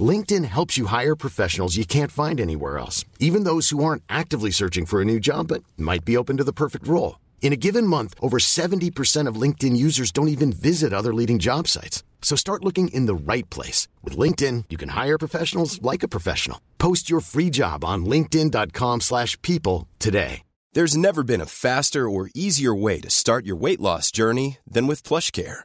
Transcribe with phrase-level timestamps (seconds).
[0.00, 4.52] LinkedIn helps you hire professionals you can't find anywhere else, even those who aren't actively
[4.52, 7.18] searching for a new job but might be open to the perfect role.
[7.42, 11.66] In a given month, over 70% of LinkedIn users don't even visit other leading job
[11.66, 12.04] sites.
[12.22, 13.88] So start looking in the right place.
[14.04, 16.60] With LinkedIn, you can hire professionals like a professional.
[16.78, 20.42] Post your free job on linkedin.com slash people today.
[20.72, 24.86] There's never been a faster or easier way to start your weight loss journey than
[24.86, 25.64] with PlushCare.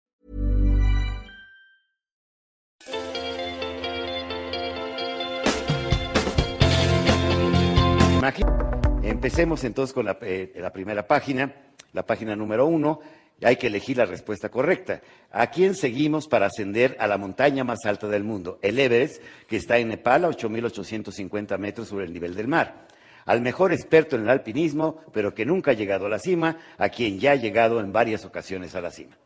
[9.01, 11.55] Empecemos entonces con la, eh, la primera página,
[11.91, 12.99] la página número uno.
[13.43, 15.01] Hay que elegir la respuesta correcta.
[15.31, 18.59] ¿A quién seguimos para ascender a la montaña más alta del mundo?
[18.61, 22.85] El Everest, que está en Nepal a 8.850 metros sobre el nivel del mar.
[23.25, 26.89] Al mejor experto en el alpinismo, pero que nunca ha llegado a la cima, a
[26.89, 29.17] quien ya ha llegado en varias ocasiones a la cima.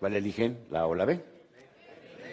[0.00, 0.66] ¿Cuál eligen?
[0.70, 1.37] ¿La o la B?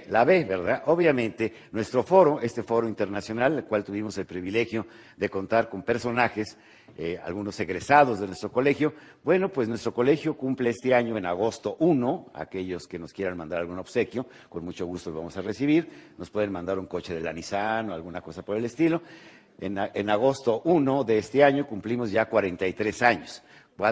[0.10, 0.84] La B, ¿verdad?
[0.86, 4.86] Obviamente, nuestro foro, este foro internacional, el cual tuvimos el privilegio
[5.18, 6.58] de contar con personajes,
[6.98, 11.76] eh, algunos egresados de nuestro colegio, bueno, pues nuestro colegio cumple este año en agosto
[11.80, 15.90] 1, aquellos que nos quieran mandar algún obsequio, con mucho gusto lo vamos a recibir,
[16.18, 19.02] nos pueden mandar un coche de la Nissan o alguna cosa por el estilo.
[19.60, 23.44] En, en agosto 1 de este año cumplimos ya 43 años,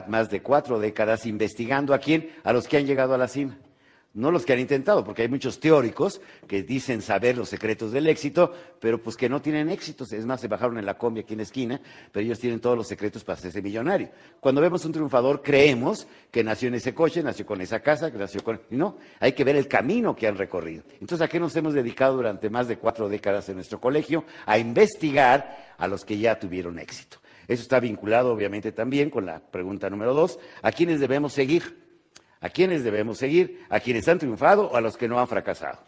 [0.07, 3.57] más de cuatro décadas investigando a quién, a los que han llegado a la cima
[4.13, 8.07] no los que han intentado, porque hay muchos teóricos que dicen saber los secretos del
[8.07, 10.13] éxito, pero pues que no tienen éxitos.
[10.13, 11.81] Es más, se bajaron en la combi aquí en la esquina,
[12.11, 14.09] pero ellos tienen todos los secretos para hacerse millonario.
[14.39, 18.17] Cuando vemos un triunfador, creemos que nació en ese coche, nació con esa casa, que
[18.19, 18.61] nació con...
[18.69, 20.83] No, hay que ver el camino que han recorrido.
[21.01, 24.25] Entonces, ¿a qué nos hemos dedicado durante más de cuatro décadas en nuestro colegio?
[24.45, 27.17] A investigar a los que ya tuvieron éxito.
[27.47, 31.82] Eso está vinculado, obviamente, también con la pregunta número dos, ¿a quiénes debemos seguir?
[32.43, 33.65] ¿A quiénes debemos seguir?
[33.69, 35.79] ¿A quienes han triunfado o a los que no han fracasado?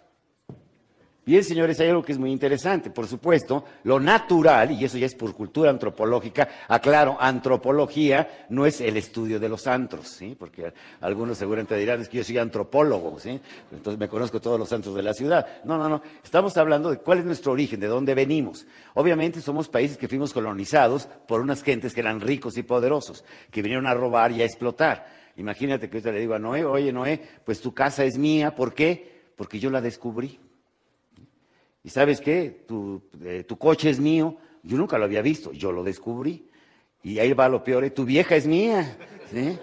[1.26, 2.92] Bien, señores, hay algo que es muy interesante.
[2.92, 8.80] Por supuesto, lo natural, y eso ya es por cultura antropológica, aclaro, antropología no es
[8.80, 10.36] el estudio de los antros, ¿sí?
[10.40, 10.72] Porque
[11.02, 13.42] algunos seguramente dirán, es que yo soy antropólogo, ¿sí?
[13.72, 15.46] Entonces me conozco todos los antros de la ciudad.
[15.66, 16.02] No, no, no.
[16.24, 18.66] Estamos hablando de cuál es nuestro origen, de dónde venimos.
[18.94, 23.62] Obviamente somos países que fuimos colonizados por unas gentes que eran ricos y poderosos, que
[23.62, 25.25] vinieron a robar y a explotar.
[25.38, 28.74] Imagínate que yo le digo a Noé, oye Noé, pues tu casa es mía, ¿por
[28.74, 29.24] qué?
[29.36, 30.40] Porque yo la descubrí.
[31.84, 32.64] ¿Y sabes qué?
[32.68, 36.48] Tu, eh, tu coche es mío, yo nunca lo había visto, yo lo descubrí.
[37.04, 37.92] Y ahí va lo peor, ¿eh?
[37.92, 38.98] tu vieja es mía,
[39.32, 39.58] ¿sí?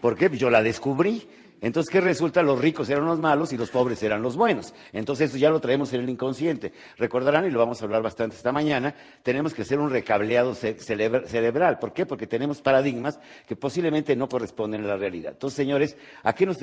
[0.00, 0.30] ¿Por qué?
[0.30, 1.28] Yo la descubrí.
[1.60, 2.42] Entonces, ¿qué resulta?
[2.42, 4.74] Los ricos eran los malos y los pobres eran los buenos.
[4.92, 6.72] Entonces, eso ya lo traemos en el inconsciente.
[6.98, 11.78] Recordarán, y lo vamos a hablar bastante esta mañana, tenemos que hacer un recableado cerebral.
[11.78, 12.04] ¿Por qué?
[12.04, 15.32] Porque tenemos paradigmas que posiblemente no corresponden a la realidad.
[15.32, 16.60] Entonces, señores, ¿a qué nos,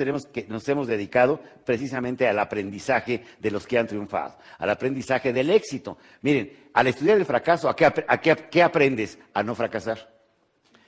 [0.68, 1.40] hemos dedicado?
[1.64, 5.98] Precisamente al aprendizaje de los que han triunfado, al aprendizaje del éxito.
[6.22, 9.18] Miren, al estudiar el fracaso, ¿a qué, a qué aprendes?
[9.32, 10.14] A no fracasar.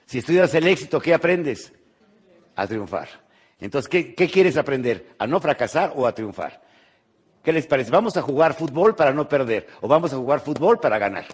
[0.04, 1.72] Si estudias el éxito, ¿qué aprendes?
[2.54, 3.25] A triunfar.
[3.60, 5.14] Entonces, ¿qué, quieres aprender?
[5.18, 6.62] ¿A no fracasar o a triunfar?
[7.42, 7.90] ¿Qué les parece?
[7.90, 11.26] ¿Vamos a jugar fútbol para no perder o vamos a jugar fútbol para ganar?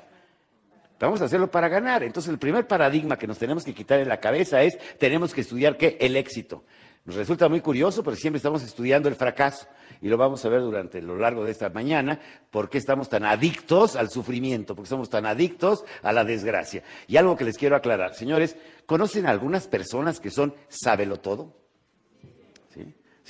[1.00, 2.04] Vamos a hacerlo para ganar.
[2.04, 5.40] Entonces, el primer paradigma que nos tenemos que quitar en la cabeza es, tenemos que
[5.40, 5.96] estudiar qué?
[6.00, 6.62] El éxito.
[7.04, 9.66] Nos resulta muy curioso, pero siempre estamos estudiando el fracaso.
[10.00, 12.20] Y lo vamos a ver durante lo largo de esta mañana,
[12.52, 16.84] por qué estamos tan adictos al sufrimiento, porque somos tan adictos a la desgracia.
[17.08, 21.61] Y algo que les quiero aclarar, señores, ¿conocen algunas personas que son sábelo todo?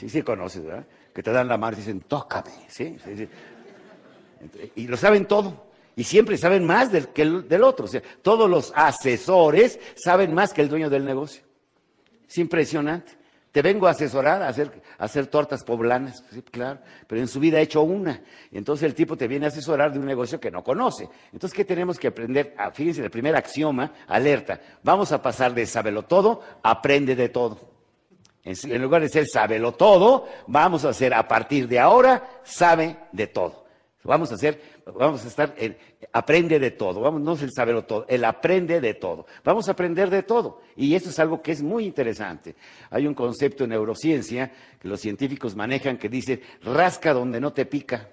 [0.02, 0.84] Sí, sí conoces, ¿verdad?
[1.14, 2.96] Que te dan la mano y dicen, tócame, ¿sí?
[4.74, 5.66] Y lo saben todo.
[5.94, 7.84] Y siempre saben más del, que el, del otro.
[7.84, 11.44] O sea, todos los asesores saben más que el dueño del negocio.
[12.28, 13.12] Es impresionante.
[13.52, 17.58] Te vengo a asesorar a hacer, hacer tortas poblanas, sí, claro, pero en su vida
[17.58, 18.22] ha hecho una.
[18.50, 21.08] Y entonces el tipo te viene a asesorar de un negocio que no conoce.
[21.32, 22.56] Entonces, ¿qué tenemos que aprender?
[22.58, 24.58] Ah, fíjense, el primer axioma, alerta.
[24.82, 27.71] Vamos a pasar de saberlo todo, aprende de todo.
[28.44, 33.28] En lugar de ser sábelo todo, vamos a ser a partir de ahora sabe de
[33.28, 33.62] todo.
[34.04, 34.60] Vamos a hacer,
[34.98, 35.76] vamos a estar, en,
[36.12, 37.00] aprende de todo.
[37.00, 39.26] Vamos, no es el saberlo todo, el aprende de todo.
[39.44, 40.60] Vamos a aprender de todo.
[40.74, 42.56] Y eso es algo que es muy interesante.
[42.90, 44.50] Hay un concepto en neurociencia
[44.80, 48.08] que los científicos manejan que dice rasca donde no te pica.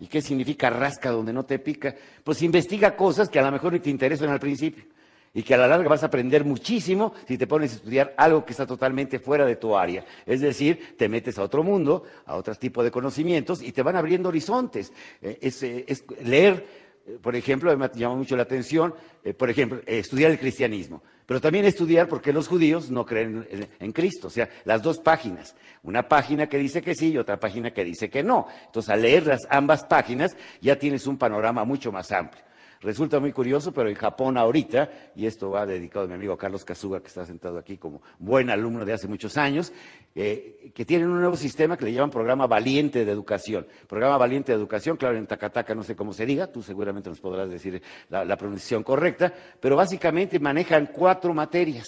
[0.00, 1.94] ¿Y qué significa rasca donde no te pica?
[2.24, 4.84] Pues investiga cosas que a lo mejor ni te interesan al principio
[5.32, 8.44] y que a la larga vas a aprender muchísimo si te pones a estudiar algo
[8.44, 10.04] que está totalmente fuera de tu área.
[10.26, 13.96] Es decir, te metes a otro mundo, a otro tipo de conocimientos y te van
[13.96, 14.92] abriendo horizontes.
[15.22, 16.66] Eh, eh, es, leer,
[17.06, 18.94] eh, por ejemplo, me llama mucho la atención,
[19.36, 23.68] por ejemplo, estudiar el cristianismo, pero también estudiar por qué los judíos no creen en,
[23.78, 24.26] en Cristo.
[24.26, 25.54] O sea, las dos páginas.
[25.82, 28.48] Una página que dice que sí y otra página que dice que no.
[28.66, 32.49] Entonces, al leer las ambas páginas ya tienes un panorama mucho más amplio.
[32.82, 36.64] Resulta muy curioso, pero en Japón ahorita, y esto va dedicado a mi amigo Carlos
[36.64, 39.70] Kazuga, que está sentado aquí como buen alumno de hace muchos años,
[40.14, 43.66] eh, que tienen un nuevo sistema que le llaman Programa Valiente de Educación.
[43.86, 47.20] Programa Valiente de Educación, claro, en Takataka no sé cómo se diga, tú seguramente nos
[47.20, 49.30] podrás decir la, la pronunciación correcta,
[49.60, 51.86] pero básicamente manejan cuatro materias.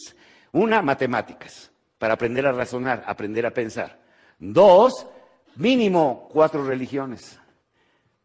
[0.53, 3.99] Una, matemáticas, para aprender a razonar, aprender a pensar.
[4.39, 5.07] Dos,
[5.57, 7.41] mínimo cuatro religiones,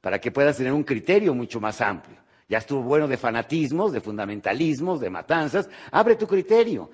[0.02, 2.27] para que puedas tener un criterio mucho más amplio.
[2.50, 5.70] Ya estuvo bueno de fanatismos, de fundamentalismos, de matanzas.
[5.92, 6.90] Abre tu criterio.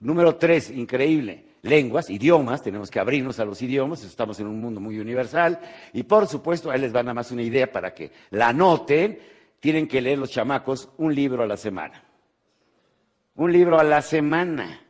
[0.00, 1.44] Número tres, increíble.
[1.62, 5.58] Lenguas, idiomas, tenemos que abrirnos a los idiomas, estamos en un mundo muy universal.
[5.92, 9.18] Y por supuesto, ahí les va nada más una idea para que la anoten.
[9.60, 12.02] Tienen que leer los chamacos un libro a la semana.
[13.34, 14.80] Un libro a la semana.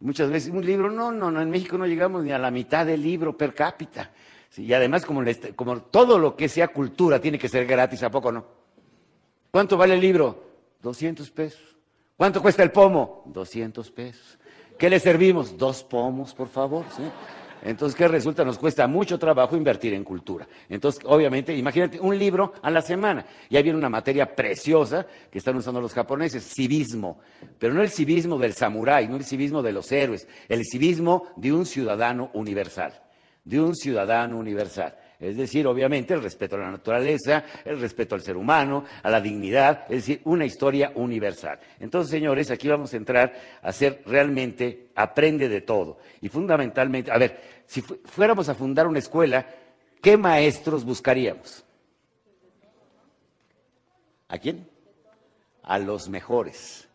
[0.00, 2.86] Muchas veces, un libro, no, no, no, en México no llegamos ni a la mitad
[2.86, 4.12] del libro per cápita.
[4.56, 5.22] y además, como,
[5.56, 8.65] como todo lo que sea cultura tiene que ser gratis, ¿a poco no?
[9.56, 10.44] ¿Cuánto vale el libro?
[10.82, 11.78] 200 pesos.
[12.14, 13.22] ¿Cuánto cuesta el pomo?
[13.24, 14.38] 200 pesos.
[14.78, 15.56] ¿Qué le servimos?
[15.56, 16.84] Dos pomos, por favor.
[17.62, 18.44] Entonces, ¿qué resulta?
[18.44, 20.46] Nos cuesta mucho trabajo invertir en cultura.
[20.68, 23.24] Entonces, obviamente, imagínate un libro a la semana.
[23.48, 27.20] Y ahí viene una materia preciosa que están usando los japoneses, civismo.
[27.58, 31.54] Pero no el civismo del samurái, no el civismo de los héroes, el civismo de
[31.54, 32.92] un ciudadano universal.
[33.42, 34.98] De un ciudadano universal.
[35.18, 39.20] Es decir, obviamente, el respeto a la naturaleza, el respeto al ser humano, a la
[39.20, 41.58] dignidad, es decir, una historia universal.
[41.80, 43.32] Entonces, señores, aquí vamos a entrar
[43.62, 45.98] a ser realmente aprende de todo.
[46.20, 49.46] Y fundamentalmente, a ver, si fuéramos a fundar una escuela,
[50.02, 51.64] ¿qué maestros buscaríamos?
[54.28, 54.68] ¿A quién?
[55.62, 56.85] A los mejores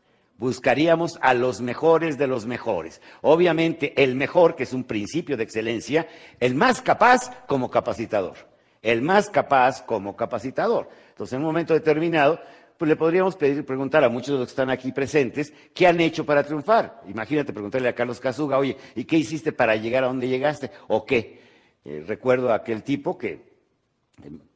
[0.42, 3.00] buscaríamos a los mejores de los mejores.
[3.22, 6.08] Obviamente el mejor, que es un principio de excelencia,
[6.40, 8.38] el más capaz como capacitador.
[8.82, 10.90] El más capaz como capacitador.
[11.10, 12.42] Entonces, en un momento determinado,
[12.76, 16.02] pues le podríamos pedir, preguntar a muchos de los que están aquí presentes, ¿qué han
[16.02, 17.04] hecho para triunfar?
[17.08, 20.72] Imagínate preguntarle a Carlos Casuga, oye, ¿y qué hiciste para llegar a donde llegaste?
[20.88, 21.40] ¿O qué?
[21.86, 23.52] Eh, recuerdo a aquel tipo que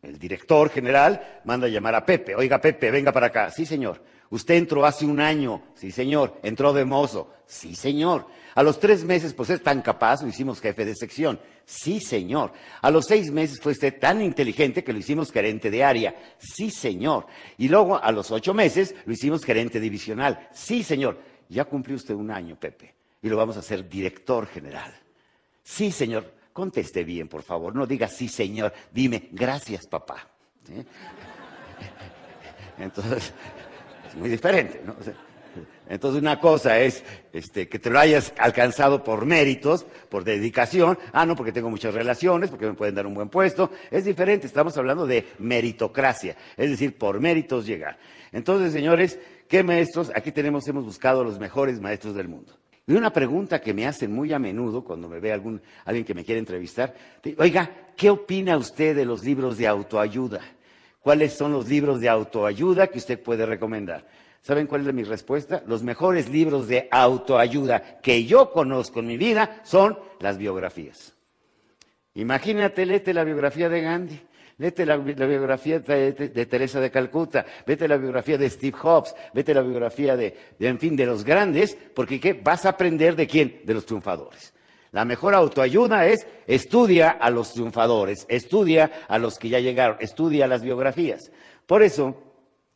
[0.01, 3.51] el director general manda a llamar a Pepe, oiga Pepe, venga para acá.
[3.51, 4.14] Sí, señor.
[4.29, 8.27] Usted entró hace un año, sí señor, entró de mozo, sí señor.
[8.55, 12.53] A los tres meses, pues es tan capaz, lo hicimos jefe de sección, sí señor.
[12.81, 16.71] A los seis meses fue usted tan inteligente que lo hicimos gerente de área, sí
[16.71, 17.27] señor.
[17.57, 21.19] Y luego a los ocho meses lo hicimos gerente divisional, sí señor.
[21.49, 24.93] Ya cumplió usted un año, Pepe, y lo vamos a hacer director general.
[25.61, 30.27] Sí señor, conteste bien, por favor, no diga sí señor, dime gracias papá.
[32.77, 33.33] Entonces,
[34.15, 34.81] muy diferente.
[34.85, 34.95] ¿no?
[35.87, 41.25] entonces una cosa es este, que te lo hayas alcanzado por méritos, por dedicación, ah,
[41.25, 44.77] no, porque tengo muchas relaciones, porque me pueden dar un buen puesto, es diferente, estamos
[44.77, 47.97] hablando de meritocracia, es decir, por méritos llegar.
[48.31, 50.11] Entonces, señores, ¿qué maestros?
[50.15, 52.53] Aquí tenemos, hemos buscado los mejores maestros del mundo.
[52.87, 56.13] Y una pregunta que me hacen muy a menudo cuando me ve algún, alguien que
[56.13, 56.93] me quiere entrevistar,
[57.37, 60.41] oiga, ¿qué opina usted de los libros de autoayuda?
[61.05, 64.07] ¿Cuáles son los libros de autoayuda que usted puede recomendar?
[64.41, 65.61] ¿Saben cuál es mi respuesta?
[65.67, 71.13] Los mejores libros de autoayuda que yo conozco en mi vida son las biografías.
[72.15, 74.19] Imagínate, léete la biografía de Gandhi,
[74.57, 79.61] léete la, biografía de, Teresa de Calcuta, vete la biografía de Steve Jobs, vete la
[79.61, 82.33] biografía de, de, en fin, de los grandes, porque ¿qué?
[82.33, 83.61] vas a aprender de quién?
[83.63, 84.55] De los triunfadores.
[84.91, 90.47] La mejor autoayuda es estudia a los triunfadores, estudia a los que ya llegaron, estudia
[90.47, 91.31] las biografías.
[91.65, 92.15] Por eso,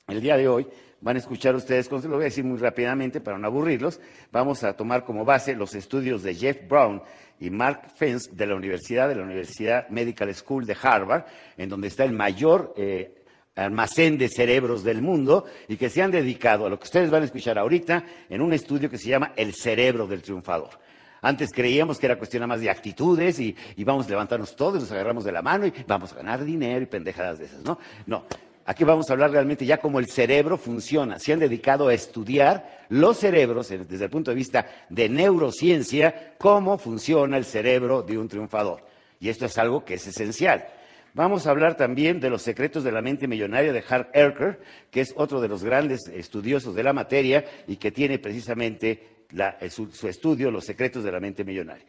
[0.08, 0.68] el día de hoy
[1.02, 4.02] van a escuchar ustedes, lo voy a decir muy rápidamente para no aburrirlos,
[4.32, 7.02] vamos a tomar como base los estudios de Jeff Brown
[7.40, 11.26] y Mark Fence de la Universidad, de la Universidad Medical School de Harvard,
[11.58, 13.24] en donde está el mayor eh,
[13.56, 17.22] almacén de cerebros del mundo y que se han dedicado a lo que ustedes van
[17.22, 20.70] a escuchar ahorita en un estudio que se llama El cerebro del triunfador.
[21.22, 24.92] Antes creíamos que era cuestión más de actitudes y, y vamos a levantarnos todos, nos
[24.92, 27.78] agarramos de la mano y vamos a ganar dinero y pendejadas de esas, ¿no?
[28.06, 28.26] No,
[28.70, 31.18] Aquí vamos a hablar realmente ya cómo el cerebro funciona.
[31.18, 36.78] Se han dedicado a estudiar los cerebros desde el punto de vista de neurociencia, cómo
[36.78, 38.86] funciona el cerebro de un triunfador.
[39.20, 40.68] Y esto es algo que es esencial.
[41.16, 44.62] Vamos a hablar también de los secretos de la mente millonaria de Hart Erker,
[44.92, 49.19] que es otro de los grandes estudiosos de la materia y que tiene precisamente
[49.70, 51.86] su, su estudio, Los secretos de la mente millonaria.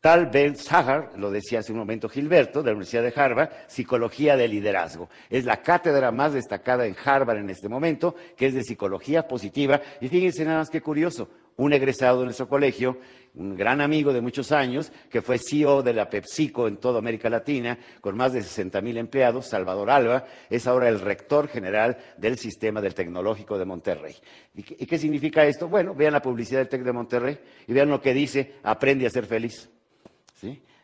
[0.00, 4.34] Tal Ben Sahar, lo decía hace un momento Gilberto, de la Universidad de Harvard, Psicología
[4.34, 5.10] de Liderazgo.
[5.28, 9.82] Es la cátedra más destacada en Harvard en este momento, que es de psicología positiva.
[10.00, 12.96] Y fíjense nada más que curioso, un egresado de nuestro colegio,
[13.34, 17.28] un gran amigo de muchos años, que fue CEO de la PepsiCo en toda América
[17.28, 22.38] Latina, con más de 60 mil empleados, Salvador Alba, es ahora el rector general del
[22.38, 24.16] sistema del Tecnológico de Monterrey.
[24.54, 25.68] ¿Y qué, y qué significa esto?
[25.68, 29.10] Bueno, vean la publicidad del TEC de Monterrey y vean lo que dice, aprende a
[29.10, 29.68] ser feliz.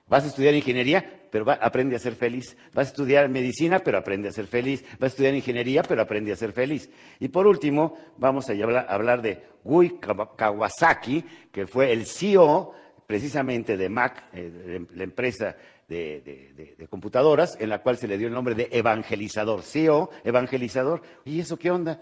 [0.09, 2.57] Vas a estudiar ingeniería, pero aprende a ser feliz.
[2.73, 4.85] Vas a estudiar medicina, pero aprende a ser feliz.
[4.93, 6.89] Vas a estudiar ingeniería, pero aprende a ser feliz.
[7.19, 8.53] Y por último, vamos a
[8.89, 12.73] hablar, de Gui Kawasaki, que fue el CEO
[13.07, 15.57] precisamente de Mac, eh, la empresa
[15.89, 19.63] de, computadoras, en la cual se le dio el nombre de evangelizador.
[19.63, 21.03] CEO, evangelizador.
[21.25, 22.01] ¿Y eso qué onda?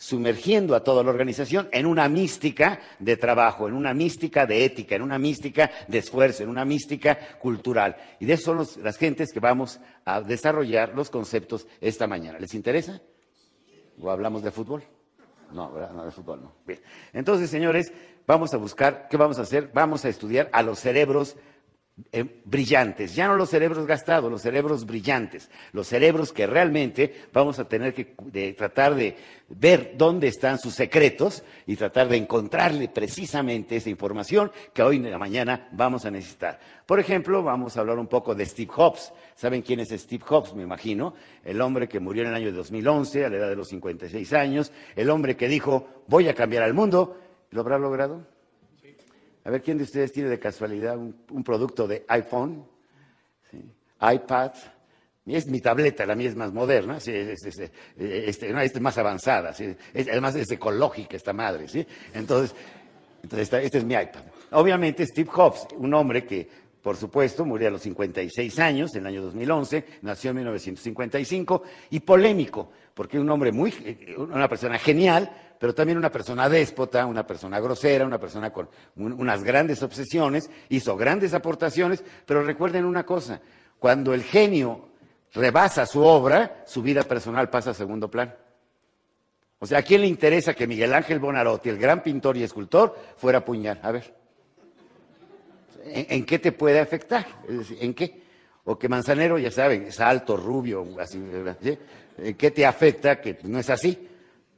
[0.00, 4.96] Sumergiendo a toda la organización en una mística de trabajo, en una mística de ética,
[4.96, 7.94] en una mística de esfuerzo, en una mística cultural.
[8.18, 12.38] Y de eso son las gentes que vamos a desarrollar los conceptos esta mañana.
[12.38, 13.02] ¿Les interesa?
[14.00, 14.82] ¿O hablamos de fútbol?
[15.52, 15.92] No, ¿verdad?
[15.92, 16.54] No, de fútbol no.
[16.66, 16.80] Bien.
[17.12, 17.92] Entonces, señores,
[18.26, 19.70] vamos a buscar, ¿qué vamos a hacer?
[19.74, 21.36] Vamos a estudiar a los cerebros
[22.12, 27.58] eh, brillantes, ya no los cerebros gastados, los cerebros brillantes, los cerebros que realmente vamos
[27.58, 28.14] a tener que
[28.54, 29.16] tratar de
[29.48, 35.10] ver dónde están sus secretos y tratar de encontrarle precisamente esa información que hoy en
[35.10, 36.60] la mañana vamos a necesitar.
[36.86, 39.12] Por ejemplo, vamos a hablar un poco de Steve Jobs.
[39.34, 40.54] ¿Saben quién es Steve Jobs?
[40.54, 41.14] Me imagino.
[41.44, 44.32] El hombre que murió en el año de 2011, a la edad de los 56
[44.32, 44.72] años.
[44.96, 47.16] El hombre que dijo, voy a cambiar al mundo.
[47.50, 48.26] ¿Lo habrá logrado?
[49.44, 52.64] A ver, ¿quién de ustedes tiene de casualidad un, producto de iPhone?
[54.00, 54.52] iPad.
[55.26, 57.08] Es mi tableta, la mía es más moderna, es,
[57.44, 59.54] este, más avanzada,
[59.94, 61.68] además es ecológica esta madre.
[61.68, 61.86] ¿sí?
[62.14, 62.54] Entonces,
[63.22, 64.22] entonces este es mi iPad.
[64.52, 66.48] Obviamente Steve Jobs, un hombre que
[66.82, 72.00] por supuesto, murió a los 56 años, en el año 2011, nació en 1955, y
[72.00, 73.72] polémico, porque es un hombre muy,
[74.16, 75.30] una persona genial,
[75.60, 80.96] pero también una persona déspota, una persona grosera, una persona con unas grandes obsesiones, hizo
[80.96, 83.42] grandes aportaciones, pero recuerden una cosa,
[83.78, 84.88] cuando el genio
[85.34, 88.32] rebasa su obra, su vida personal pasa a segundo plano.
[89.58, 92.96] O sea, ¿a quién le interesa que Miguel Ángel Bonarotti, el gran pintor y escultor,
[93.18, 93.80] fuera a puñar?
[93.82, 94.14] A ver.
[95.84, 97.26] ¿En, qué te puede afectar?
[97.80, 98.22] ¿en qué?
[98.64, 101.22] O que Manzanero, ya saben, es alto, rubio, así,
[102.16, 104.06] ¿En qué te afecta que no es así?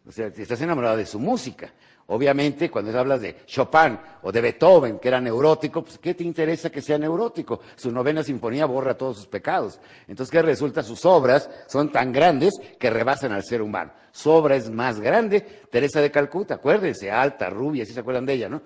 [0.06, 1.72] O sea, estás enamorado de su música.
[2.08, 6.70] Obviamente, cuando hablas de Chopin o de Beethoven, que era neurótico, pues ¿qué te interesa
[6.70, 7.60] que sea neurótico?
[7.76, 9.80] Su novena sinfonía borra todos sus pecados.
[10.08, 10.82] Entonces, ¿qué resulta?
[10.82, 13.92] Sus obras son tan grandes que rebasan al ser humano.
[14.10, 15.40] Su obra es más grande,
[15.70, 18.60] Teresa de Calcuta, acuérdense, alta, rubia, si se acuerdan de ella, ¿no?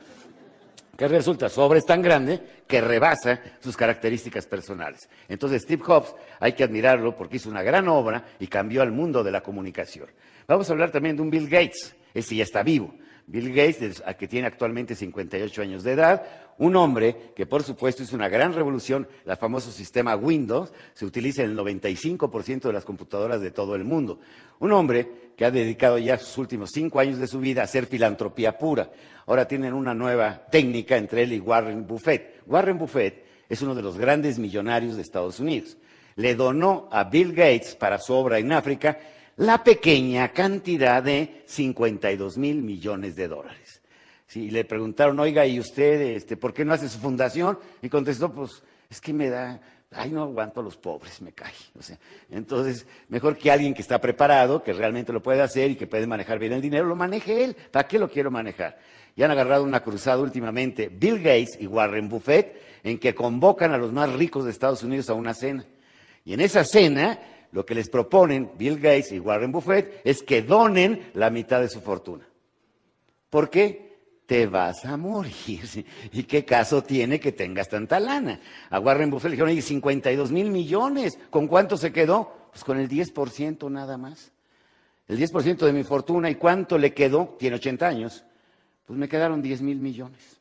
[0.96, 5.08] que resulta su obra es tan grande que rebasa sus características personales.
[5.28, 9.22] Entonces Steve Jobs hay que admirarlo porque hizo una gran obra y cambió al mundo
[9.22, 10.08] de la comunicación.
[10.48, 12.94] Vamos a hablar también de un Bill Gates, ese ya está vivo.
[13.28, 16.22] Bill Gates, que tiene actualmente 58 años de edad,
[16.58, 21.42] un hombre que por supuesto hizo una gran revolución, el famoso sistema Windows, se utiliza
[21.42, 24.20] en el 95% de las computadoras de todo el mundo.
[24.60, 27.86] Un hombre que ha dedicado ya sus últimos cinco años de su vida a hacer
[27.86, 28.92] filantropía pura.
[29.26, 32.42] Ahora tienen una nueva técnica entre él y Warren Buffett.
[32.46, 35.76] Warren Buffett es uno de los grandes millonarios de Estados Unidos.
[36.14, 38.98] Le donó a Bill Gates para su obra en África
[39.36, 43.82] la pequeña cantidad de 52 mil millones de dólares.
[44.26, 47.58] Sí, le preguntaron, oiga, ¿y usted este, por qué no hace su fundación?
[47.80, 49.60] Y contestó, pues es que me da,
[49.92, 51.52] ay, no aguanto a los pobres, me cae.
[52.30, 56.06] Entonces, mejor que alguien que está preparado, que realmente lo puede hacer y que puede
[56.06, 57.56] manejar bien el dinero, lo maneje él.
[57.70, 58.78] ¿Para qué lo quiero manejar?
[59.14, 63.78] Y han agarrado una cruzada últimamente Bill Gates y Warren Buffett en que convocan a
[63.78, 65.64] los más ricos de Estados Unidos a una cena.
[66.24, 67.18] Y en esa cena
[67.56, 71.70] lo que les proponen Bill Gates y Warren Buffett es que donen la mitad de
[71.70, 72.28] su fortuna.
[73.30, 73.96] ¿Por qué?
[74.26, 75.62] Te vas a morir.
[76.12, 78.38] ¿Y qué caso tiene que tengas tanta lana?
[78.68, 81.18] A Warren Buffett le dijeron, oye, 52 mil millones.
[81.30, 82.50] ¿Con cuánto se quedó?
[82.50, 84.32] Pues con el 10% nada más.
[85.08, 86.28] El 10% de mi fortuna.
[86.28, 87.36] ¿Y cuánto le quedó?
[87.38, 88.24] Tiene 80 años.
[88.84, 90.35] Pues me quedaron 10 mil millones.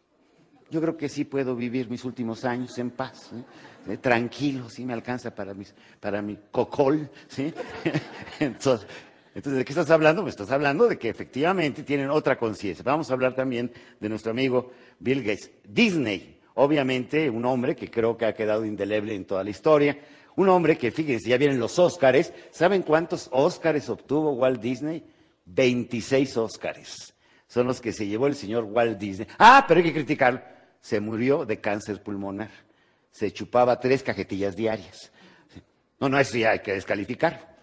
[0.70, 3.44] Yo creo que sí puedo vivir mis últimos años en paz, ¿eh?
[3.88, 7.54] Eh, tranquilo, sí me alcanza para, mis, para mi cocol, ¿sí?
[8.40, 8.88] entonces,
[9.36, 10.24] ¿de qué estás hablando?
[10.24, 12.84] Me estás hablando de que efectivamente tienen otra conciencia.
[12.84, 15.52] Vamos a hablar también de nuestro amigo Bill Gates.
[15.68, 20.00] Disney, obviamente, un hombre que creo que ha quedado indeleble en toda la historia.
[20.36, 22.34] Un hombre que, fíjense, ya vienen los Óscares.
[22.50, 25.04] ¿Saben cuántos Óscares obtuvo Walt Disney?
[25.46, 27.14] 26 Óscares.
[27.48, 29.28] Son los que se llevó el señor Walt Disney.
[29.38, 30.55] Ah, pero hay que criticarlo.
[30.86, 32.52] Se murió de cáncer pulmonar.
[33.10, 35.12] Se chupaba tres cajetillas diarias.
[36.00, 37.58] No, no, eso ya hay que descalificar.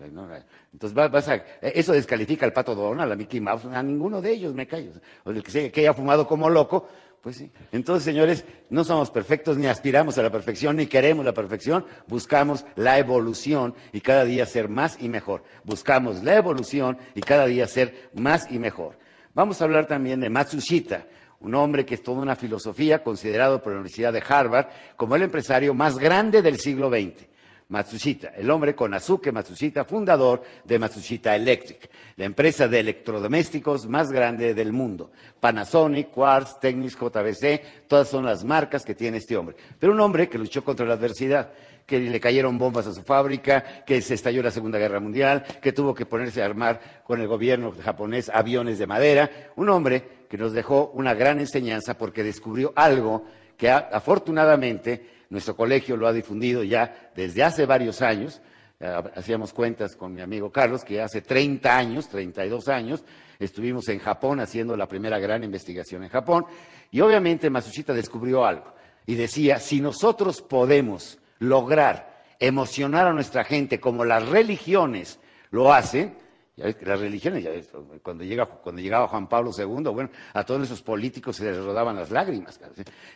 [0.72, 4.54] Entonces vas a, eso descalifica al Pato Donald, a Mickey Mouse, a ninguno de ellos
[4.54, 4.90] me callo.
[5.22, 6.88] O el que, que haya fumado como loco,
[7.20, 7.52] pues sí.
[7.70, 12.64] Entonces, señores, no somos perfectos, ni aspiramos a la perfección, ni queremos la perfección, buscamos
[12.74, 15.44] la evolución y cada día ser más y mejor.
[15.62, 18.98] Buscamos la evolución y cada día ser más y mejor.
[19.32, 21.06] Vamos a hablar también de Matsushita,
[21.42, 25.22] un hombre que es toda una filosofía, considerado por la Universidad de Harvard como el
[25.22, 27.32] empresario más grande del siglo XX.
[27.72, 34.12] Matsushita, el hombre con Azuke Matsushita, fundador de Matsushita Electric, la empresa de electrodomésticos más
[34.12, 35.10] grande del mundo.
[35.40, 39.56] Panasonic, Quartz, Technics, JBC, todas son las marcas que tiene este hombre.
[39.78, 41.50] Pero un hombre que luchó contra la adversidad,
[41.86, 45.72] que le cayeron bombas a su fábrica, que se estalló la Segunda Guerra Mundial, que
[45.72, 49.30] tuvo que ponerse a armar con el gobierno japonés aviones de madera.
[49.56, 53.22] Un hombre que nos dejó una gran enseñanza porque descubrió algo
[53.54, 58.40] que afortunadamente nuestro colegio lo ha difundido ya desde hace varios años.
[58.80, 63.04] Eh, hacíamos cuentas con mi amigo Carlos, que hace 30 años, 32 años,
[63.38, 66.46] estuvimos en Japón haciendo la primera gran investigación en Japón.
[66.90, 68.72] Y obviamente Masushita descubrió algo.
[69.04, 75.20] Y decía, si nosotros podemos lograr emocionar a nuestra gente como las religiones
[75.50, 76.16] lo hacen,
[76.56, 77.70] las religiones,
[78.02, 81.96] cuando, llega, cuando llegaba Juan Pablo II, bueno, a todos esos políticos se les rodaban
[81.96, 82.60] las lágrimas,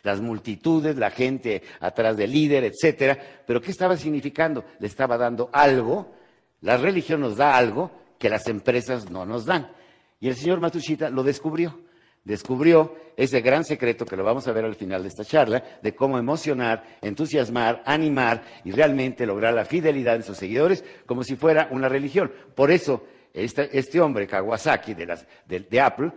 [0.03, 3.19] las multitudes, la gente atrás del líder, etcétera.
[3.47, 4.65] Pero ¿qué estaba significando?
[4.79, 6.15] Le estaba dando algo,
[6.63, 9.71] la religión nos da algo que las empresas no nos dan.
[10.19, 11.79] Y el señor Matushita lo descubrió.
[12.25, 15.95] Descubrió ese gran secreto que lo vamos a ver al final de esta charla, de
[15.95, 21.69] cómo emocionar, entusiasmar, animar y realmente lograr la fidelidad de sus seguidores como si fuera
[21.71, 22.33] una religión.
[22.55, 23.05] Por eso
[23.37, 26.11] este, este, hombre, Kawasaki, de, Apple,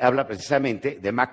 [0.00, 1.28] habla, precisamente de,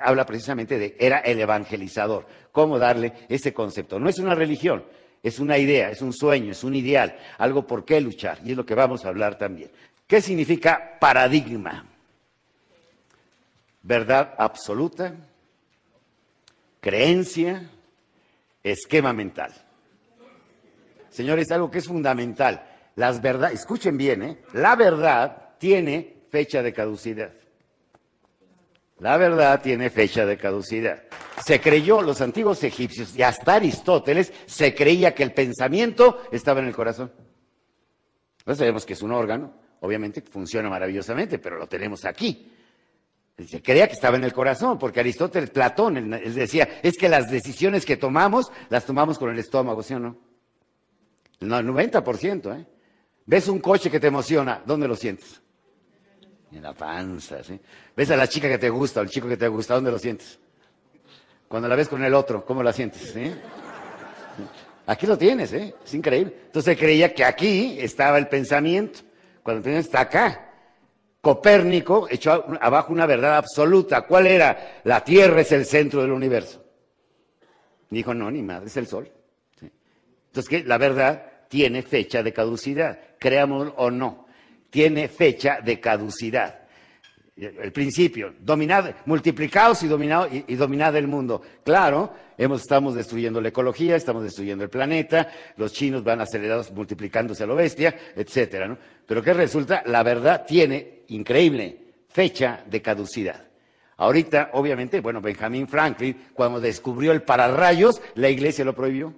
[0.00, 3.98] habla precisamente de, era el evangelizador, cómo darle ese concepto.
[3.98, 4.84] No es una religión,
[5.24, 8.56] es una idea, es un sueño, es un ideal, algo por qué luchar, y es
[8.56, 9.72] lo que vamos a hablar también.
[10.06, 11.84] ¿Qué significa paradigma?
[13.82, 15.16] Verdad absoluta,
[16.80, 17.68] creencia,
[18.62, 19.52] esquema mental.
[21.10, 22.67] Señores, algo que es fundamental.
[22.98, 24.38] Las verdad, escuchen bien, ¿eh?
[24.54, 27.32] la verdad tiene fecha de caducidad.
[28.98, 31.04] La verdad tiene fecha de caducidad.
[31.46, 36.66] Se creyó, los antiguos egipcios y hasta Aristóteles, se creía que el pensamiento estaba en
[36.66, 37.12] el corazón.
[38.44, 42.50] No sabemos que es un órgano, obviamente funciona maravillosamente, pero lo tenemos aquí.
[43.46, 47.30] Se creía que estaba en el corazón, porque Aristóteles, Platón, él decía, es que las
[47.30, 50.18] decisiones que tomamos, las tomamos con el estómago, ¿sí o no?
[51.38, 52.66] El 90%, ¿eh?
[53.28, 55.38] Ves un coche que te emociona, ¿dónde lo sientes?
[56.50, 57.60] En la panza, ¿sí?
[57.94, 59.98] Ves a la chica que te gusta, o el chico que te gusta, ¿dónde lo
[59.98, 60.38] sientes?
[61.46, 63.14] Cuando la ves con el otro, ¿cómo la sientes?
[64.86, 65.74] Aquí lo tienes, ¿eh?
[65.84, 66.34] Es increíble.
[66.46, 69.00] Entonces creía que aquí estaba el pensamiento,
[69.42, 70.50] cuando tienes está acá.
[71.20, 74.06] Copérnico echó abajo una verdad absoluta.
[74.06, 74.80] ¿Cuál era?
[74.84, 76.64] La Tierra es el centro del universo.
[77.90, 79.12] Dijo, no, ni madre, es el Sol.
[79.60, 80.64] Entonces, ¿qué?
[80.64, 84.26] La verdad tiene fecha de caducidad, creamos o no,
[84.70, 86.60] tiene fecha de caducidad.
[87.36, 91.40] El principio, dominad, multiplicados y dominado, y, dominad el mundo.
[91.64, 97.44] Claro, hemos, estamos destruyendo la ecología, estamos destruyendo el planeta, los chinos van acelerados multiplicándose
[97.44, 98.76] a lo bestia, etcétera, ¿no?
[99.06, 99.84] Pero ¿qué resulta?
[99.86, 101.78] La verdad tiene, increíble,
[102.08, 103.48] fecha de caducidad.
[103.98, 109.14] Ahorita, obviamente, bueno, Benjamin Franklin, cuando descubrió el pararrayos, la iglesia lo prohibió.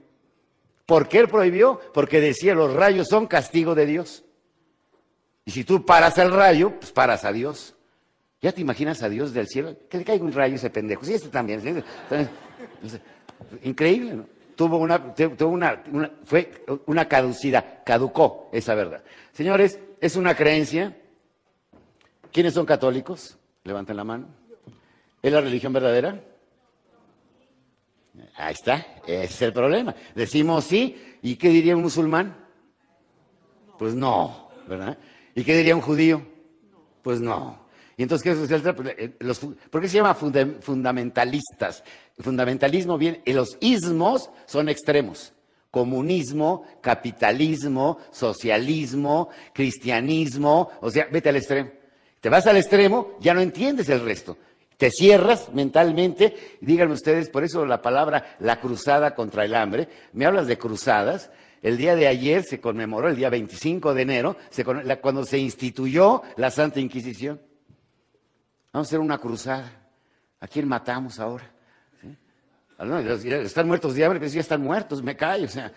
[0.90, 1.78] ¿Por qué él prohibió?
[1.94, 4.24] Porque decía los rayos son castigo de Dios.
[5.44, 7.76] Y si tú paras al rayo, pues paras a Dios.
[8.42, 9.76] ¿Ya te imaginas a Dios del cielo?
[9.88, 11.04] Que le caiga un rayo ese pendejo.
[11.04, 11.84] Sí, este también.
[13.62, 14.26] increíble, ¿no?
[14.56, 15.80] Tuvo una, tuvo una,
[16.24, 16.50] fue
[16.86, 19.04] una caducidad, caducó esa verdad.
[19.32, 20.96] Señores, es una creencia.
[22.32, 23.38] ¿Quiénes son católicos?
[23.62, 24.26] Levanten la mano.
[25.22, 26.20] ¿Es la religión verdadera?
[28.36, 29.94] Ahí está, ese es el problema.
[30.14, 32.36] Decimos sí, ¿y qué diría un musulmán?
[33.78, 34.98] Pues no, ¿verdad?
[35.34, 36.22] ¿Y qué diría un judío?
[37.02, 37.60] Pues no.
[37.96, 38.74] Y entonces, ¿qué sucede?
[38.98, 41.84] Eh, los, ¿Por qué se llama fundamentalistas?
[42.18, 45.32] Fundamentalismo viene, y los ismos son extremos.
[45.70, 51.70] Comunismo, capitalismo, socialismo, cristianismo, o sea, vete al extremo.
[52.20, 54.36] Te vas al extremo, ya no entiendes el resto.
[54.80, 60.24] Te cierras mentalmente, díganme ustedes, por eso la palabra la cruzada contra el hambre, me
[60.24, 64.36] hablas de cruzadas, el día de ayer se conmemoró, el día 25 de enero,
[65.02, 67.42] cuando se instituyó la Santa Inquisición.
[68.72, 69.70] Vamos a hacer una cruzada.
[70.40, 71.52] ¿A quién matamos ahora?
[72.82, 75.44] Ah, están muertos de hambre, pero ya están muertos, me callo.
[75.44, 75.70] O sea,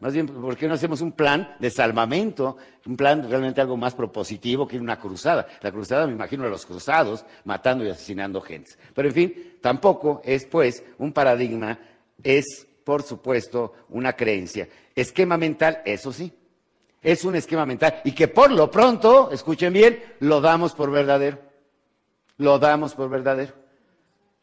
[0.00, 2.56] Más bien, ¿por qué no hacemos un plan de salvamento?
[2.86, 5.46] Un plan realmente algo más propositivo que una cruzada.
[5.60, 8.70] La cruzada, me imagino, a los cruzados matando y asesinando gente.
[8.94, 11.78] Pero en fin, tampoco es, pues, un paradigma,
[12.22, 14.66] es, por supuesto, una creencia.
[14.94, 16.32] Esquema mental, eso sí,
[17.02, 18.00] es un esquema mental.
[18.04, 21.40] Y que por lo pronto, escuchen bien, lo damos por verdadero.
[22.38, 23.57] Lo damos por verdadero.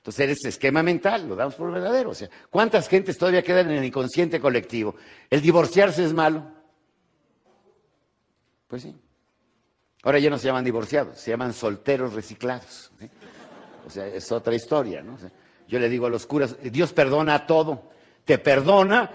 [0.05, 2.11] Entonces eres esquema mental, lo damos por verdadero.
[2.11, 4.93] O sea, ¿cuántas gentes todavía quedan en el inconsciente colectivo?
[5.31, 6.45] ¿El divorciarse es malo?
[8.67, 8.95] Pues sí.
[10.03, 12.91] Ahora ya no se llaman divorciados, se llaman solteros reciclados.
[13.87, 15.17] O sea, es otra historia, ¿no?
[15.67, 17.89] yo le digo a los curas, Dios perdona todo.
[18.25, 19.09] Te perdona,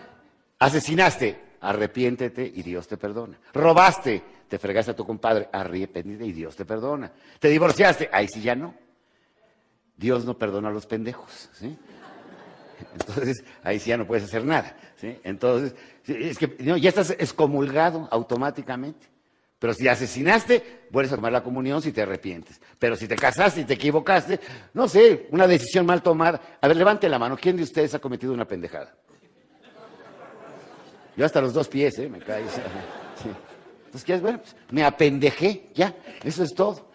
[0.58, 3.38] asesinaste, arrepiéntete y Dios te perdona.
[3.52, 7.12] Robaste, te fregaste a tu compadre, arrepiéntete y Dios te perdona.
[7.38, 8.89] Te divorciaste, ahí sí ya no.
[10.00, 11.76] Dios no perdona a los pendejos, ¿sí?
[12.92, 15.18] Entonces, ahí sí ya no puedes hacer nada, ¿sí?
[15.22, 15.74] Entonces,
[16.06, 19.06] es que ya estás excomulgado automáticamente.
[19.58, 22.58] Pero si asesinaste, vuelves a tomar la comunión si te arrepientes.
[22.78, 24.40] Pero si te casaste y te equivocaste,
[24.72, 26.40] no sé, una decisión mal tomada.
[26.62, 27.36] A ver, levante la mano.
[27.36, 28.94] ¿Quién de ustedes ha cometido una pendejada?
[31.14, 32.08] Yo hasta los dos pies, ¿eh?
[32.08, 32.44] Me caí.
[33.84, 34.22] Entonces, ¿qué es?
[34.22, 36.89] Bueno, pues, me apendejé, ya, eso es todo.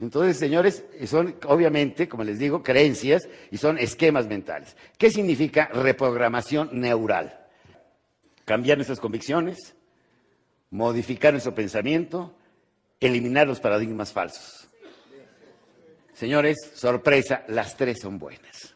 [0.00, 4.74] Entonces, señores, son obviamente, como les digo, creencias y son esquemas mentales.
[4.96, 7.46] ¿Qué significa reprogramación neural?
[8.46, 9.74] Cambiar nuestras convicciones,
[10.70, 12.34] modificar nuestro pensamiento,
[12.98, 14.68] eliminar los paradigmas falsos.
[16.14, 18.74] Señores, sorpresa, las tres son buenas.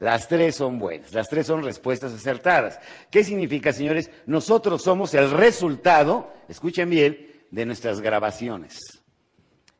[0.00, 2.80] Las tres son buenas, las tres son respuestas acertadas.
[3.08, 4.10] ¿Qué significa, señores?
[4.26, 9.03] Nosotros somos el resultado, escuchen bien, de nuestras grabaciones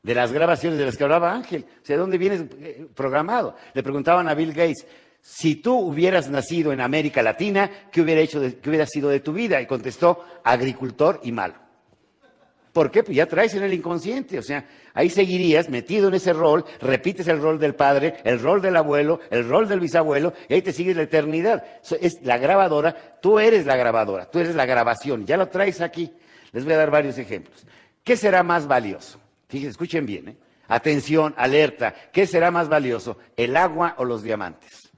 [0.04, 1.64] de las grabaciones de las que hablaba Ángel.
[1.82, 3.56] O sea, ¿dónde vienes eh, programado?
[3.72, 4.86] Le preguntaban a Bill Gates,
[5.20, 9.32] si tú hubieras nacido en América Latina, ¿qué hubiera, hecho qué hubiera sido de tu
[9.32, 9.60] vida?
[9.60, 11.54] Y contestó, agricultor y malo.
[12.74, 13.02] ¿Por qué?
[13.02, 17.26] Pues ya traes en el inconsciente, o sea, ahí seguirías metido en ese rol, repites
[17.28, 20.72] el rol del padre, el rol del abuelo, el rol del bisabuelo, y ahí te
[20.72, 21.64] sigues la eternidad.
[22.00, 26.12] Es la grabadora, tú eres la grabadora, tú eres la grabación, ya lo traes aquí.
[26.50, 27.64] Les voy a dar varios ejemplos.
[28.02, 29.23] ¿Qué será más valioso?
[29.54, 30.36] Fíjense, escuchen bien, ¿eh?
[30.66, 31.94] Atención, alerta.
[32.12, 34.90] ¿Qué será más valioso, el agua o los diamantes?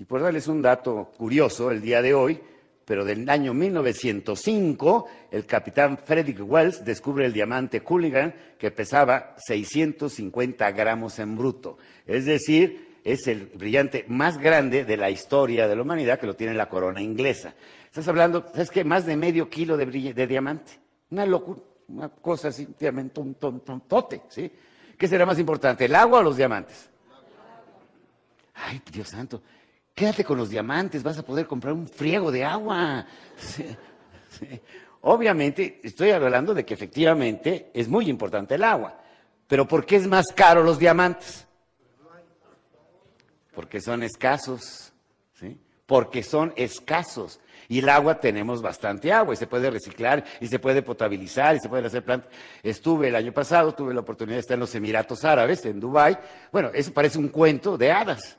[0.00, 2.40] Y por darles un dato curioso el día de hoy,
[2.84, 10.72] pero del año 1905, el capitán Frederick Wells descubre el diamante Culligan que pesaba 650
[10.72, 11.78] gramos en bruto.
[12.04, 16.34] Es decir, es el brillante más grande de la historia de la humanidad que lo
[16.34, 17.54] tiene la corona inglesa.
[17.84, 18.82] Estás hablando, ¿sabes qué?
[18.82, 20.80] Más de medio kilo de, de diamante.
[21.10, 22.66] Una locura una cosa así,
[23.16, 24.50] un tontote, ¿sí?
[24.96, 26.88] ¿Qué será más importante, el agua o los diamantes?
[28.54, 29.42] Ay, Dios santo,
[29.94, 33.06] quédate con los diamantes, vas a poder comprar un friego de agua.
[35.02, 38.98] Obviamente, estoy hablando de que efectivamente es muy importante el agua,
[39.46, 41.46] pero ¿por qué es más caro los diamantes?
[43.54, 44.92] Porque son escasos,
[45.34, 45.60] ¿sí?
[45.86, 47.40] Porque son escasos.
[47.68, 51.60] Y el agua tenemos bastante agua y se puede reciclar y se puede potabilizar y
[51.60, 52.30] se pueden hacer plantas.
[52.62, 56.16] Estuve el año pasado, tuve la oportunidad de estar en los Emiratos Árabes, en Dubái.
[56.52, 58.38] Bueno, eso parece un cuento de hadas.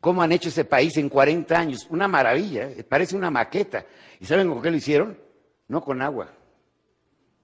[0.00, 1.86] ¿Cómo han hecho ese país en 40 años?
[1.90, 2.84] Una maravilla, ¿eh?
[2.84, 3.84] parece una maqueta.
[4.20, 5.18] ¿Y saben con qué lo hicieron?
[5.68, 6.28] No con agua,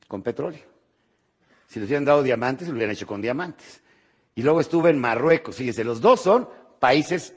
[0.06, 0.62] con petróleo.
[1.66, 3.82] Si les hubieran dado diamantes, lo hubieran hecho con diamantes.
[4.34, 7.34] Y luego estuve en Marruecos, fíjense, los dos son países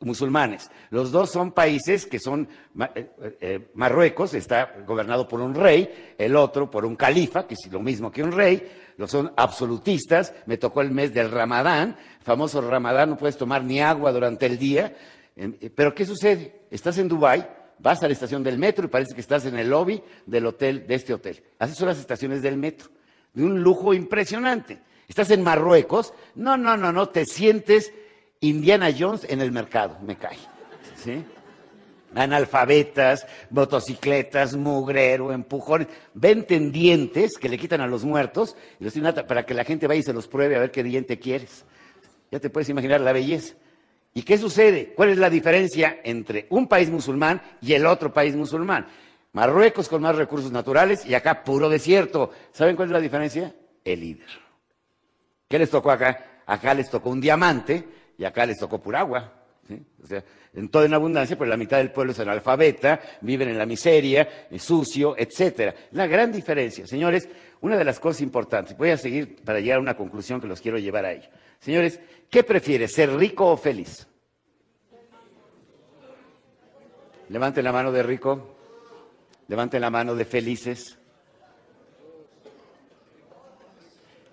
[0.00, 0.70] musulmanes.
[0.90, 2.48] Los dos son países que son,
[2.94, 3.10] eh,
[3.40, 7.80] eh, Marruecos está gobernado por un rey, el otro por un califa, que es lo
[7.80, 13.10] mismo que un rey, los son absolutistas, me tocó el mes del Ramadán, famoso Ramadán,
[13.10, 14.94] no puedes tomar ni agua durante el día,
[15.36, 16.62] eh, pero ¿qué sucede?
[16.70, 17.46] Estás en Dubái,
[17.78, 20.86] vas a la estación del metro y parece que estás en el lobby del hotel,
[20.86, 21.42] de este hotel.
[21.58, 22.88] Así son las estaciones del metro,
[23.34, 24.78] de un lujo impresionante.
[25.08, 27.92] Estás en Marruecos, no, no, no, no, te sientes
[28.40, 30.38] Indiana Jones en el mercado, me cae.
[32.14, 39.14] Analfabetas, motocicletas, mugrero, empujones, venden dientes que le quitan a los muertos y los tienen
[39.26, 41.64] para que la gente vaya y se los pruebe a ver qué diente quieres.
[42.30, 43.54] Ya te puedes imaginar la belleza.
[44.14, 44.94] ¿Y qué sucede?
[44.94, 48.86] ¿Cuál es la diferencia entre un país musulmán y el otro país musulmán?
[49.32, 52.30] Marruecos con más recursos naturales y acá puro desierto.
[52.52, 53.54] ¿Saben cuál es la diferencia?
[53.84, 54.28] El líder.
[55.46, 56.42] ¿Qué les tocó acá?
[56.46, 57.86] Acá les tocó un diamante
[58.18, 59.32] y acá les tocó pura agua.
[60.02, 60.22] O sea,
[60.54, 64.46] en toda en abundancia, pero la mitad del pueblo es analfabeta, viven en la miseria,
[64.50, 65.74] es sucio, etcétera.
[65.92, 67.28] La gran diferencia, señores,
[67.60, 70.60] una de las cosas importantes, voy a seguir para llegar a una conclusión que los
[70.60, 71.28] quiero llevar a ello.
[71.58, 72.00] Señores,
[72.30, 74.06] ¿qué prefieres, ser rico o feliz?
[77.28, 78.56] Levanten la mano de rico,
[79.48, 80.96] levanten la mano de felices.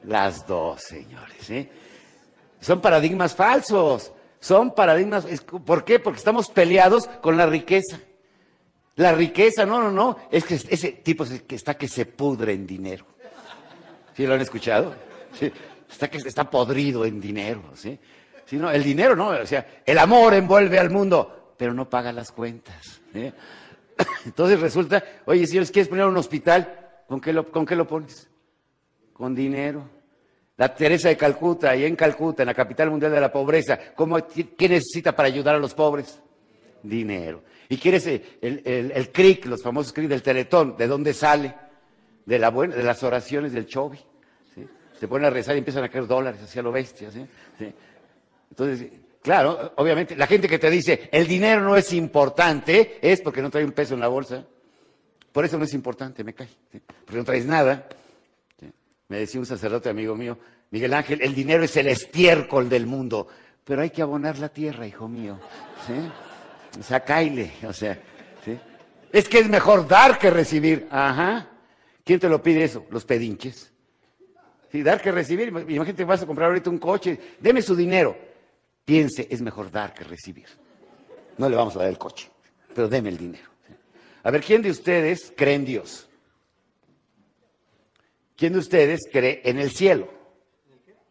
[0.03, 1.37] Las dos, señores.
[1.39, 1.67] ¿sí?
[2.63, 4.11] Son paradigmas falsos.
[4.39, 5.25] Son paradigmas.
[5.65, 5.99] ¿Por qué?
[5.99, 7.99] Porque estamos peleados con la riqueza.
[8.95, 10.17] La riqueza, no, no, no.
[10.31, 13.05] Es que ese tipo está que se pudre en dinero.
[14.15, 14.93] ¿Sí lo han escuchado?
[15.89, 17.99] Está que está podrido en dinero, ¿sí?
[18.45, 19.29] Sí, no, el dinero, no.
[19.29, 23.01] O sea, el amor envuelve al mundo, pero no paga las cuentas.
[24.25, 28.29] Entonces resulta, oye, si quieres poner un hospital, ¿con qué lo, con qué lo pones?
[29.13, 29.87] con dinero.
[30.57, 34.17] La Teresa de Calcuta, ahí en Calcuta, en la capital mundial de la pobreza, ¿cómo,
[34.27, 36.19] ¿qué necesita para ayudar a los pobres?
[36.83, 37.43] Dinero.
[37.69, 40.77] ¿Y quieres el, el, el CRIC, los famosos CRIC del Teletón?
[40.77, 41.55] ¿De dónde sale?
[42.25, 43.97] De, la buena, de las oraciones del Chovi.
[44.53, 44.67] ¿sí?
[44.99, 47.09] Se ponen a rezar y empiezan a caer dólares hacia lo bestia.
[47.09, 47.25] ¿sí?
[48.51, 48.91] Entonces,
[49.23, 53.49] claro, obviamente, la gente que te dice el dinero no es importante es porque no
[53.49, 54.45] trae un peso en la bolsa.
[55.31, 56.49] Por eso no es importante, me cae.
[57.05, 57.87] Porque no traes nada.
[59.07, 60.37] Me decía un sacerdote amigo mío,
[60.71, 63.27] Miguel Ángel, el dinero es el estiércol del mundo,
[63.63, 65.39] pero hay que abonar la tierra, hijo mío.
[66.79, 67.99] O sea, caile, o sea,
[68.43, 68.57] ¿sí?
[69.11, 70.87] es que es mejor dar que recibir.
[70.89, 71.47] Ajá.
[72.03, 72.85] ¿Quién te lo pide eso?
[72.89, 73.71] Los pedinches.
[74.71, 75.49] Sí, dar que recibir.
[75.49, 78.17] Imagínate vas a comprar ahorita un coche, deme su dinero.
[78.83, 80.47] Piense, es mejor dar que recibir.
[81.37, 82.29] No le vamos a dar el coche,
[82.73, 83.49] pero deme el dinero.
[84.23, 86.09] A ver, ¿quién de ustedes cree en Dios?
[88.43, 90.09] ¿Quién de ustedes cree en el cielo?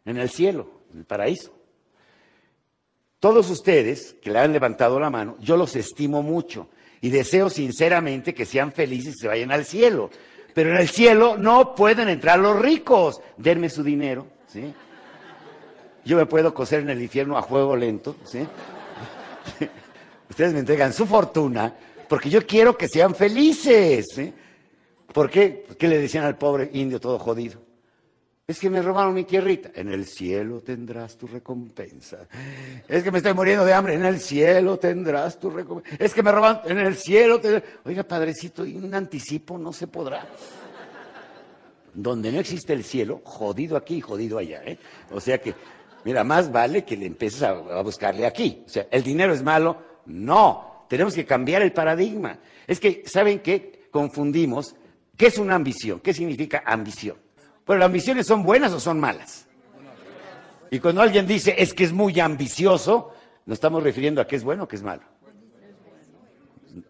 [0.04, 1.50] En el cielo, en el paraíso.
[3.20, 6.68] Todos ustedes que le han levantado la mano, yo los estimo mucho
[7.00, 10.10] y deseo sinceramente que sean felices y se vayan al cielo.
[10.52, 13.22] Pero en el cielo no pueden entrar los ricos.
[13.38, 14.74] Denme su dinero, ¿sí?
[16.04, 18.46] Yo me puedo coser en el infierno a juego lento, ¿sí?
[20.28, 21.74] Ustedes me entregan su fortuna
[22.10, 24.34] porque yo quiero que sean felices, ¿sí?
[25.12, 25.66] ¿Por qué?
[25.78, 27.60] ¿Qué le decían al pobre indio todo jodido?
[28.46, 29.70] Es que me robaron mi tierrita.
[29.74, 32.26] En el cielo tendrás tu recompensa.
[32.88, 33.94] Es que me estoy muriendo de hambre.
[33.94, 35.96] En el cielo tendrás tu recompensa.
[36.02, 36.60] Es que me robaron.
[36.70, 37.62] En el cielo tendrás...
[37.84, 40.26] Oiga, padrecito, un anticipo no se podrá.
[41.94, 44.62] Donde no existe el cielo, jodido aquí y jodido allá.
[44.64, 44.78] ¿eh?
[45.12, 45.54] O sea que,
[46.04, 48.64] mira, más vale que le empieces a, a buscarle aquí.
[48.66, 49.76] O sea, ¿el dinero es malo?
[50.06, 50.86] No.
[50.88, 52.38] Tenemos que cambiar el paradigma.
[52.66, 53.88] Es que, ¿saben qué?
[53.90, 54.74] Confundimos
[55.16, 56.00] ¿Qué es una ambición?
[56.00, 57.16] ¿Qué significa ambición?
[57.66, 59.46] Bueno, ¿las ambiciones son buenas o son malas?
[60.70, 63.12] Y cuando alguien dice es que es muy ambicioso,
[63.46, 65.02] nos estamos refiriendo a qué es bueno o qué es malo.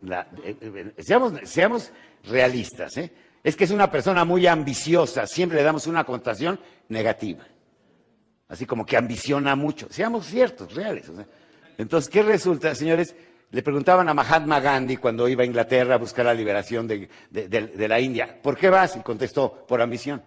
[0.04, 1.92] Eh, seamos,
[2.24, 3.12] realistas, ¿eh?
[3.42, 7.44] Es que es una persona muy ambiciosa, siempre le damos una connotación negativa.
[8.48, 9.88] Así como que ambiciona mucho.
[9.90, 11.11] Seamos ciertos, reales.
[11.76, 13.16] Entonces, ¿qué resulta, señores?
[13.53, 17.09] Le preguntaban a Mahatma Gandhi cuando iba a Inglaterra a buscar la liberación de,
[17.87, 18.97] la India, ¿por qué vas?
[18.97, 20.23] Y contestó, por ambición.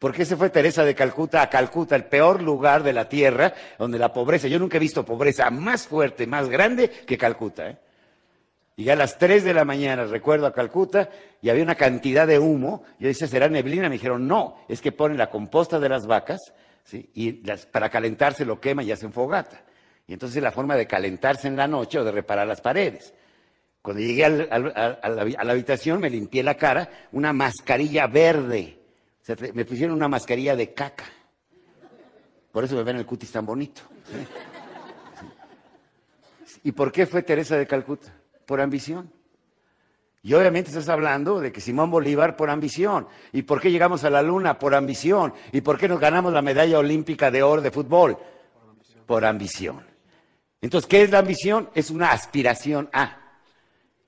[0.00, 3.54] ¿Por qué se fue Teresa de Calcuta a Calcuta, el peor lugar de la tierra,
[3.78, 7.70] donde la pobreza, yo nunca he visto pobreza más fuerte, más grande que Calcuta.
[7.70, 7.78] ¿eh?
[8.74, 11.08] Llegué a las 3 de la mañana, recuerdo, a Calcuta,
[11.40, 12.82] y había una cantidad de humo.
[12.98, 13.88] Yo decía, ¿será neblina?
[13.88, 17.08] Me dijeron, no, es que ponen la composta de las vacas, ¿sí?
[17.14, 19.62] y las- para calentarse lo queman y hacen fogata.
[20.12, 23.14] Y entonces es la forma de calentarse en la noche o de reparar las paredes.
[23.80, 28.78] Cuando llegué a, la, habitación, me limpié la cara, una mascarilla verde.
[29.22, 31.06] O sea, me pusieron una mascarilla de caca.
[32.52, 33.80] Por eso me ven el cutis tan bonito.
[36.62, 38.12] ¿Y por qué fue Teresa de Calcuta?
[38.44, 39.10] Por ambición.
[40.22, 43.08] Y obviamente estás hablando de que Simón Bolívar por ambición.
[43.32, 44.58] ¿Y por qué llegamos a la luna?
[44.58, 45.32] Por ambición.
[45.52, 48.18] ¿Y por qué nos ganamos la medalla olímpica de oro de fútbol?
[49.06, 49.90] Por ambición.
[50.62, 51.68] Entonces, ¿qué es la ambición?
[51.74, 53.18] Es una aspiración a.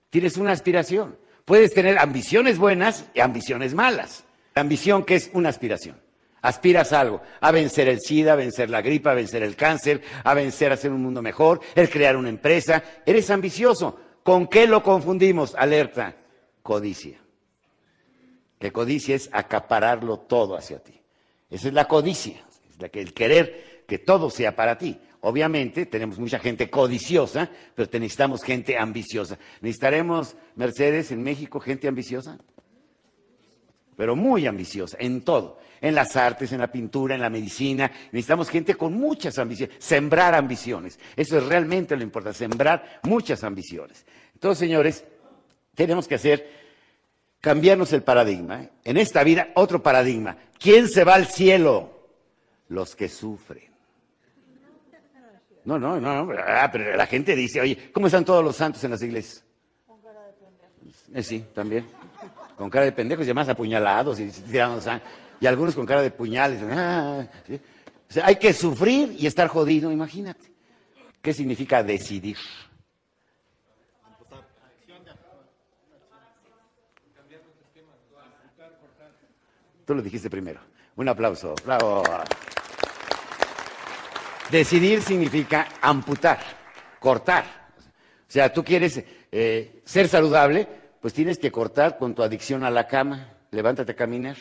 [0.09, 1.19] Tienes una aspiración.
[1.45, 4.25] Puedes tener ambiciones buenas y ambiciones malas.
[4.55, 6.01] La ambición, ¿qué es una aspiración?
[6.40, 10.03] Aspiras a algo, a vencer el SIDA, a vencer la gripa, a vencer el cáncer,
[10.23, 12.83] a vencer a hacer un mundo mejor, el crear una empresa.
[13.05, 13.99] Eres ambicioso.
[14.23, 15.55] ¿Con qué lo confundimos?
[15.57, 16.14] Alerta,
[16.62, 17.19] codicia.
[18.61, 21.01] Que codicia es acapararlo todo hacia ti.
[21.51, 25.01] Esa es la codicia, es la que, el querer que todo sea para ti.
[25.27, 29.39] Obviamente tenemos mucha gente codiciosa, pero necesitamos gente ambiciosa.
[29.63, 32.39] ¿Necesitaremos, Mercedes, en México, gente ambiciosa?
[33.97, 35.59] Pero muy ambiciosa, en todo.
[35.81, 37.91] En las artes, en la pintura, en la medicina.
[38.13, 39.77] Necesitamos gente con muchas ambiciones.
[39.79, 40.99] Sembrar ambiciones.
[41.17, 44.05] Eso es realmente lo importante, sembrar muchas ambiciones.
[44.35, 45.05] Entonces, señores,
[45.75, 46.51] tenemos que hacer,
[47.41, 48.63] cambiarnos el paradigma.
[48.63, 48.71] ¿eh?
[48.85, 50.37] En esta vida, otro paradigma.
[50.59, 52.09] ¿Quién se va al cielo?
[52.69, 53.74] Los que sufren.
[55.64, 58.90] No, no, no, ah, pero la gente dice, oye, ¿cómo están todos los santos en
[58.90, 59.42] las iglesias?
[59.87, 61.05] Con cara de pendejos.
[61.14, 61.87] Eh, sí, también.
[62.57, 64.81] Con cara de pendejos y además apuñalados y tirando
[65.40, 66.61] Y algunos con cara de puñales.
[66.70, 67.27] Ah,
[68.09, 70.53] o sea, hay que sufrir y estar jodido, imagínate.
[71.22, 72.37] ¿Qué significa decidir?
[79.87, 80.61] Tú lo dijiste primero.
[80.96, 81.55] Un aplauso.
[81.64, 82.03] Bravo.
[84.55, 86.38] Decidir significa amputar,
[87.01, 87.45] cortar.
[88.21, 90.69] O sea, tú quieres eh, ser saludable,
[91.01, 93.35] pues tienes que cortar con tu adicción a la cama.
[93.51, 94.37] Levántate a caminar.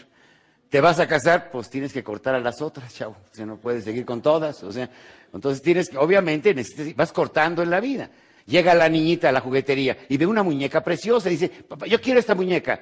[0.70, 3.16] Te vas a casar, pues tienes que cortar a las otras, chavo.
[3.32, 4.62] O sea, no puedes seguir con todas.
[4.62, 4.88] O sea,
[5.34, 6.54] entonces tienes que, obviamente,
[6.96, 8.12] vas cortando en la vida.
[8.46, 12.00] Llega la niñita a la juguetería y ve una muñeca preciosa y dice, papá, yo
[12.00, 12.80] quiero esta muñeca.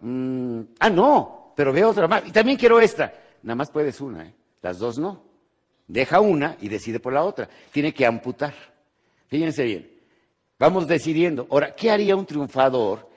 [0.00, 2.26] Mm, ah, no, pero ve otra más.
[2.26, 3.14] Y también quiero esta.
[3.44, 4.34] Nada más puedes una, ¿eh?
[4.60, 5.35] Las dos no.
[5.88, 7.48] Deja una y decide por la otra.
[7.72, 8.54] Tiene que amputar.
[9.28, 9.90] Fíjense bien.
[10.58, 11.46] Vamos decidiendo.
[11.50, 13.08] Ahora, ¿qué haría un triunfador,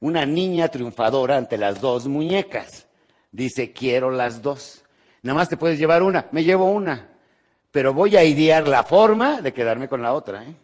[0.00, 2.86] una niña triunfadora ante las dos muñecas?
[3.32, 4.84] Dice, quiero las dos.
[5.22, 6.28] Nada más te puedes llevar una.
[6.30, 7.08] Me llevo una.
[7.70, 10.54] Pero voy a idear la forma de quedarme con la otra, ¿eh?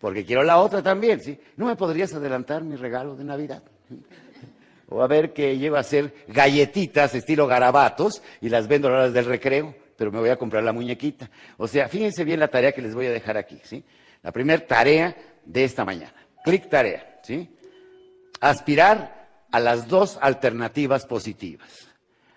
[0.00, 1.38] Porque quiero la otra también, ¿sí?
[1.56, 3.62] ¿No me podrías adelantar mi regalo de Navidad?
[4.88, 9.12] o a ver que llevo a hacer galletitas estilo garabatos y las vendo a las
[9.12, 11.30] del recreo, pero me voy a comprar la muñequita.
[11.56, 13.84] O sea, fíjense bien la tarea que les voy a dejar aquí, ¿sí?
[14.22, 16.14] La primera tarea de esta mañana.
[16.44, 17.50] Clic tarea, ¿sí?
[18.40, 21.88] Aspirar a las dos alternativas positivas.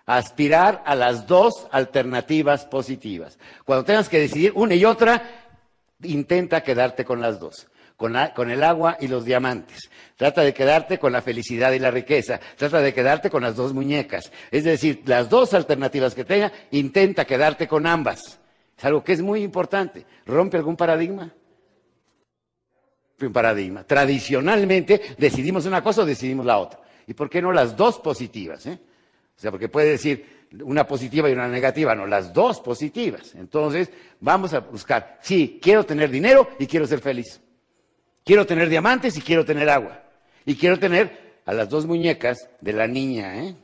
[0.06, 3.38] Aspirar a las dos alternativas positivas.
[3.66, 5.22] Cuando tengas que decidir una y otra,
[6.04, 7.68] intenta quedarte con las dos
[7.98, 9.90] con, el agua y los diamantes.
[10.16, 12.40] Trata de quedarte con la felicidad y la riqueza.
[12.56, 14.32] Trata de quedarte con las dos muñecas.
[14.52, 18.40] Es decir, las dos alternativas que tenga, intenta quedarte con ambas.
[18.78, 20.06] Es algo que es muy importante.
[20.28, 21.34] ¿Rompe algún paradigma?
[23.20, 23.84] Un paradigma.
[23.84, 26.80] Tradicionalmente decidimos una cosa o decidimos la otra.
[27.08, 28.64] ¿Y por qué no las dos positivas?
[28.68, 28.80] Eh?
[29.36, 33.34] O sea, porque puede decir una positiva y una negativa, no, las dos positivas.
[33.34, 37.42] Entonces, vamos a buscar, sí, quiero tener dinero y quiero ser feliz.
[38.28, 40.04] Quiero tener diamantes y quiero tener agua.
[40.46, 43.56] Y quiero tener a las dos muñecas de la niña, ¿eh?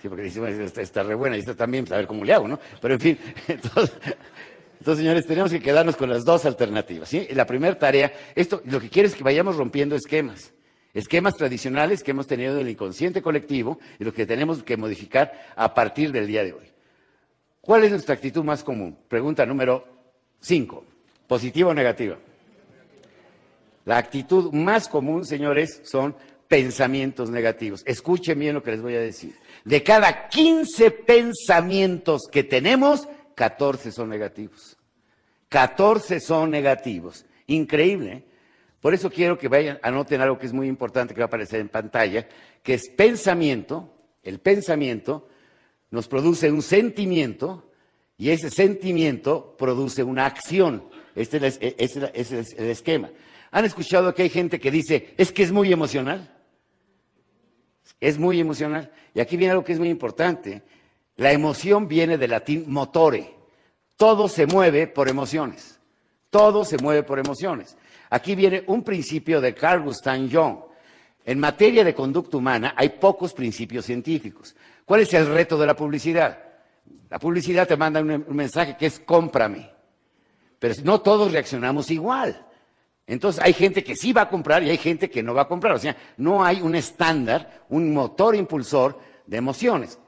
[0.00, 2.32] Sí, porque dice, esta está re buena y esta también, pues, a ver cómo le
[2.32, 2.60] hago, ¿no?
[2.80, 3.92] Pero en fin, entonces,
[4.84, 7.26] señores, tenemos que quedarnos con las dos alternativas, ¿sí?
[7.32, 10.52] La primera tarea, esto, lo que quiere es que vayamos rompiendo esquemas.
[10.94, 15.32] Esquemas tradicionales que hemos tenido en el inconsciente colectivo y lo que tenemos que modificar
[15.56, 16.66] a partir del día de hoy.
[17.60, 18.96] ¿Cuál es nuestra actitud más común?
[19.08, 19.84] Pregunta número
[20.38, 20.87] cinco.
[21.28, 22.18] ¿Positiva o negativa?
[23.84, 26.16] La actitud más común, señores, son
[26.48, 27.82] pensamientos negativos.
[27.86, 29.34] Escuchen bien lo que les voy a decir.
[29.64, 34.76] De cada 15 pensamientos que tenemos, 14 son negativos.
[35.50, 37.24] 14 son negativos.
[37.46, 38.12] Increíble.
[38.12, 38.24] ¿eh?
[38.80, 41.60] Por eso quiero que vayan, anoten algo que es muy importante que va a aparecer
[41.60, 42.26] en pantalla,
[42.62, 43.94] que es pensamiento.
[44.22, 45.28] El pensamiento
[45.90, 47.70] nos produce un sentimiento
[48.16, 50.84] y ese sentimiento produce una acción.
[51.18, 53.10] Este es, este es el esquema.
[53.50, 56.34] ¿Han escuchado que hay gente que dice, es que es muy emocional?
[58.00, 58.90] Es muy emocional.
[59.14, 60.62] Y aquí viene algo que es muy importante.
[61.16, 63.34] La emoción viene del latín motore.
[63.96, 65.80] Todo se mueve por emociones.
[66.30, 67.76] Todo se mueve por emociones.
[68.10, 70.58] Aquí viene un principio de Carl Gustav Jung.
[71.24, 74.54] En materia de conducta humana hay pocos principios científicos.
[74.84, 76.38] ¿Cuál es el reto de la publicidad?
[77.10, 79.77] La publicidad te manda un, mensaje que es cómprame.
[80.58, 82.44] Pero no todos reaccionamos igual.
[83.06, 85.48] Entonces hay gente que sí va a comprar y hay gente que no va a
[85.48, 85.74] comprar.
[85.74, 89.98] O sea, no hay un estándar, un motor impulsor de emociones.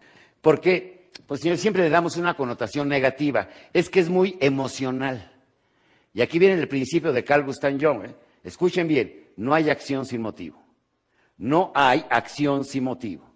[0.41, 3.49] Porque, pues siempre le damos una connotación negativa.
[3.73, 5.33] Es que es muy emocional.
[6.13, 8.05] Y aquí viene el principio de Carl Gustav Jung.
[8.05, 8.15] ¿eh?
[8.45, 10.63] Escuchen bien, no hay acción sin motivo.
[11.39, 13.31] No hay acción sin motivo.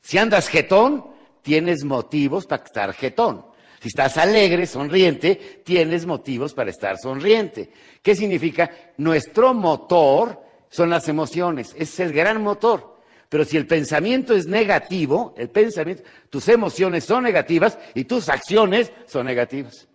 [0.00, 1.06] Si andas jetón,
[1.42, 3.44] tienes motivos para estar jetón.
[3.80, 7.70] Si estás alegre, sonriente, tienes motivos para estar sonriente.
[8.02, 8.70] ¿Qué significa?
[8.96, 12.98] Nuestro motor son las emociones, es el gran motor.
[13.28, 18.92] Pero si el pensamiento es negativo, el pensamiento, tus emociones son negativas y tus acciones
[19.06, 19.86] son negativas.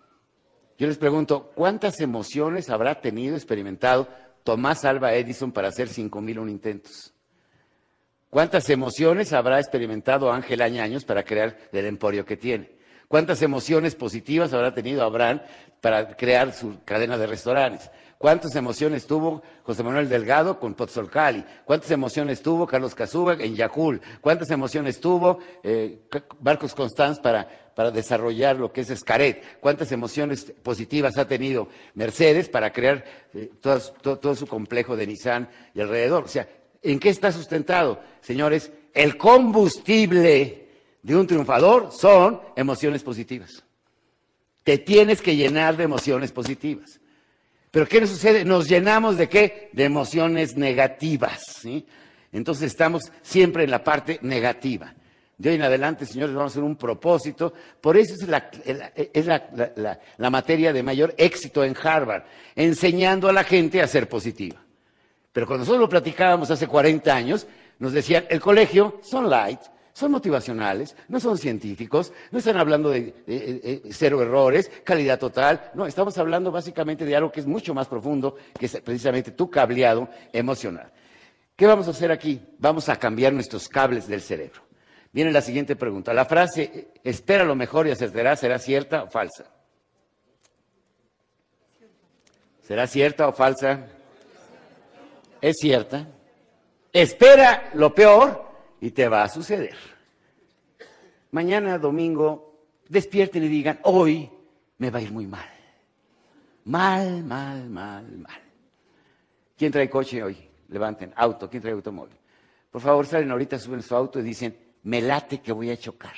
[0.78, 4.08] Yo les pregunto, ¿cuántas emociones habrá tenido, experimentado
[4.44, 7.14] Tomás Alba Edison para hacer 5.000 intentos?
[8.30, 12.83] ¿Cuántas emociones habrá experimentado Ángel Añaños para crear el emporio que tiene?
[13.14, 15.40] ¿Cuántas emociones positivas habrá tenido Abraham
[15.82, 17.92] para crear su cadena de restaurantes?
[18.18, 21.46] ¿Cuántas emociones tuvo José Manuel Delgado con Pozzolcali?
[21.64, 24.02] ¿Cuántas emociones tuvo Carlos Casuba en Yacul?
[24.20, 26.08] ¿Cuántas emociones tuvo eh,
[26.42, 29.60] Marcos Constanz para, para desarrollar lo que es Escaret?
[29.60, 33.06] ¿Cuántas emociones positivas ha tenido Mercedes para crear
[33.36, 36.24] eh, todo, su complejo de Nissan y alrededor?
[36.24, 36.48] O sea,
[36.82, 38.72] ¿en qué está sustentado, señores?
[38.92, 40.63] El combustible
[41.04, 43.64] de un triunfador son emociones positivas.
[44.64, 47.00] Te tienes que llenar de emociones positivas.
[47.70, 48.46] Pero ¿qué nos sucede?
[48.46, 49.70] Nos llenamos de qué?
[49.74, 51.68] De emociones negativas.
[52.32, 54.94] Entonces estamos siempre en la parte negativa.
[55.38, 57.54] De hoy en adelante, señores, vamos a hacer un propósito.
[57.82, 62.24] Por eso es, la, la, materia de mayor éxito en Harvard,
[62.56, 64.62] enseñando a la gente a ser positiva.
[65.34, 67.48] Pero cuando nosotros lo platicábamos hace 40 años,
[67.80, 69.60] nos decían, el colegio son light,
[69.94, 76.18] son motivacionales, no son científicos, no están hablando de, cero errores, calidad total, no, estamos
[76.18, 80.92] hablando básicamente de algo que es mucho más profundo, que es precisamente tu cableado emocional.
[81.56, 82.42] ¿Qué vamos a hacer aquí?
[82.58, 84.64] Vamos a cambiar nuestros cables del cerebro.
[85.12, 86.12] Viene la siguiente pregunta.
[86.12, 89.46] La frase, espera lo mejor y acertará, ¿será cierta o falsa?
[92.64, 93.86] ¿Será cierta o falsa?
[95.40, 96.08] Es cierta.
[96.92, 98.53] Espera lo peor
[98.84, 99.78] y te va a suceder.
[101.32, 104.30] Mañana, domingo, despierten y digan, hoy
[104.78, 105.48] me va a ir muy mal.
[106.66, 108.42] Mal, mal, mal, mal.
[109.58, 110.36] ¿Quién trae coche hoy?
[110.68, 111.14] Levanten.
[111.16, 111.50] Auto.
[111.50, 112.18] ¿Quién trae automóvil?
[112.70, 114.54] Por favor, salen ahorita, suben su auto y dicen,
[114.84, 116.16] me late que voy a chocar.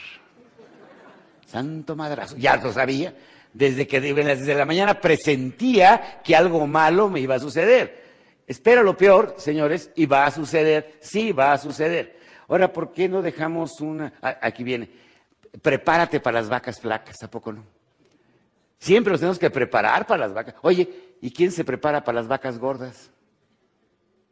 [1.46, 2.36] Santo madrazo.
[2.36, 3.16] Ya lo sabía.
[3.54, 8.06] Desde que desde la mañana presentía que algo malo me iba a suceder.
[8.48, 10.98] Espera lo peor, señores, y va a suceder.
[11.00, 12.25] Sí, va a suceder.
[12.48, 14.14] Ahora, ¿por qué no dejamos una...
[14.22, 14.90] Aquí viene,
[15.62, 17.64] prepárate para las vacas flacas, ¿a poco no?
[18.78, 20.56] Siempre nos tenemos que preparar para las vacas.
[20.62, 23.10] Oye, ¿y quién se prepara para las vacas gordas?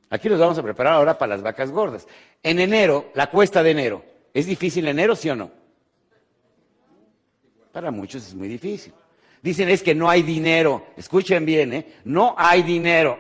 [0.10, 2.08] Aquí nos vamos a preparar ahora para las vacas gordas.
[2.44, 5.50] En enero, la cuesta de enero, ¿es difícil enero, sí o no?
[7.72, 8.94] Para muchos es muy difícil.
[9.42, 10.86] Dicen es que no hay dinero.
[10.96, 11.94] Escuchen bien, ¿eh?
[12.06, 13.18] No hay dinero.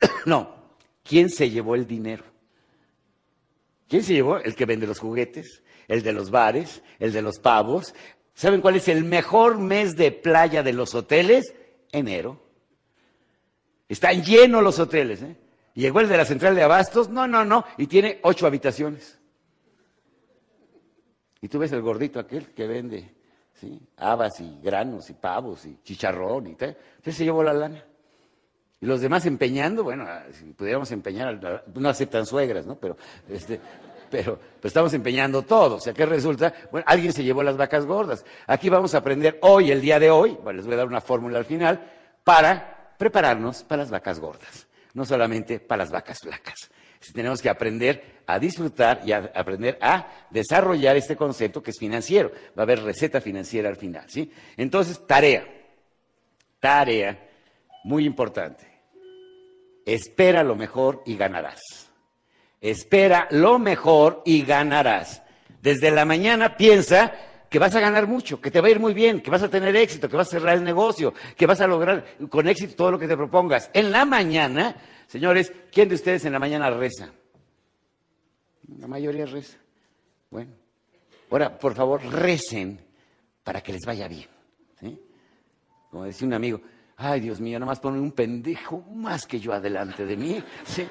[0.26, 0.56] no.
[1.04, 2.24] ¿Quién se llevó el dinero?
[3.92, 4.38] ¿Quién se llevó?
[4.38, 7.94] El que vende los juguetes, el de los bares, el de los pavos.
[8.32, 11.54] ¿Saben cuál es el mejor mes de playa de los hoteles?
[11.92, 12.42] Enero.
[13.90, 15.20] Están llenos los hoteles.
[15.20, 15.36] ¿eh?
[15.74, 19.20] Llegó el de la central de abastos, no, no, no, y tiene ocho habitaciones.
[21.42, 23.14] Y tú ves el gordito aquel que vende
[23.52, 23.78] ¿sí?
[23.98, 26.70] habas y granos y pavos y chicharrón y tal.
[26.70, 27.84] Entonces se llevó la lana.
[28.82, 32.74] Y los demás empeñando, bueno, ah, si pudiéramos empeñar, no aceptan suegras, ¿no?
[32.74, 32.96] Pero,
[33.28, 33.60] este,
[34.10, 35.76] pero, estamos empeñando todo.
[35.76, 36.52] O sea, ¿qué resulta?
[36.72, 38.24] Bueno, alguien se llevó las vacas gordas.
[38.48, 41.00] Aquí vamos a aprender hoy, el día de hoy, bueno, les voy a dar una
[41.00, 41.80] fórmula al final,
[42.24, 44.66] para prepararnos para las vacas gordas.
[44.94, 46.68] No solamente para las vacas flacas.
[47.14, 52.32] Tenemos que aprender a disfrutar y a aprender a desarrollar este concepto que es financiero.
[52.58, 54.28] Va a haber receta financiera al final, ¿sí?
[54.56, 55.46] Entonces, tarea.
[56.58, 57.28] Tarea
[57.84, 58.71] muy importante.
[59.84, 61.60] Espera lo mejor y ganarás.
[62.60, 65.22] Espera lo mejor y ganarás.
[65.60, 67.12] Desde la mañana piensa
[67.48, 69.48] que vas a ganar mucho, que te va a ir muy bien, que vas a
[69.50, 72.92] tener éxito, que vas a cerrar el negocio, que vas a lograr con éxito todo
[72.92, 73.70] lo que te propongas.
[73.74, 74.76] En la mañana,
[75.06, 77.12] señores, ¿quién de ustedes en la mañana reza?
[78.78, 79.58] La mayoría reza.
[80.30, 80.52] Bueno,
[81.30, 82.80] ahora, por favor, recen
[83.44, 84.28] para que les vaya bien.
[85.90, 86.58] Como decía un amigo,
[86.96, 90.86] ay Dios mío, nada más pone un pendejo más que yo adelante de mí, ¿sí?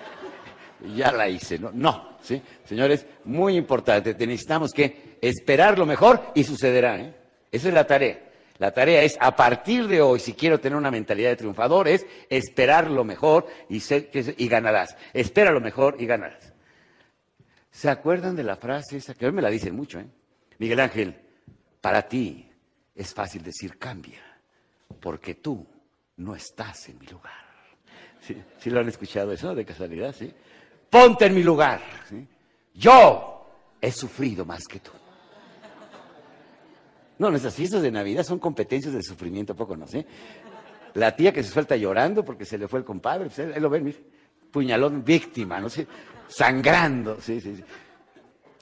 [0.96, 1.72] Ya la hice, ¿no?
[1.74, 2.42] No, ¿sí?
[2.64, 7.16] Señores, muy importante, necesitamos que esperar lo mejor y sucederá, ¿eh?
[7.52, 8.32] Esa es la tarea.
[8.62, 12.06] La tarea es, a partir de hoy, si quiero tener una mentalidad de triunfador, es
[12.30, 14.96] esperar lo mejor y, ganarás.
[15.14, 16.54] Espera lo mejor y ganarás.
[17.72, 19.16] ¿Se acuerdan de la frase esa?
[19.16, 20.06] Que hoy me la dicen mucho, ¿eh?
[20.60, 21.16] Miguel Ángel,
[21.82, 22.52] para ti
[22.94, 24.22] es fácil decir cambia,
[25.00, 25.66] porque tú
[26.22, 27.32] no estás en mi lugar.
[28.60, 30.16] ¿Sí, lo han escuchado eso de casualidad?
[30.18, 30.32] ¿Sí?
[30.90, 31.82] Ponte en mi lugar.
[32.74, 33.46] Yo
[33.82, 34.92] he sufrido más que tú.
[37.18, 40.06] No, nuestras fiestas de Navidad son competencias de sufrimiento, ¿a poco no sé?
[40.94, 43.70] La tía que se suelta llorando porque se le fue el compadre, pues, ahí lo
[43.70, 44.00] ven, mire,
[44.52, 45.88] puñalón, víctima, no sé,
[46.28, 47.64] sangrando, sí, sí, sí.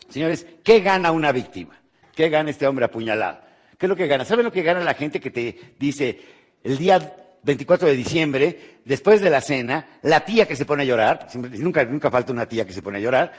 [0.09, 1.79] Señores, ¿qué gana una víctima?
[2.13, 3.39] ¿Qué gana este hombre apuñalado?
[3.77, 4.25] ¿Qué es lo que gana?
[4.25, 6.19] ¿Saben lo que gana la gente que te dice
[6.63, 10.85] el día 24 de diciembre, después de la cena, la tía que se pone a
[10.85, 13.31] llorar, nunca, nunca falta una tía que se pone a llorar,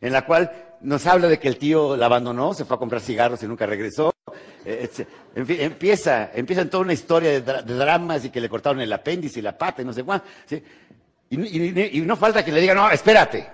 [0.00, 3.00] en la cual nos habla de que el tío la abandonó, se fue a comprar
[3.00, 4.12] cigarros y nunca regresó.
[4.64, 4.88] Eh,
[5.34, 9.56] empieza, empieza toda una historia de, dramas y que le cortaron el apéndice y la
[9.56, 10.26] pata y no sé cuánto.
[11.30, 13.46] Y, no falta que le diga, no, espérate,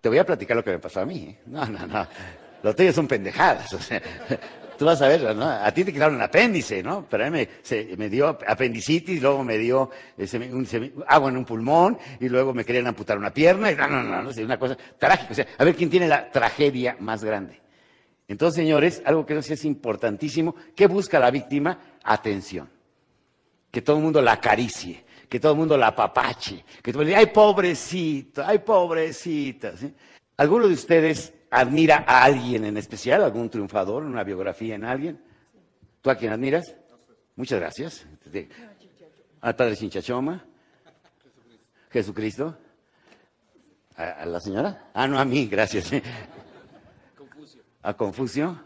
[0.00, 1.28] te voy a platicar lo que me pasó a mí.
[1.28, 1.38] ¿eh?
[1.46, 2.06] No, no, no.
[2.62, 3.72] Los tuyos son pendejadas.
[3.74, 4.00] O sea,
[4.76, 5.48] tú vas a ver, ¿no?
[5.48, 7.06] A ti te quitaron un apéndice, ¿no?
[7.08, 7.46] Pero a mí
[7.96, 9.90] me, dio apendicitis, luego me dio
[11.06, 13.70] agua en un pulmón y luego me querían amputar una pierna.
[13.70, 15.32] Y no, no, no, no, es una cosa trágica.
[15.32, 17.60] O sea, a ver quién tiene la tragedia más grande.
[18.26, 21.78] Entonces, señores, algo que es importantísimo, ¿qué busca la víctima?
[22.02, 22.68] Atención.
[23.70, 27.08] Que todo el mundo la acaricie, que todo el mundo la apapache, que todo el
[27.08, 29.72] mundo diga, ay, pobrecita, ay, pobrecita.
[30.36, 35.22] ¿Alguno de ustedes admira a alguien en especial, algún triunfador, una biografía en alguien?
[36.02, 36.74] ¿Tú a quién admiras?
[37.36, 38.06] Muchas gracias.
[39.40, 40.44] Al padre Chinchachoma.
[41.90, 42.58] Jesucristo.
[43.96, 44.90] ¿A, la señora?
[44.92, 45.90] Ah, no, a mí, gracias.
[47.16, 47.62] Confucio.
[47.82, 48.64] ¿A Confucio?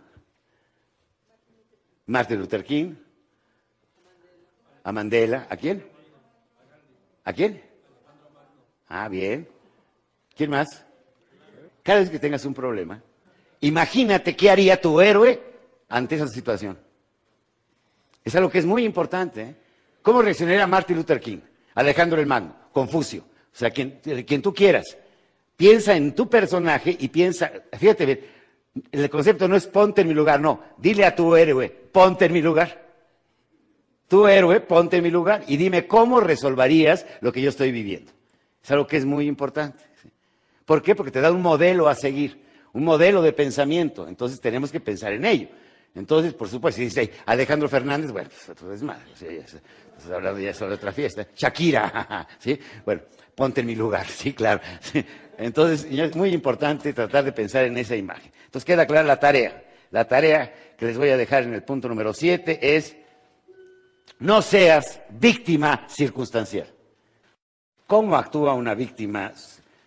[2.07, 2.95] Martin Luther King.
[4.83, 5.47] A Mandela.
[5.51, 5.85] ¿A quién?
[7.25, 7.63] ¿A quién?
[8.89, 9.47] Ah, bien.
[10.35, 10.88] ¿Quién más?
[11.89, 13.03] Cada vez que tengas un problema,
[13.61, 15.41] imagínate qué haría tu héroe
[15.89, 16.79] ante esa situación.
[18.23, 19.41] Es algo que es muy importante.
[19.41, 19.55] ¿eh?
[20.03, 21.39] ¿Cómo reaccionaría Martin Luther King,
[21.75, 23.23] Alejandro el Magno, Confucio?
[23.23, 24.99] O sea, quien, quien tú quieras.
[25.57, 28.29] Piensa en tu personaje y piensa, fíjate,
[28.93, 30.63] el concepto no es ponte en mi lugar, no.
[30.77, 32.87] Dile a tu héroe, ponte en mi lugar.
[34.09, 38.13] Tu héroe, ponte en mi lugar y dime cómo resolverías lo que yo estoy viviendo.
[38.63, 39.88] Es algo que es muy importante.
[40.69, 40.95] ¿Por qué?
[40.95, 42.45] Porque te da un modelo a seguir,
[42.75, 44.07] un modelo de pensamiento.
[44.07, 45.49] Entonces tenemos que pensar en ello.
[45.95, 50.75] Entonces, por supuesto, si dice Alejandro Fernández, bueno, pues es madre, estás hablando ya sobre
[50.75, 51.27] otra fiesta.
[51.35, 52.61] Shakira, ¿sí?
[52.85, 53.01] Bueno,
[53.35, 54.61] ponte en mi lugar, sí, claro.
[55.39, 58.31] Entonces, es muy importante tratar de pensar en esa imagen.
[58.45, 59.65] Entonces, queda clara la tarea.
[59.91, 62.95] La tarea que les voy a dejar en el punto número 7 es,
[64.19, 66.67] no seas víctima circunstancial.
[67.87, 69.33] ¿Cómo actúa una víctima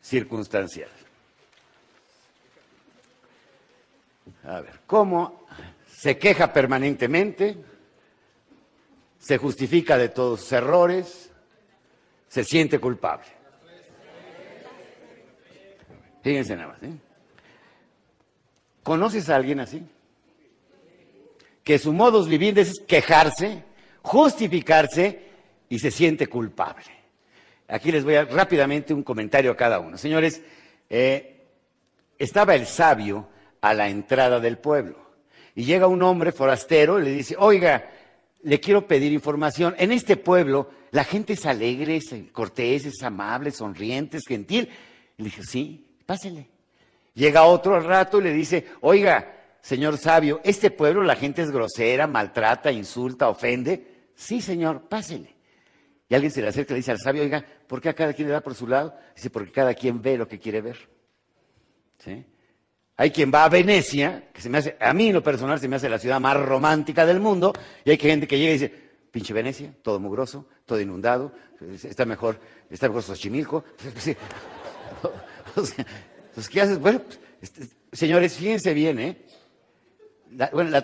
[0.01, 0.89] circunstancial.
[4.43, 5.45] A ver, ¿cómo
[5.87, 7.57] se queja permanentemente?
[9.19, 11.31] Se justifica de todos sus errores,
[12.27, 13.27] se siente culpable.
[16.23, 16.83] Fíjense nada más.
[16.83, 16.93] ¿eh?
[18.83, 19.83] ¿Conoces a alguien así?
[21.63, 23.63] Que su modus viviendo es quejarse,
[24.01, 25.29] justificarse
[25.69, 27.00] y se siente culpable.
[27.71, 29.97] Aquí les voy a rápidamente un comentario a cada uno.
[29.97, 30.41] Señores,
[30.89, 31.45] eh,
[32.19, 33.29] estaba el sabio
[33.61, 34.97] a la entrada del pueblo
[35.55, 37.89] y llega un hombre forastero y le dice, oiga,
[38.43, 39.73] le quiero pedir información.
[39.77, 44.67] En este pueblo la gente es alegre, es cortés, es amable, sonriente, es gentil.
[45.17, 46.49] Y le dije, sí, pásele.
[47.13, 51.51] Llega otro al rato y le dice, oiga, señor sabio, este pueblo la gente es
[51.51, 54.09] grosera, maltrata, insulta, ofende.
[54.13, 55.35] Sí, señor, pásele.
[56.11, 58.11] Y alguien se le acerca y le dice al sabio, oiga, ¿por qué a cada
[58.11, 58.93] quien le da por su lado?
[59.15, 60.75] Dice, porque cada quien ve lo que quiere ver.
[61.99, 62.25] ¿Sí?
[62.97, 65.69] Hay quien va a Venecia, que se me hace, a mí en lo personal se
[65.69, 67.53] me hace la ciudad más romántica del mundo,
[67.85, 68.73] y hay gente que llega y dice,
[69.09, 71.31] pinche Venecia, todo mugroso, todo inundado,
[71.81, 73.63] está mejor, está mejor Xochimilco.
[76.33, 76.79] Pues, ¿qué haces?
[76.79, 77.01] Bueno,
[77.41, 79.25] este, señores, fíjense bien, ¿eh?
[80.53, 80.81] bueno,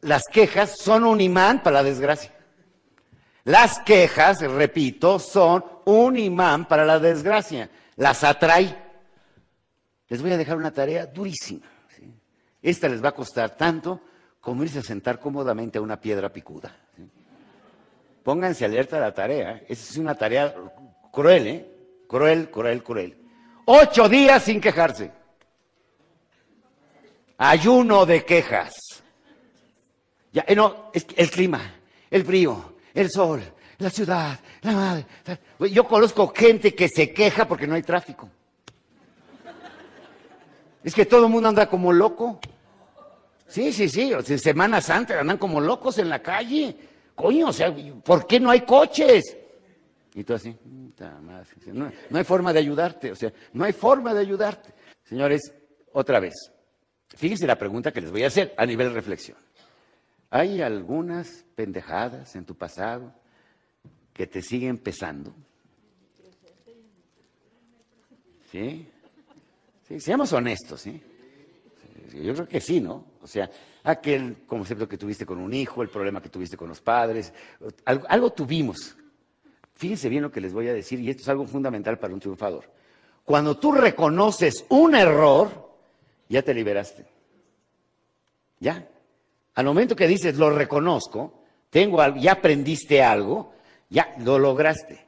[0.00, 2.32] las quejas son un imán para la desgracia.
[3.44, 7.70] Las quejas, repito, son un imán para la desgracia.
[7.96, 8.76] Las atrae.
[10.08, 11.66] Les voy a dejar una tarea durísima.
[12.62, 14.00] Esta les va a costar tanto
[14.40, 16.76] como irse a sentar cómodamente a una piedra picuda.
[18.22, 19.52] Pónganse alerta a la tarea.
[19.52, 19.66] ¿eh?
[19.68, 20.54] Esa es una tarea
[21.12, 21.70] cruel, ¿eh?
[22.08, 23.16] Cruel, cruel, cruel.
[23.66, 25.10] Ocho días sin quejarse.
[27.38, 28.74] Ayuno de quejas.
[30.32, 31.60] Ya, eh, no, es el clima,
[32.10, 33.42] el frío, el sol,
[33.78, 35.06] la ciudad, la madre.
[35.70, 38.28] Yo conozco gente que se queja porque no hay tráfico.
[40.82, 42.38] Es que todo el mundo anda como loco.
[43.48, 44.12] Sí, sí, sí.
[44.14, 46.76] O sea, Semana Santa andan como locos en la calle.
[47.14, 47.74] Coño, o sea,
[48.04, 49.36] ¿por qué no hay coches?
[50.14, 50.56] Y tú así,
[51.72, 53.12] no, no hay forma de ayudarte.
[53.12, 54.72] O sea, no hay forma de ayudarte.
[55.04, 55.52] Señores,
[55.92, 56.34] otra vez.
[57.14, 59.38] Fíjense la pregunta que les voy a hacer a nivel reflexión.
[60.30, 63.12] Hay algunas pendejadas en tu pasado
[64.16, 65.30] que te siguen pesando.
[68.50, 68.88] ¿Sí?
[69.98, 70.98] Seamos honestos, ¿sí?
[72.14, 73.04] Yo creo que sí, ¿no?
[73.22, 73.50] O sea,
[73.84, 77.30] aquel concepto que tuviste con un hijo, el problema que tuviste con los padres,
[77.84, 78.96] algo, tuvimos.
[79.74, 82.20] Fíjense bien lo que les voy a decir, y esto es algo fundamental para un
[82.20, 82.64] triunfador.
[83.22, 85.76] Cuando tú reconoces un error,
[86.30, 87.04] ya te liberaste.
[88.60, 88.88] Ya.
[89.56, 93.55] Al momento que dices, lo reconozco, tengo ya aprendiste algo,
[93.88, 95.06] ya lo lograste.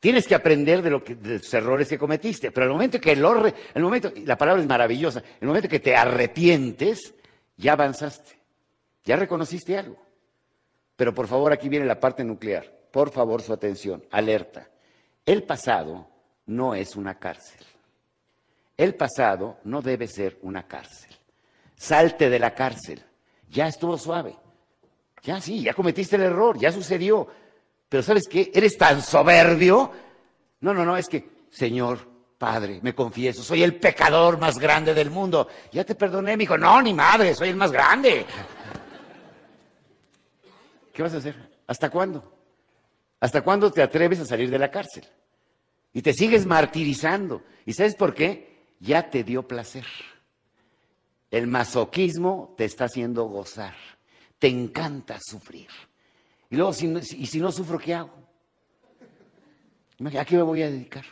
[0.00, 3.16] Tienes que aprender de, lo que, de los errores que cometiste, pero el momento que
[3.16, 7.14] lo, el momento, la palabra es maravillosa, el momento que te arrepientes,
[7.56, 8.38] ya avanzaste,
[9.04, 9.98] ya reconociste algo.
[10.96, 12.70] Pero por favor, aquí viene la parte nuclear.
[12.90, 14.68] Por favor, su atención, alerta.
[15.26, 16.06] El pasado
[16.46, 17.64] no es una cárcel.
[18.76, 21.12] El pasado no debe ser una cárcel.
[21.76, 23.02] Salte de la cárcel.
[23.48, 24.36] Ya estuvo suave.
[25.22, 27.28] Ya sí, ya cometiste el error, ya sucedió.
[27.94, 28.50] Pero ¿sabes qué?
[28.52, 29.92] Eres tan soberbio.
[30.62, 32.00] No, no, no, es que, Señor,
[32.36, 35.46] Padre, me confieso, soy el pecador más grande del mundo.
[35.70, 36.58] Ya te perdoné, mi hijo.
[36.58, 38.26] No, ni madre, soy el más grande.
[40.92, 41.36] ¿Qué vas a hacer?
[41.68, 42.32] ¿Hasta cuándo?
[43.20, 45.04] ¿Hasta cuándo te atreves a salir de la cárcel?
[45.92, 47.44] Y te sigues martirizando.
[47.64, 48.74] ¿Y sabes por qué?
[48.80, 49.86] Ya te dio placer.
[51.30, 53.76] El masoquismo te está haciendo gozar.
[54.40, 55.68] Te encanta sufrir.
[56.54, 58.12] Y luego, si no, y si no sufro, ¿qué hago?
[60.16, 61.04] ¿A qué me voy a dedicar?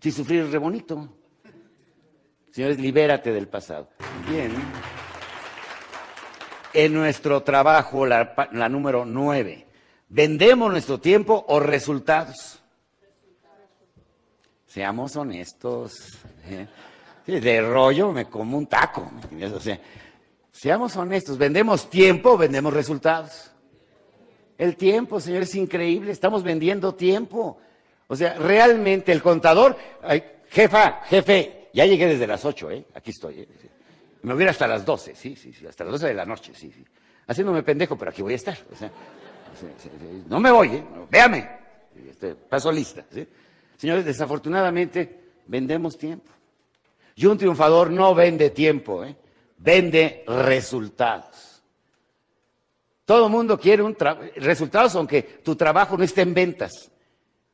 [0.00, 1.14] Si sufrir es re bonito.
[2.52, 3.90] Señores, libérate del pasado.
[4.30, 4.50] Bien.
[6.72, 8.34] En nuestro trabajo, la,
[8.70, 9.66] número nueve,
[10.08, 12.62] ¿vendemos nuestro tiempo o resultados?
[14.66, 16.16] Seamos honestos.
[16.46, 16.66] ¿eh?
[17.26, 19.10] De rollo me como un taco.
[19.54, 19.78] O sea,
[20.52, 23.50] seamos honestos, ¿vendemos tiempo vendemos resultados?
[24.60, 26.12] El tiempo, señor, es increíble.
[26.12, 27.58] Estamos vendiendo tiempo.
[28.08, 32.84] O sea, realmente el contador, ay, jefa, jefe, ya llegué desde las 8, ¿eh?
[32.94, 33.40] Aquí estoy.
[33.40, 33.48] ¿eh?
[34.20, 36.70] Me voy hasta las 12, sí, sí, sí, hasta las 12 de la noche, sí,
[36.70, 36.84] sí.
[37.26, 38.58] Haciéndome pendejo, pero aquí voy a estar.
[38.70, 38.90] O sea,
[40.28, 40.84] no me voy, ¿eh?
[41.10, 41.48] Véame.
[42.10, 43.26] Este, paso lista, ¿sí?
[43.78, 46.30] Señores, desafortunadamente vendemos tiempo.
[47.14, 49.16] Y un triunfador no vende tiempo, ¿eh?
[49.60, 51.62] Vende resultados.
[53.04, 53.96] Todo el mundo quiere un
[54.36, 56.90] resultados, aunque tu trabajo no esté en ventas.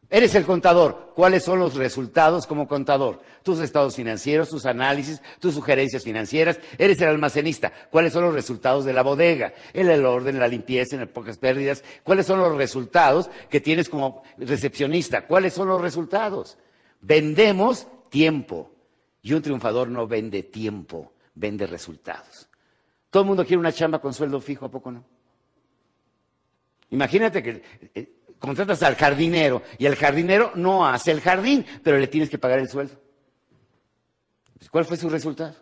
[0.09, 1.13] Eres el contador.
[1.17, 3.21] ¿Cuáles son los resultados como contador?
[3.43, 6.61] Tus estados financieros, tus análisis, tus sugerencias financieras.
[6.79, 7.73] Eres el almacenista.
[7.91, 9.53] ¿Cuáles son los resultados de la bodega?
[9.73, 11.83] El, el orden, la limpieza, en pocas pérdidas.
[12.05, 15.27] ¿Cuáles son los resultados que tienes como recepcionista?
[15.27, 16.57] ¿Cuáles son los resultados?
[17.01, 18.71] Vendemos tiempo.
[19.23, 22.49] Y un triunfador no vende tiempo, vende resultados.
[23.11, 25.05] Todo el mundo quiere una chamba con sueldo fijo, ¿a poco no?
[26.91, 27.63] Imagínate que
[27.95, 32.39] eh, contratas al jardinero y el jardinero no hace el jardín, pero le tienes que
[32.39, 32.95] pagar el sueldo.
[34.71, 35.55] ¿Cuál fue su resultado?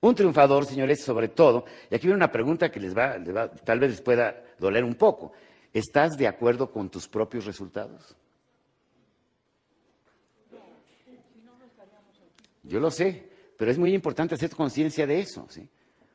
[0.00, 3.16] Un triunfador, señores, sobre todo, y aquí viene una pregunta que les va,
[3.64, 5.32] tal vez les pueda doler un poco.
[5.72, 8.16] ¿Estás de acuerdo con tus propios resultados?
[12.64, 13.31] Yo lo sé,
[13.62, 15.46] pero es muy importante hacer conciencia de eso.
[15.48, 15.64] ¿sí?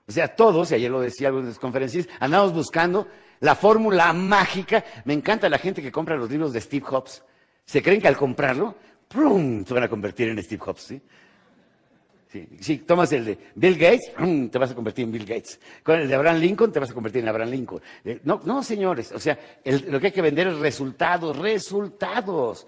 [0.05, 3.07] O sea, todos, y ayer lo decía algunos conferencistas, andamos buscando
[3.39, 4.83] la fórmula mágica.
[5.05, 7.23] Me encanta la gente que compra los libros de Steve Jobs.
[7.63, 8.75] Se creen que al comprarlo,
[9.07, 9.63] ¡prum!
[9.63, 10.81] se van a convertir en Steve Jobs.
[10.81, 11.01] ¿sí?
[12.59, 14.11] Si tomas el de Bill Gates,
[14.51, 15.57] te vas a convertir en Bill Gates.
[15.83, 17.81] Con el de Abraham Lincoln, te vas a convertir en Abraham Lincoln.
[18.03, 19.13] Eh, no, no, señores.
[19.13, 22.67] O sea, lo que hay que vender es resultados, resultados.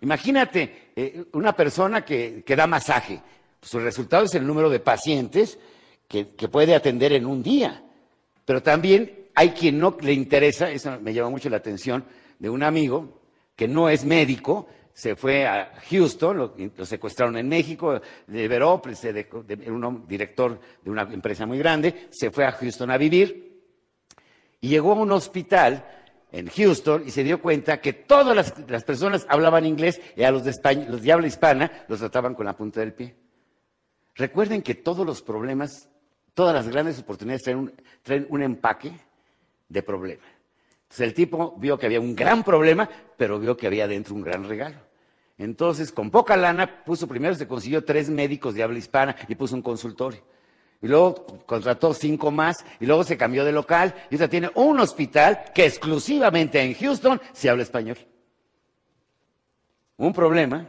[0.00, 3.20] Imagínate eh, una persona que, que, da masaje.
[3.62, 5.58] Su resultado es el número de pacientes
[6.06, 7.82] que, puede atender en un día.
[8.44, 12.04] Pero también hay quien no le interesa, eso me llama mucho la atención,
[12.38, 13.20] de un amigo
[13.54, 19.26] que no es médico, se fue a Houston, lo, secuestraron en México, liberó, pues, era
[19.32, 23.62] un director de una empresa muy grande, se fue a Houston a vivir
[24.60, 25.84] y llegó a un hospital
[26.32, 30.44] en Houston y se dio cuenta que todas las, personas hablaban inglés y a los
[30.44, 33.14] de, España, los de habla hispana los trataban con la punta del pie.
[34.18, 35.88] Recuerden que todos los problemas,
[36.34, 37.44] todas las grandes oportunidades
[38.02, 38.92] traen un empaque
[39.68, 40.24] de problema.
[40.82, 44.22] Entonces el tipo vio que había un gran problema, pero vio que había dentro un
[44.22, 44.76] gran regalo.
[45.36, 49.54] Entonces, con poca lana, puso primero, se consiguió tres médicos de habla hispana y puso
[49.54, 50.20] un consultorio.
[50.82, 54.80] Y luego contrató cinco más y luego se cambió de local y ahora tiene un
[54.80, 57.98] hospital que exclusivamente en Houston se habla español.
[59.96, 60.66] Un problema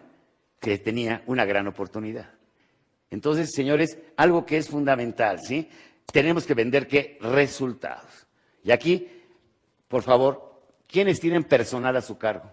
[0.60, 2.39] que tenía una gran oportunidad.
[3.12, 5.68] Entonces, señores, algo que es fundamental, ¿sí?
[6.12, 8.28] tenemos que vender qué resultados.
[8.64, 9.07] Y aquí,
[9.88, 12.51] por favor, ¿quiénes tienen personal a su cargo?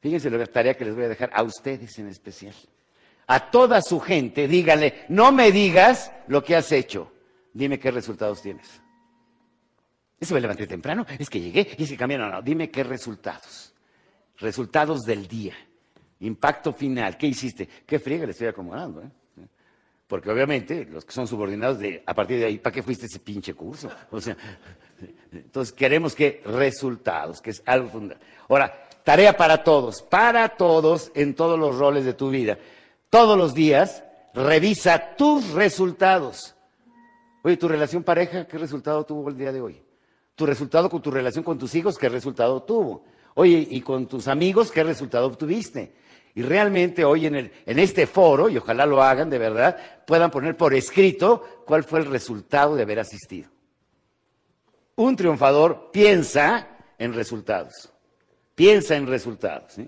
[0.00, 2.54] Fíjense la tarea que les voy a dejar a ustedes en especial.
[3.26, 7.12] A toda su gente, díganle, no me digas lo que has hecho,
[7.52, 8.80] dime qué resultados tienes.
[10.20, 12.30] Eso me levanté temprano, es que llegué y se cambiaron.
[12.30, 13.74] No, dime qué resultados.
[14.38, 15.54] Resultados del día.
[16.20, 17.16] Impacto final.
[17.16, 17.68] ¿Qué hiciste?
[17.86, 19.02] ¿Qué friega le estoy acomodando?
[19.02, 19.10] Eh?
[20.08, 23.20] Porque obviamente los que son subordinados de a partir de ahí, ¿para qué fuiste ese
[23.20, 23.90] pinche curso?
[24.10, 24.36] O sea,
[25.30, 28.26] entonces queremos que resultados, que es algo fundamental.
[28.48, 32.58] Ahora, tarea para todos, para todos en todos los roles de tu vida.
[33.10, 34.02] Todos los días
[34.34, 36.56] revisa tus resultados.
[37.42, 39.82] Oye, tu relación pareja, ¿qué resultado tuvo el día de hoy?
[40.34, 43.04] Tu resultado con tu relación con tus hijos, ¿qué resultado tuvo?
[43.34, 45.92] Oye, y con tus amigos, ¿qué resultado obtuviste?
[46.34, 49.76] Y realmente hoy en, el, en este foro, y ojalá lo hagan de verdad,
[50.06, 53.50] puedan poner por escrito cuál fue el resultado de haber asistido.
[54.96, 56.68] Un triunfador piensa
[56.98, 57.92] en resultados,
[58.54, 59.78] piensa en resultados.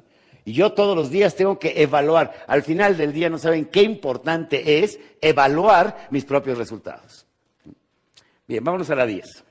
[0.45, 2.45] Y yo todos los días tengo que evaluar.
[2.47, 7.27] Al final del día no saben qué importante es evaluar mis propios resultados.
[8.47, 9.45] Bien, vámonos a la 10.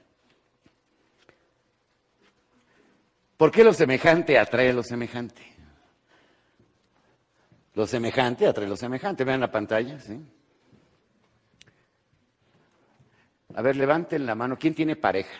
[3.37, 5.41] ¿Por qué lo semejante atrae lo semejante?
[7.79, 9.23] Lo semejante atrae lo semejante.
[9.23, 10.19] Vean la pantalla, ¿sí?
[13.55, 14.59] A ver, levanten la mano.
[14.59, 15.31] ¿Quién tiene pareja?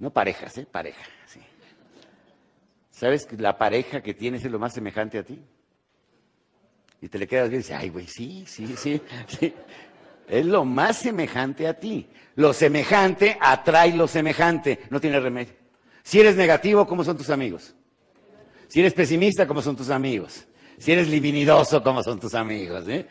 [0.00, 0.66] No parejas, ¿eh?
[0.68, 1.38] Pareja, sí.
[2.90, 5.40] ¿Sabes que la pareja que tienes es lo más semejante a ti?
[7.02, 9.54] Y te le quedas bien y dices, ay, güey, sí, sí, sí, sí.
[10.26, 12.08] Es lo más semejante a ti.
[12.34, 14.80] Lo semejante atrae lo semejante.
[14.90, 15.54] No tiene remedio.
[16.02, 17.76] Si eres negativo, ¿cómo son tus amigos?
[18.66, 20.48] Si eres pesimista, ¿cómo son tus amigos?
[20.80, 22.88] Si eres livinidoso, ¿cómo son tus amigos?
[22.88, 23.06] Eh?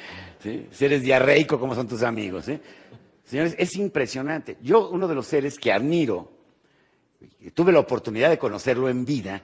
[0.71, 2.49] Si eres diarreico, ¿cómo son tus amigos?
[2.49, 2.59] Eh?
[3.23, 4.57] Señores, es impresionante.
[4.63, 6.31] Yo, uno de los seres que admiro,
[7.53, 9.43] tuve la oportunidad de conocerlo en vida,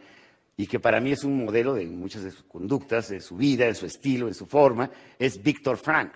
[0.58, 3.66] y que para mí es un modelo de muchas de sus conductas, de su vida,
[3.66, 6.14] de su estilo, de su forma, es Víctor Frank.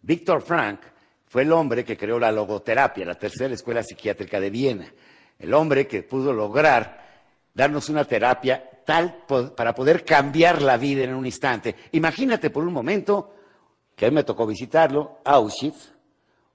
[0.00, 0.78] Víctor Frank
[1.26, 4.92] fue el hombre que creó la logoterapia, la tercera escuela psiquiátrica de Viena.
[5.40, 7.02] El hombre que pudo lograr
[7.52, 9.24] darnos una terapia tal
[9.56, 11.74] para poder cambiar la vida en un instante.
[11.92, 13.34] Imagínate por un momento
[13.96, 15.92] que a mí me tocó visitarlo, Auschwitz,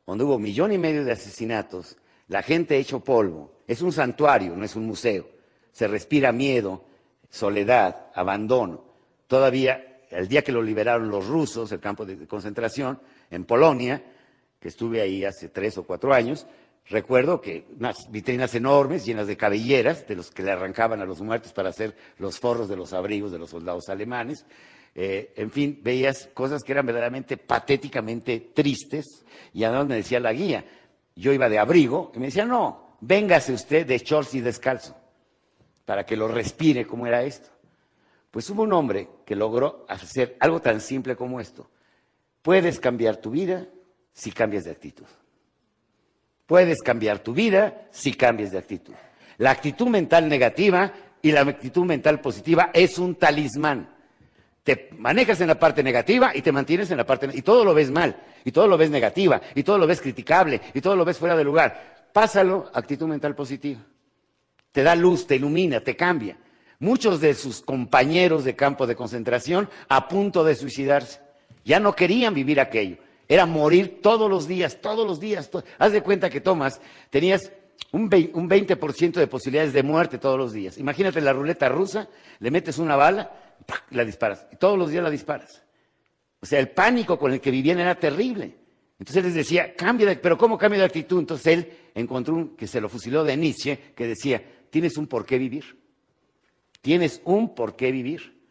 [0.06, 1.98] donde hubo millón y medio de asesinatos,
[2.28, 3.52] la gente hecho polvo.
[3.68, 5.28] Es un santuario, no es un museo.
[5.72, 6.84] Se respira miedo,
[7.30, 8.84] soledad, abandono.
[9.28, 13.00] Todavía, el día que lo liberaron los rusos, el campo de concentración,
[13.30, 14.02] en Polonia,
[14.60, 16.48] que estuve ahí hace tres o cuatro años,
[16.90, 21.22] Recuerdo que unas vitrinas enormes llenas de cabelleras de los que le arrancaban a los
[21.22, 24.46] muertos para hacer los forros de los abrigos de los soldados alemanes.
[24.96, 29.26] Eh, en fin, veías cosas que eran verdaderamente patéticamente tristes.
[29.54, 30.64] Y además me decía la guía,
[31.16, 34.96] yo iba de abrigo y me decía, no, véngase usted de shorts y descalzo
[35.84, 37.50] para que lo respire como era esto.
[38.32, 41.70] Pues hubo un hombre que logró hacer algo tan simple como esto.
[42.42, 43.68] Puedes cambiar tu vida
[44.14, 45.06] si cambias de actitud.
[46.48, 48.94] Puedes cambiar tu vida si cambias de actitud.
[49.38, 50.92] La actitud mental negativa
[51.22, 53.90] y la actitud mental positiva es un talismán.
[54.64, 57.74] Te manejas en la parte negativa y te mantienes en la parte y todo lo
[57.74, 61.06] ves mal, y todo lo ves negativa, y todo lo ves criticable, y todo lo
[61.06, 62.10] ves fuera de lugar.
[62.14, 63.82] Pásalo, actitud mental positiva.
[64.72, 66.38] Te da luz, te ilumina, te cambia.
[66.80, 71.20] Muchos de sus compañeros de campo de concentración a punto de suicidarse.
[71.66, 72.98] Ya no querían vivir aquello.
[73.28, 75.50] Era morir todos los días, todos los días.
[75.78, 77.52] Haz de cuenta que tomas, tenías
[77.92, 80.78] un 20% de posibilidades de muerte todos los días.
[80.78, 82.10] Imagínate la ruleta rusa,
[82.40, 83.32] le metes una bala,
[83.92, 84.48] la disparas.
[84.52, 85.64] Y todos los días la disparas.
[86.40, 88.56] O sea, el pánico con el que vivían era terrible.
[89.00, 91.20] Entonces él les decía, cambia de, pero ¿cómo cambia de actitud?
[91.20, 95.26] Entonces él encontró un, que se lo fusiló de Nietzsche, que decía, tienes un por
[95.26, 95.80] qué vivir.
[96.82, 98.42] Tienes un por qué vivir.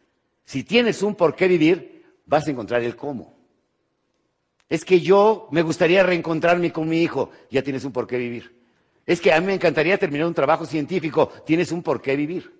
[0.45, 3.36] Si tienes un por qué vivir, vas a encontrar el cómo.
[4.69, 7.31] Es que yo me gustaría reencontrarme con mi hijo.
[7.49, 8.55] Ya tienes un por qué vivir.
[9.05, 11.29] Es que a mí me encantaría terminar un trabajo científico.
[11.45, 12.57] Tienes un por qué vivir.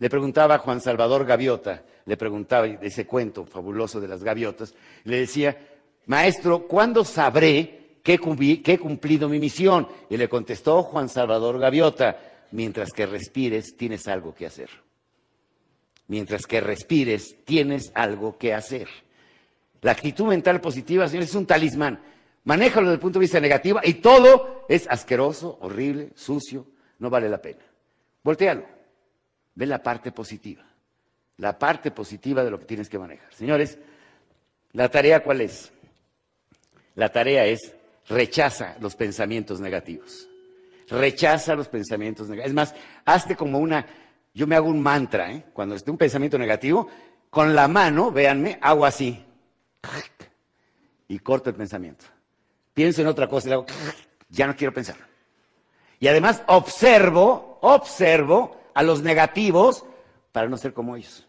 [0.00, 4.74] Le preguntaba a Juan Salvador Gaviota, le preguntaba ese cuento fabuloso de las gaviotas,
[5.04, 5.58] le decía,
[6.06, 8.18] maestro, ¿cuándo sabré que,
[8.64, 9.86] que he cumplido mi misión?
[10.08, 12.18] Y le contestó Juan Salvador Gaviota,
[12.52, 14.70] mientras que respires tienes algo que hacer.
[16.06, 18.88] Mientras que respires tienes algo que hacer.
[19.82, 22.00] La actitud mental positiva, señores, es un talismán.
[22.44, 26.66] Manéjalo desde el punto de vista negativo y todo es asqueroso, horrible, sucio,
[26.98, 27.62] no vale la pena.
[28.22, 28.64] Voltealo.
[29.54, 30.64] Ve la parte positiva.
[31.38, 33.32] La parte positiva de lo que tienes que manejar.
[33.32, 33.78] Señores,
[34.72, 35.72] ¿la tarea cuál es?
[36.94, 37.74] La tarea es
[38.08, 40.28] rechaza los pensamientos negativos.
[40.88, 42.48] Rechaza los pensamientos negativos.
[42.48, 42.74] Es más,
[43.04, 43.86] hazte como una,
[44.34, 45.44] yo me hago un mantra, ¿eh?
[45.52, 46.88] cuando esté un pensamiento negativo,
[47.30, 49.24] con la mano, véanme, hago así.
[51.08, 52.04] Y corto el pensamiento.
[52.74, 53.66] Pienso en otra cosa y hago,
[54.28, 54.96] ya no quiero pensar.
[55.98, 59.84] Y además observo, observo a los negativos
[60.32, 61.26] para no ser como ellos.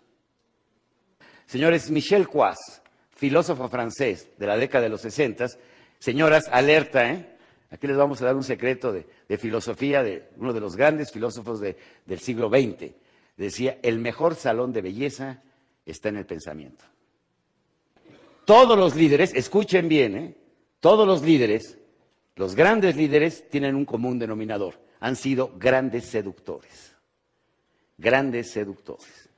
[1.46, 5.48] Señores, Michel Coas, filósofo francés de la década de los 60,
[6.00, 7.32] señoras, alerta, ¿eh?
[7.72, 11.62] Aquí les vamos a dar un secreto de, filosofía de uno de los grandes filósofos
[11.62, 12.94] del siglo XX.
[13.38, 15.42] Decía, el mejor salón de belleza
[15.86, 16.84] está en el pensamiento.
[18.46, 20.38] Todos los líderes, escuchen bien, ¿eh?
[20.80, 21.78] todos los líderes,
[22.36, 24.80] los grandes líderes tienen un común denominador.
[25.00, 26.96] Han sido grandes seductores.
[27.98, 29.30] Grandes seductores.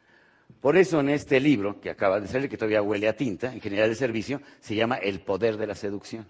[0.62, 3.60] Por eso en este libro que acaba de salir, que todavía huele a tinta, en
[3.60, 6.26] general de servicio, se llama El poder de la seducción.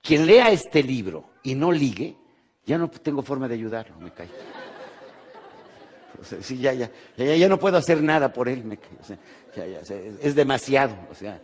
[0.00, 2.16] Quien lea este libro y no ligue,
[2.64, 4.28] ya no tengo forma de ayudarlo, me cae.
[6.40, 8.78] sí, ya, ya, ya, no puedo hacer nada por él, me
[10.22, 11.40] es demasiado, o sea.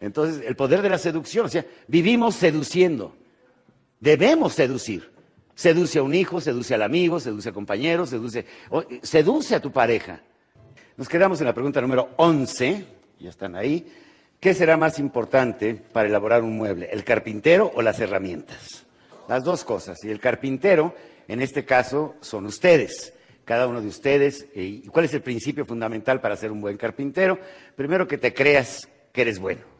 [0.00, 3.14] Entonces, el poder de la seducción, o sea, vivimos seduciendo,
[4.00, 5.10] debemos seducir.
[5.54, 8.46] Seduce a un hijo, seduce al amigo, seduce a compañeros, seduce,
[9.02, 10.20] seduce a tu pareja.
[10.96, 12.84] Nos quedamos en la pregunta número 11,
[13.20, 13.86] ya están ahí.
[14.40, 18.84] ¿Qué será más importante para elaborar un mueble, el carpintero o las herramientas?
[19.28, 20.02] Las dos cosas.
[20.02, 20.96] Y el carpintero,
[21.28, 23.12] en este caso, son ustedes,
[23.44, 24.46] cada uno de ustedes.
[24.54, 27.38] ¿Y cuál es el principio fundamental para ser un buen carpintero?
[27.76, 29.72] Primero que te creas que eres bueno.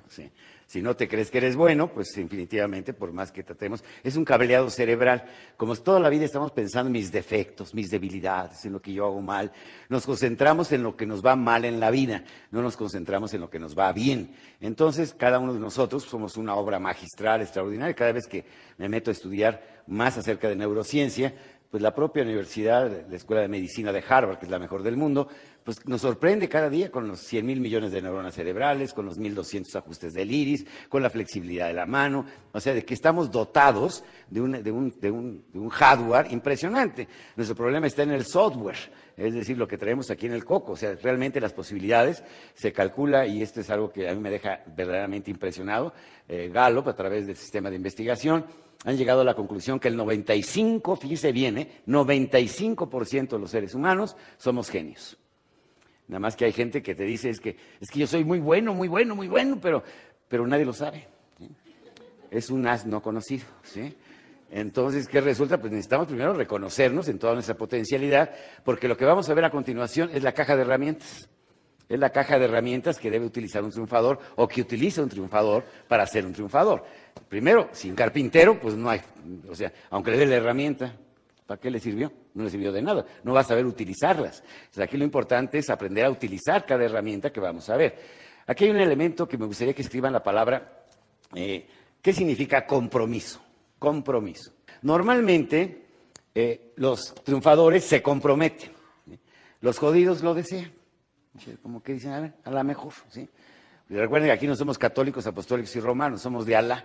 [0.72, 4.24] Si no te crees que eres bueno, pues definitivamente, por más que tratemos, es un
[4.24, 5.22] cableado cerebral.
[5.58, 9.04] Como toda la vida estamos pensando en mis defectos, mis debilidades, en lo que yo
[9.04, 9.52] hago mal,
[9.90, 13.42] nos concentramos en lo que nos va mal en la vida, no nos concentramos en
[13.42, 14.34] lo que nos va bien.
[14.62, 17.94] Entonces, cada uno de nosotros somos una obra magistral, extraordinaria.
[17.94, 18.46] Cada vez que
[18.78, 21.34] me meto a estudiar más acerca de neurociencia,
[21.72, 24.98] pues la propia universidad, la Escuela de Medicina de Harvard, que es la mejor del
[24.98, 25.26] mundo,
[25.64, 29.18] pues nos sorprende cada día con los 100 mil millones de neuronas cerebrales, con los
[29.18, 33.30] 1.200 ajustes del iris, con la flexibilidad de la mano, o sea, de que estamos
[33.30, 37.08] dotados de un, de un, de un, de un hardware impresionante.
[37.36, 38.76] Nuestro problema está en el software,
[39.16, 42.70] es decir, lo que traemos aquí en el coco, o sea, realmente las posibilidades se
[42.70, 45.94] calcula, y esto es algo que a mí me deja verdaderamente impresionado,
[46.28, 48.44] eh, Gallup, a través del sistema de investigación,
[48.84, 51.82] han llegado a la conclusión que el 95, fíjese bien, ¿eh?
[51.86, 55.18] 95% de los seres humanos somos genios.
[56.08, 58.40] Nada más que hay gente que te dice es que, es que yo soy muy
[58.40, 59.82] bueno, muy bueno, muy bueno, pero,
[60.28, 61.06] pero nadie lo sabe.
[62.30, 63.44] Es un as no conocido.
[64.50, 65.58] Entonces, ¿qué resulta?
[65.58, 68.30] Pues necesitamos primero reconocernos en toda nuestra potencialidad,
[68.64, 71.28] porque lo que vamos a ver a continuación es la caja de herramientas.
[71.92, 75.62] Es la caja de herramientas que debe utilizar un triunfador o que utiliza un triunfador
[75.86, 76.82] para ser un triunfador.
[77.28, 79.02] Primero, sin carpintero, pues no hay,
[79.46, 80.96] o sea, aunque le dé la herramienta,
[81.46, 82.10] ¿Para qué le sirvió?
[82.32, 83.04] No le sirvió de nada.
[83.24, 84.42] No va a saber utilizarlas.
[84.80, 87.98] aquí lo importante es aprender a utilizar cada herramienta que vamos a ver.
[88.46, 90.84] Aquí hay un elemento que me gustaría que escriban la palabra,
[91.34, 91.66] eh,
[92.00, 93.42] ¿qué significa compromiso?
[93.78, 94.52] Compromiso.
[94.80, 95.84] Normalmente
[96.34, 98.70] eh, los triunfadores se comprometen.
[99.60, 100.72] Los jodidos lo desean.
[101.62, 102.92] Como que dicen, a ver, a la mejor.
[103.08, 103.28] ¿sí?
[103.88, 106.84] recuerden que aquí no somos católicos, apostólicos y romanos, somos de Alá.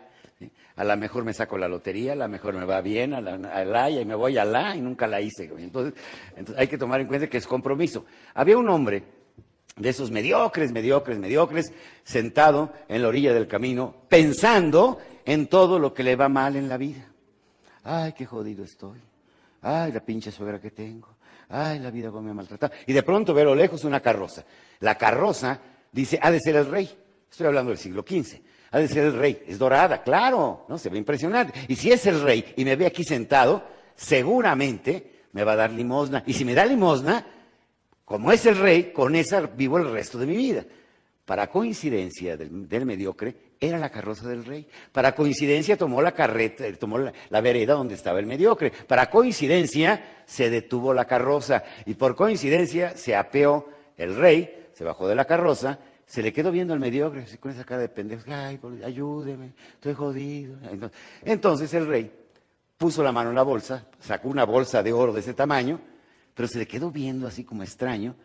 [0.76, 3.90] A lo mejor me saco la lotería, a lo mejor me va bien, a la,
[3.90, 5.52] y me voy a la y nunca la hice.
[5.58, 5.94] Entonces
[6.56, 8.06] hay que tomar en cuenta que es compromiso.
[8.36, 9.04] Había un hombre
[9.76, 11.74] de esos mediocres, mediocres, mediocres,
[12.04, 16.70] sentado en la orilla del camino, pensando en todo lo que le va mal en
[16.70, 17.06] la vida.
[17.84, 19.00] Ay, qué jodido estoy.
[19.62, 21.17] Ay, la pinche suegra que tengo.
[21.50, 22.74] Ay, la vida me ha maltratado.
[22.86, 24.44] Y de pronto ve a lo lejos una carroza.
[24.80, 25.60] La carroza
[25.92, 26.90] dice, ha de ser el rey.
[27.30, 28.42] Estoy hablando del siglo XV
[28.72, 29.44] ha de ser el rey.
[29.48, 30.78] Es dorada, claro, ¿no?
[30.78, 31.54] Se ve impresionante.
[31.68, 33.64] Y si es el rey y me ve aquí sentado,
[33.96, 36.24] seguramente me va a dar limosna.
[36.26, 37.26] Y si me da limosna,
[38.06, 40.66] como es el rey, con esa vivo el resto de mi vida.
[41.26, 44.68] Para coincidencia del, mediocre, era la carroza del rey.
[44.92, 48.72] Para coincidencia tomó la carreta, tomó la, vereda donde estaba el mediocre.
[48.72, 51.64] Para coincidencia se detuvo la carroza.
[51.86, 56.52] Y por coincidencia se apeó el rey, se bajó de la carroza se le quedó
[56.52, 58.24] viendo al mediocre con esa cara de pendejo.
[58.28, 60.58] Ay, ayúdeme, estoy jodido.
[61.24, 62.12] Entonces el rey
[62.78, 65.82] puso la mano en la bolsa, sacó una bolsa de oro de ese tamaño,
[66.34, 68.16] pero se le quedó viendo así como extraño.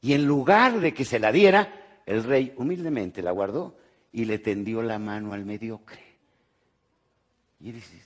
[0.00, 3.76] Y en lugar de que se la diera, el rey humildemente la guardó
[4.12, 6.02] y le tendió la mano al mediocre.
[7.60, 8.04] Y dice,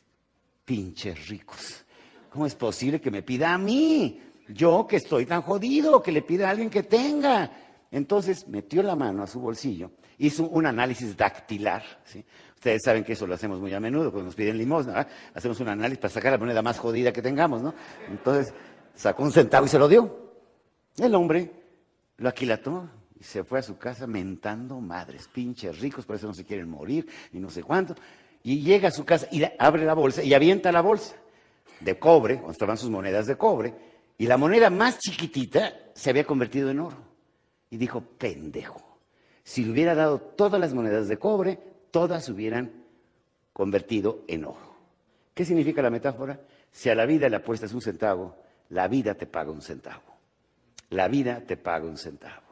[0.64, 1.84] pinches ricos,
[2.30, 4.20] ¿cómo es posible que me pida a mí?
[4.48, 7.50] Yo que estoy tan jodido, que le pida a alguien que tenga.
[7.90, 11.82] Entonces metió la mano a su bolsillo, hizo un análisis dactilar.
[12.04, 12.24] ¿sí?
[12.54, 14.94] Ustedes saben que eso lo hacemos muy a menudo cuando nos piden limosna.
[14.94, 15.12] ¿verdad?
[15.34, 17.74] Hacemos un análisis para sacar la moneda más jodida que tengamos, ¿no?
[18.08, 18.54] Entonces
[18.94, 20.32] sacó un centavo y se lo dio.
[20.96, 21.50] El hombre
[22.16, 22.88] lo aquilató
[23.22, 27.06] se fue a su casa mentando madres, pinches ricos, por eso no se quieren morir
[27.32, 27.94] y no sé cuánto.
[28.42, 31.16] Y llega a su casa y abre la bolsa y avienta la bolsa
[31.80, 33.74] de cobre, donde estaban sus monedas de cobre,
[34.18, 36.96] y la moneda más chiquitita se había convertido en oro.
[37.70, 38.98] Y dijo, pendejo,
[39.42, 41.58] si le hubiera dado todas las monedas de cobre,
[41.90, 42.84] todas se hubieran
[43.52, 44.76] convertido en oro.
[45.34, 46.40] ¿Qué significa la metáfora?
[46.70, 48.36] Si a la vida le apuestas un centavo,
[48.70, 50.02] la vida te paga un centavo.
[50.90, 52.51] La vida te paga un centavo.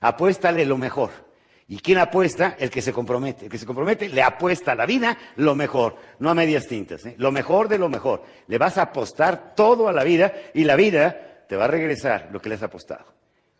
[0.00, 1.10] Apuéstale lo mejor.
[1.68, 2.56] ¿Y quién apuesta?
[2.58, 3.44] El que se compromete.
[3.44, 7.06] El que se compromete le apuesta a la vida lo mejor, no a medias tintas.
[7.06, 7.14] ¿eh?
[7.16, 8.24] Lo mejor de lo mejor.
[8.48, 12.28] Le vas a apostar todo a la vida y la vida te va a regresar
[12.32, 13.04] lo que le has apostado.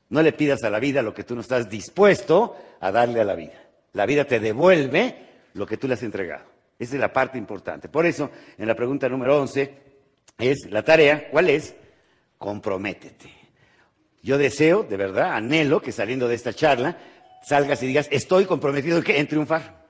[0.09, 3.25] No le pidas a la vida lo que tú no estás dispuesto a darle a
[3.25, 3.63] la vida.
[3.93, 5.15] La vida te devuelve
[5.55, 6.47] lo que tú le has entregado.
[6.79, 7.89] Esa es la parte importante.
[7.89, 9.75] Por eso, en la pregunta número 11,
[10.39, 11.77] es la tarea, ¿cuál es?
[12.39, 13.40] Comprométete.
[14.23, 16.97] Yo deseo, de verdad, anhelo que saliendo de esta charla
[17.43, 19.81] salgas y digas, estoy comprometido en triunfar.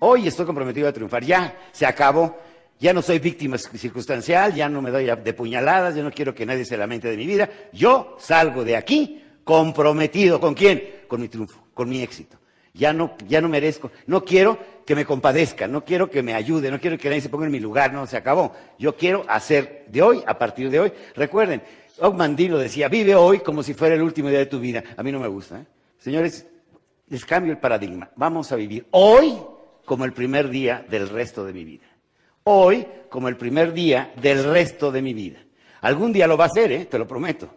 [0.00, 1.24] Hoy estoy comprometido a triunfar.
[1.24, 2.38] Ya, se acabó.
[2.80, 6.46] Ya no soy víctima circunstancial, ya no me doy de puñaladas, ya no quiero que
[6.46, 7.50] nadie se lamente de mi vida.
[7.72, 10.38] Yo salgo de aquí comprometido.
[10.38, 11.00] ¿Con quién?
[11.08, 12.38] Con mi triunfo, con mi éxito.
[12.74, 13.90] Ya no, ya no merezco.
[14.06, 17.28] No quiero que me compadezca, no quiero que me ayude, no quiero que nadie se
[17.28, 18.54] ponga en mi lugar, no, se acabó.
[18.78, 21.60] Yo quiero hacer de hoy, a partir de hoy, recuerden,
[22.00, 24.82] Ogmandino decía, vive hoy como si fuera el último día de tu vida.
[24.96, 25.60] A mí no me gusta.
[25.60, 25.66] ¿eh?
[25.98, 26.46] Señores,
[27.08, 28.10] les cambio el paradigma.
[28.16, 29.34] Vamos a vivir hoy
[29.84, 31.86] como el primer día del resto de mi vida.
[32.44, 35.38] Hoy como el primer día del resto de mi vida.
[35.80, 36.84] Algún día lo va a hacer, ¿eh?
[36.86, 37.48] te lo prometo.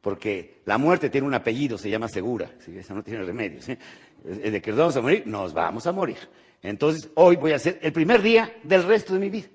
[0.00, 2.50] Porque la muerte tiene un apellido, se llama segura.
[2.64, 2.76] ¿sí?
[2.78, 3.60] Eso no tiene remedio.
[3.60, 3.76] ¿sí?
[4.24, 6.18] De que nos vamos a morir, nos vamos a morir.
[6.62, 9.48] Entonces, hoy voy a ser el primer día del resto de mi vida.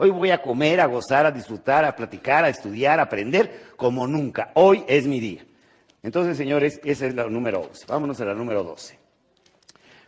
[0.00, 4.06] Hoy voy a comer, a gozar, a disfrutar, a platicar, a estudiar, a aprender como
[4.06, 4.52] nunca.
[4.54, 5.44] Hoy es mi día.
[6.04, 7.86] Entonces, señores, esa es la número 11.
[7.88, 8.96] Vámonos a la número 12.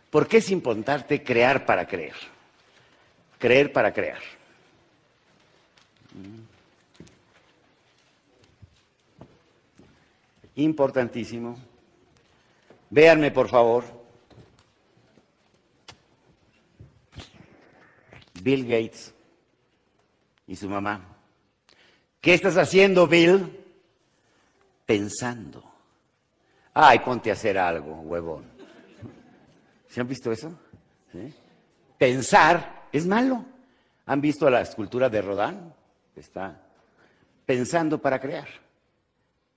[0.09, 2.13] ¿Por qué es importante crear para creer?
[3.37, 4.21] Creer para crear.
[10.55, 11.57] Importantísimo.
[12.89, 13.83] Véanme, por favor.
[18.41, 19.13] Bill Gates
[20.51, 20.99] y su mamá.
[22.19, 23.57] ¿Qué estás haciendo, Bill?
[24.85, 25.63] Pensando.
[26.73, 28.43] Ay, ponte a hacer algo, huevón.
[29.87, 30.51] ¿Se han visto eso?
[31.97, 33.45] Pensar es malo.
[34.07, 35.73] ¿Han visto la escultura de Rodán?
[36.17, 36.61] Está
[37.45, 38.49] pensando para crear.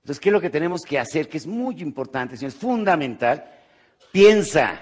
[0.03, 1.29] Entonces, ¿qué es lo que tenemos que hacer?
[1.29, 3.45] Que es muy importante, es fundamental.
[4.13, 4.79] Piensa.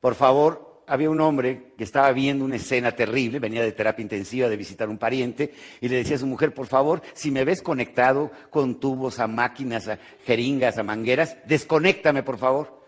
[0.00, 4.48] Por favor, había un hombre que estaba viendo una escena terrible, venía de terapia intensiva
[4.48, 7.62] de visitar un pariente, y le decía a su mujer, por favor, si me ves
[7.62, 12.78] conectado con tubos, a máquinas, a jeringas, a mangueras, desconéctame, por favor.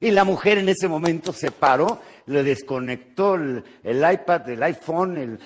[0.00, 5.38] Y la mujer en ese momento se paró, le desconectó el, iPad, el iPhone,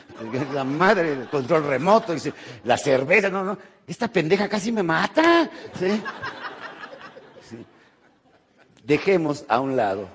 [0.53, 2.15] la madre, el control remoto,
[2.65, 5.49] la cerveza, no, no, esta pendeja casi me mata.
[5.79, 6.03] ¿Sí?
[8.85, 10.09] Dejemos a un lado,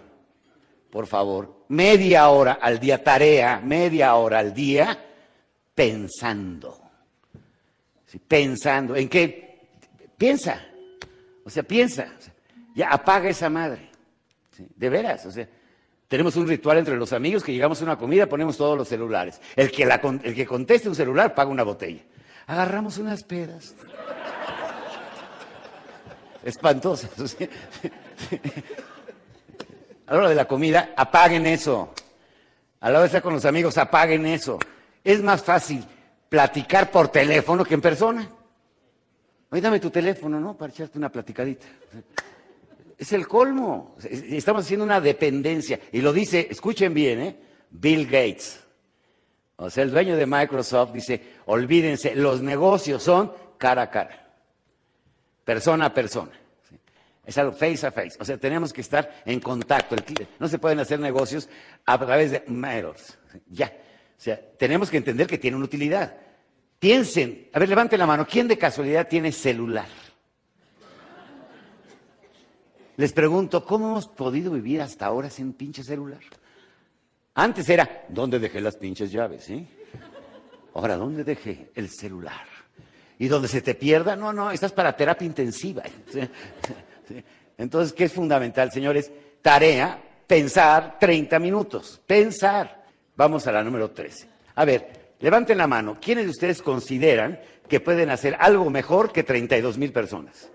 [0.93, 4.95] por favor, media hora al día, tarea, media hora al día,
[5.73, 6.79] pensando.
[8.27, 9.69] Pensando, ¿en qué?
[10.15, 10.63] Piensa.
[11.43, 12.13] O sea, piensa.
[12.75, 13.89] ya apaga esa madre.
[14.75, 15.49] De veras, o sea,
[16.07, 19.41] tenemos un ritual entre los amigos que llegamos a una comida, ponemos todos los celulares.
[19.55, 22.03] El que, el que conteste un celular paga una botella.
[22.45, 23.73] Agarramos unas pedas.
[26.43, 27.35] Espantosas.
[30.07, 31.93] A la hora de la comida, apaguen eso.
[32.79, 34.59] A la hora de estar con los amigos, apaguen eso.
[35.03, 35.83] Es más fácil
[36.29, 38.29] platicar por teléfono que en persona.
[39.49, 40.57] Oye, dame tu teléfono, ¿no?
[40.57, 41.65] Para echarte una platicadita.
[42.97, 43.95] Es el colmo.
[44.03, 45.79] Estamos haciendo una dependencia.
[45.91, 47.35] Y lo dice, escuchen bien, ¿eh?
[47.69, 48.63] Bill Gates.
[49.55, 54.33] O sea, el dueño de Microsoft dice, olvídense, los negocios son cara a cara,
[55.45, 56.31] persona a persona.
[57.25, 58.17] Es algo face a face.
[58.19, 59.95] O sea, tenemos que estar en contacto.
[60.39, 61.47] No se pueden hacer negocios
[61.85, 63.17] a través de mails.
[63.47, 63.71] Ya.
[64.17, 66.15] O sea, tenemos que entender que tiene una utilidad.
[66.79, 69.87] Piensen, a ver, levante la mano, ¿quién de casualidad tiene celular?
[72.97, 76.19] Les pregunto, ¿cómo hemos podido vivir hasta ahora sin pinche celular?
[77.35, 79.49] Antes era, ¿dónde dejé las pinches llaves?
[79.49, 79.65] Eh?
[80.75, 82.45] Ahora, ¿dónde dejé el celular?
[83.17, 85.83] Y donde se te pierda, no, no, estás para terapia intensiva.
[87.57, 89.11] Entonces, ¿qué es fundamental, señores?
[89.41, 92.01] Tarea, pensar 30 minutos.
[92.05, 92.83] Pensar.
[93.15, 94.27] Vamos a la número 13.
[94.55, 95.97] A ver, levanten la mano.
[96.01, 100.49] ¿Quiénes de ustedes consideran que pueden hacer algo mejor que 32 mil personas?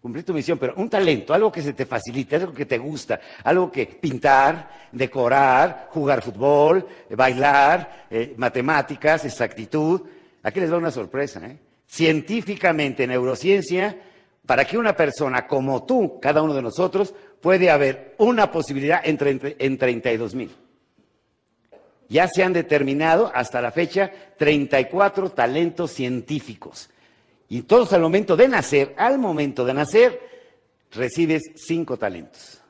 [0.00, 3.18] Cumplir tu misión, pero un talento, algo que se te facilite, algo que te gusta,
[3.42, 10.02] algo que pintar, decorar, jugar fútbol, bailar, eh, matemáticas, exactitud.
[10.42, 11.40] Aquí les doy una sorpresa.
[11.46, 11.56] ¿eh?
[11.86, 13.96] Científicamente, neurociencia,
[14.46, 19.18] para que una persona como tú, cada uno de nosotros, puede haber una posibilidad en,
[19.58, 20.54] en 32 mil.
[22.08, 26.90] Ya se han determinado hasta la fecha 34 talentos científicos.
[27.48, 30.20] Y todos al momento de nacer, al momento de nacer,
[30.92, 32.60] recibes cinco talentos.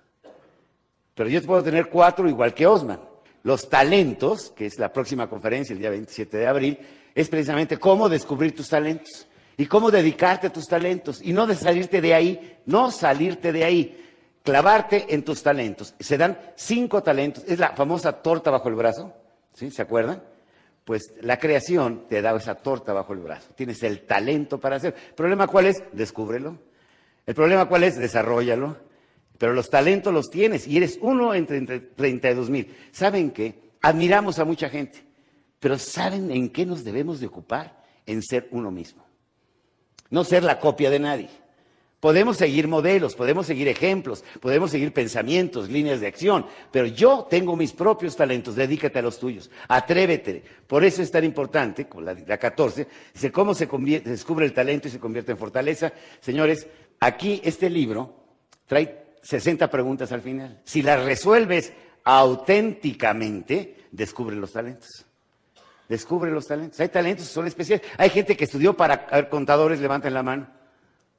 [1.14, 3.00] Pero yo puedo tener cuatro igual que Osman.
[3.42, 6.78] Los talentos, que es la próxima conferencia el día 27 de abril,
[7.14, 9.26] es precisamente cómo descubrir tus talentos
[9.56, 13.64] y cómo dedicarte a tus talentos y no de salirte de ahí, no salirte de
[13.64, 14.04] ahí,
[14.42, 15.94] clavarte en tus talentos.
[15.98, 19.12] Se dan cinco talentos, es la famosa torta bajo el brazo,
[19.52, 19.70] ¿sí?
[19.70, 20.22] ¿Se acuerdan?
[20.84, 24.94] Pues la creación te da esa torta bajo el brazo, tienes el talento para hacer.
[25.08, 25.82] ¿El problema cuál es?
[25.92, 26.58] Descúbrelo.
[27.26, 27.96] El problema cuál es?
[27.96, 28.76] Desarrollalo.
[29.38, 32.76] Pero los talentos los tienes y eres uno entre, entre 32 mil.
[32.92, 33.72] ¿Saben qué?
[33.82, 35.04] Admiramos a mucha gente,
[35.58, 37.82] pero ¿saben en qué nos debemos de ocupar?
[38.06, 39.03] En ser uno mismo
[40.10, 41.30] no ser la copia de nadie.
[42.04, 47.56] Podemos seguir modelos, podemos seguir ejemplos, podemos seguir pensamientos, líneas de acción, pero yo tengo
[47.56, 50.44] mis propios talentos, dedícate a los tuyos, atrévete.
[50.66, 54.88] Por eso es tan importante, con la, 14, dice cómo se, se descubre el talento
[54.88, 55.94] y se convierte en fortaleza.
[56.20, 56.66] Señores,
[57.00, 58.14] aquí este libro
[58.66, 60.60] trae 60 preguntas al final.
[60.64, 61.72] Si las resuelves
[62.04, 65.06] auténticamente, descubre los talentos.
[65.88, 66.80] Descubre los talentos.
[66.80, 67.86] Hay talentos que son especiales.
[67.98, 70.46] Hay gente que estudió para contadores, levanten la mano.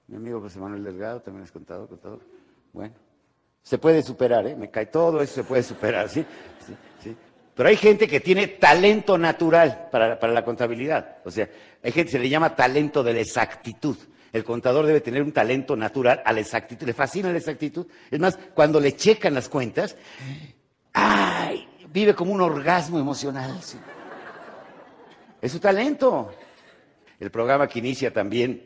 [0.07, 2.19] Mi amigo José Manuel Delgado también es contador, contador.
[2.73, 2.93] Bueno,
[3.61, 4.55] se puede superar, ¿eh?
[4.55, 6.25] Me cae todo eso, se puede superar, ¿sí?
[7.01, 7.15] sí,
[7.55, 11.17] Pero hay gente que tiene talento natural para, para, la contabilidad.
[11.25, 11.49] O sea,
[11.83, 13.97] hay gente que se le llama talento de la exactitud.
[14.31, 16.85] El contador debe tener un talento natural a la exactitud.
[16.85, 17.87] Le fascina la exactitud.
[18.11, 19.95] Es más, cuando le checan las cuentas,
[20.93, 21.67] ¡ay!
[21.89, 23.61] Vive como un orgasmo emocional.
[23.61, 23.77] ¿sí?
[25.45, 26.33] Es su talento.
[27.19, 28.63] El programa que inicia también,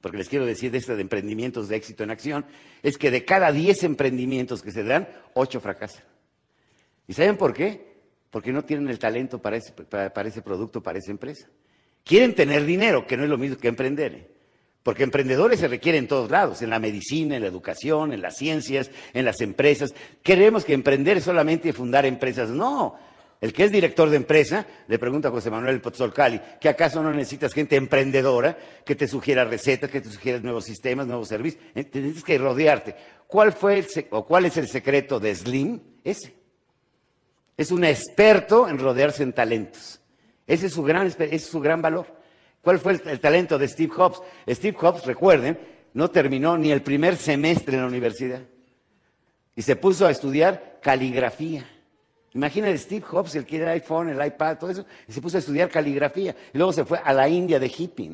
[0.00, 2.44] porque les quiero decir de este de emprendimientos de éxito en acción,
[2.82, 6.02] es que de cada 10 emprendimientos que se dan, 8 fracasan.
[7.06, 8.00] ¿Y saben por qué?
[8.32, 11.46] Porque no tienen el talento para ese, para, ese producto, para esa empresa.
[12.02, 14.14] Quieren tener dinero, que no es lo mismo que emprender.
[14.14, 14.28] ¿eh?
[14.82, 18.36] Porque emprendedores se requieren en todos lados, en la medicina, en la educación, en las
[18.36, 19.94] ciencias, en las empresas.
[20.24, 22.50] Queremos que emprender es solamente fundar empresas.
[22.50, 22.98] No,
[23.40, 27.12] el que es director de empresa le pregunta a José Manuel Pozzolcali que acaso no
[27.12, 31.62] necesitas gente emprendedora que te sugiera recetas, que te sugiera nuevos sistemas, nuevos servicios.
[31.74, 32.96] Eh, tienes que rodearte.
[33.28, 35.80] ¿Cuál fue el o cuál es el secreto de Slim?
[36.02, 36.34] Ese.
[37.56, 40.00] Es un experto en rodearse en talentos.
[40.46, 42.06] Ese es su gran, ese es su gran valor.
[42.60, 44.20] ¿Cuál fue el, el talento de Steve Jobs?
[44.48, 45.58] Steve Jobs, recuerden,
[45.94, 48.42] no terminó ni el primer semestre en la universidad.
[49.54, 51.64] Y se puso a estudiar caligrafía.
[52.38, 55.38] Imagina Steve Jobs, el que era el iPhone, el iPad, todo eso, y se puso
[55.38, 56.36] a estudiar caligrafía.
[56.54, 58.12] Y luego se fue a la India de hippie.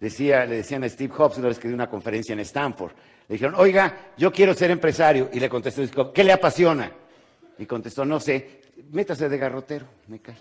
[0.00, 2.90] Decía, le decían a Steve Jobs, una vez que dio una conferencia en Stanford,
[3.28, 5.30] le dijeron, oiga, yo quiero ser empresario.
[5.32, 6.90] Y le contestó, ¿qué le apasiona?
[7.56, 10.34] Y contestó, no sé, métase de garrotero, me cae.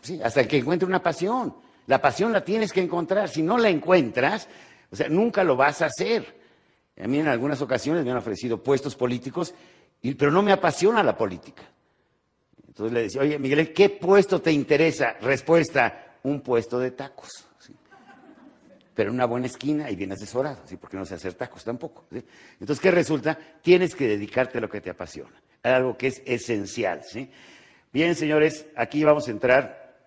[0.00, 1.52] sí, hasta que encuentre una pasión.
[1.88, 3.28] La pasión la tienes que encontrar.
[3.28, 4.46] Si no la encuentras,
[4.88, 6.32] o sea, nunca lo vas a hacer.
[6.96, 9.52] A mí en algunas ocasiones me han ofrecido puestos políticos,
[10.16, 11.64] pero no me apasiona la política.
[12.70, 15.16] Entonces le decía, oye, Miguel, ¿qué puesto te interesa?
[15.20, 17.46] Respuesta, un puesto de tacos.
[18.94, 20.76] Pero en una buena esquina y bien asesorado, ¿sí?
[20.76, 22.06] porque no sé hacer tacos tampoco.
[22.60, 23.36] Entonces, ¿qué resulta?
[23.60, 27.02] Tienes que dedicarte a lo que te apasiona, a algo que es esencial.
[27.02, 27.28] ¿sí?
[27.92, 29.98] Bien, señores, aquí vamos a entrar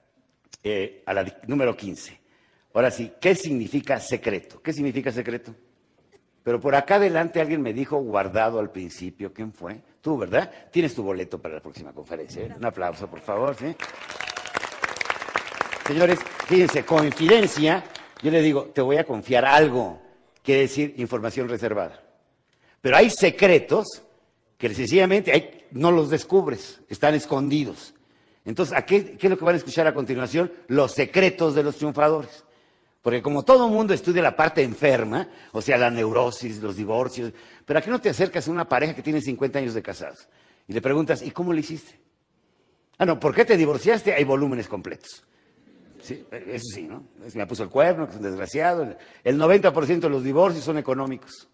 [0.63, 2.17] eh, a la número 15.
[2.75, 4.61] Ahora sí, ¿qué significa secreto?
[4.61, 5.53] ¿Qué significa secreto?
[6.43, 9.33] Pero por acá adelante alguien me dijo guardado al principio.
[9.33, 9.81] ¿Quién fue?
[10.01, 10.51] Tú, ¿verdad?
[10.71, 12.43] Tienes tu boleto para la próxima conferencia.
[12.43, 12.53] ¿eh?
[12.57, 13.55] Un aplauso, por favor.
[13.55, 13.73] ¿sí?
[15.87, 17.83] Señores, fíjense, confidencia,
[18.21, 20.01] yo le digo, te voy a confiar algo,
[20.41, 22.01] quiere decir información reservada.
[22.81, 24.01] Pero hay secretos
[24.57, 27.93] que sencillamente no los descubres, están escondidos.
[28.45, 30.51] Entonces, qué, ¿qué es lo que van a escuchar a continuación?
[30.67, 32.43] Los secretos de los triunfadores.
[33.03, 37.31] Porque como todo mundo estudia la parte enferma, o sea, la neurosis, los divorcios,
[37.65, 40.27] pero aquí no te acercas a una pareja que tiene 50 años de casados
[40.67, 41.99] y le preguntas, ¿y cómo le hiciste?
[42.97, 44.13] Ah, no, ¿por qué te divorciaste?
[44.13, 45.23] Hay volúmenes completos.
[46.01, 47.03] Sí, eso sí, ¿no?
[47.33, 48.95] Me puso el cuerno, que es un desgraciado.
[49.23, 51.47] El 90% de los divorcios son económicos.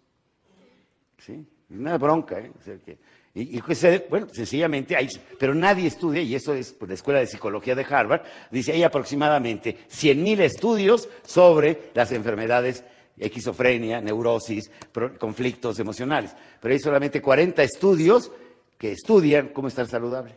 [1.18, 1.44] ¿sí?
[1.70, 2.50] Una bronca, ¿eh?
[2.58, 2.98] O sea, que-
[3.34, 5.08] y, y que se- bueno, sencillamente hay,
[5.38, 8.82] pero nadie estudia, y eso es por la Escuela de Psicología de Harvard, dice, hay
[8.82, 12.84] aproximadamente 100.000 estudios sobre las enfermedades,
[13.18, 14.70] esquizofrenia, neurosis,
[15.18, 18.32] conflictos emocionales, pero hay solamente 40 estudios
[18.78, 20.34] que estudian cómo estar saludable.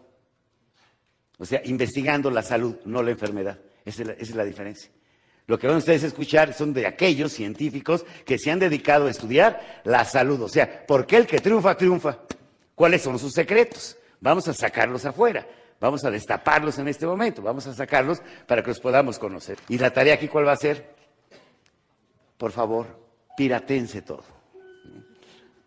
[1.40, 3.57] O sea, investigando la salud, no la enfermedad.
[3.86, 4.91] Esa es la, esa es la diferencia.
[5.48, 9.11] Lo que van ustedes a escuchar son de aquellos científicos que se han dedicado a
[9.11, 10.41] estudiar la salud.
[10.44, 12.20] O sea, ¿por qué el que triunfa, triunfa?
[12.76, 13.98] ¿Cuáles son sus secretos?
[14.20, 15.45] Vamos a sacarlos afuera.
[15.80, 17.41] Vamos a destaparlos en este momento.
[17.41, 19.58] Vamos a sacarlos para que los podamos conocer.
[19.68, 20.94] ¿Y la tarea aquí cuál va a ser?
[22.38, 22.88] Por favor,
[23.36, 24.24] piratense todo.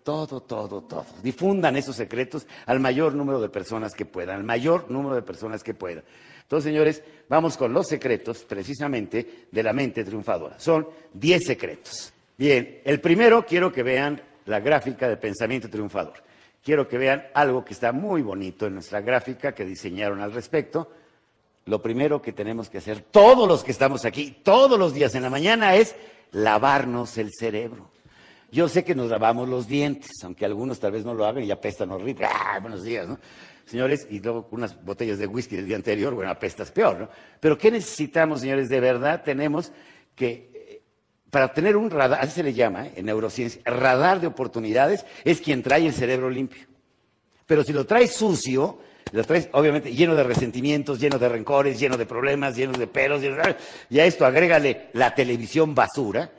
[0.03, 1.05] Todo, todo, todo.
[1.23, 5.63] Difundan esos secretos al mayor número de personas que puedan, al mayor número de personas
[5.63, 6.05] que puedan.
[6.43, 10.61] Entonces, señores, vamos con los secretos precisamente de la mente triunfadora.
[10.61, 12.13] Son 10 secretos.
[12.39, 16.23] Bien, el primero quiero que vean la gráfica de pensamiento triunfador.
[16.67, 20.91] Quiero que vean algo que está muy bonito en nuestra gráfica que diseñaron al respecto.
[21.67, 25.23] Lo primero que tenemos que hacer, todos los que estamos aquí, todos los días en
[25.23, 25.95] la mañana, es
[26.33, 27.93] lavarnos el cerebro.
[28.51, 31.53] Yo sé que nos lavamos los dientes, aunque algunos tal vez no lo hagan y
[31.53, 32.27] apestan horrible.
[32.27, 33.21] ¡Ah, buenos días, ¿no?
[33.65, 37.09] Señores, y luego unas botellas de whisky del día anterior, bueno, apestas peor, ¿no?
[37.39, 38.69] Pero ¿qué necesitamos, señores?
[38.69, 39.71] De verdad tenemos
[40.17, 40.56] que,
[41.31, 42.93] para tener un radar, así se le llama ¿eh?
[42.97, 46.67] en neurociencia, radar de oportunidades, es quien trae el cerebro limpio.
[47.47, 48.79] Pero si lo traes sucio,
[49.13, 53.57] lo traes obviamente lleno de resentimientos, lleno de rencores, lleno de problemas, lleno de de-
[53.91, 56.31] y a esto agrégale la televisión basura,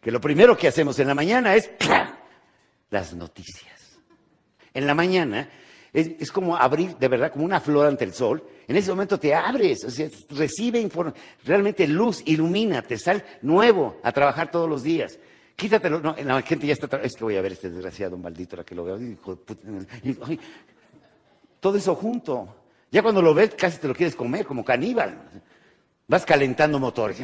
[0.00, 1.70] que lo primero que hacemos en la mañana es
[2.90, 3.98] las noticias.
[4.72, 5.48] En la mañana
[5.92, 8.42] es, es como abrir, de verdad, como una flor ante el sol.
[8.68, 10.88] En ese momento te abres, o sea, recibe
[11.44, 15.18] realmente luz, ilumina, te sal nuevo a trabajar todos los días.
[15.56, 18.64] Quítatelo, no, la gente ya está, es que voy a ver este desgraciado maldito, ahora
[18.64, 18.98] que lo veo,
[21.60, 22.56] todo eso junto.
[22.90, 25.18] Ya cuando lo ves, casi te lo quieres comer como caníbal.
[26.06, 27.20] Vas calentando motores.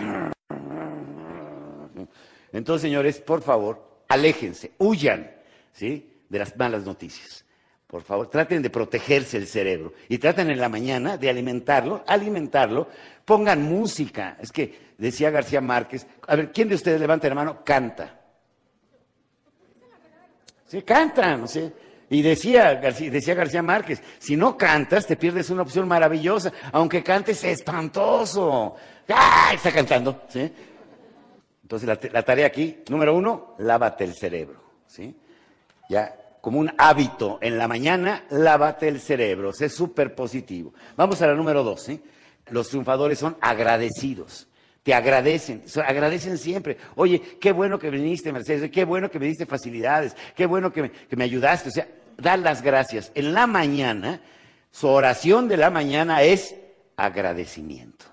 [2.53, 5.31] Entonces, señores, por favor, aléjense, huyan,
[5.73, 6.11] ¿sí?
[6.29, 7.42] De las malas noticias.
[7.93, 12.89] Por favor, traten de protegerse el cerebro y traten en la mañana de alimentarlo, alimentarlo.
[13.23, 14.39] Pongan música.
[14.41, 17.63] Es que decía García Márquez, a ver, ¿quién de ustedes levanta la mano?
[17.63, 18.19] Canta.
[20.65, 21.71] Sí, cantan, ¿sí?
[22.09, 27.03] Y decía García, decía García Márquez, si no cantas te pierdes una opción maravillosa, aunque
[27.03, 28.75] cantes espantoso.
[29.11, 29.51] ¡Ah!
[29.53, 30.51] Está cantando, ¿sí?
[31.61, 35.15] Entonces la, la tarea aquí, número uno, lávate el cerebro, ¿sí?
[35.91, 40.75] Ya, como un hábito en la mañana, lávate el cerebro, sé súper positivo.
[40.97, 42.03] Vamos a la número dos, ¿sí?
[42.51, 44.49] Los triunfadores son agradecidos.
[44.83, 46.77] Te agradecen, agradecen siempre.
[46.97, 50.83] Oye, qué bueno que viniste, Mercedes, qué bueno que me diste facilidades, qué bueno que
[50.83, 51.69] me, que me ayudaste.
[51.69, 51.87] O sea,
[52.19, 53.13] dar las gracias.
[53.15, 54.21] En la mañana,
[54.73, 56.57] su oración de la mañana es
[56.97, 58.13] agradecimiento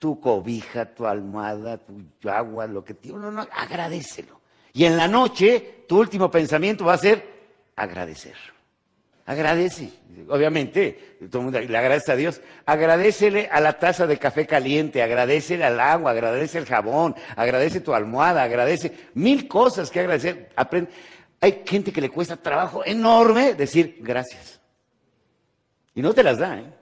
[0.00, 1.78] tu cobija, tu almohada,
[2.18, 3.10] tu agua, lo que te...
[3.10, 4.39] No, no, agradecelo.
[4.72, 7.24] Y en la noche, tu último pensamiento va a ser
[7.76, 8.34] agradecer.
[9.26, 9.90] Agradece.
[10.28, 12.40] Obviamente, todo el mundo le agradece a Dios.
[12.66, 17.94] Agradecele a la taza de café caliente, agradecele al agua, agradece el jabón, agradece tu
[17.94, 20.50] almohada, agradece mil cosas que agradecer.
[20.56, 20.90] Aprende.
[21.40, 24.60] Hay gente que le cuesta trabajo enorme decir gracias.
[25.94, 26.72] Y no te las da, ¿eh?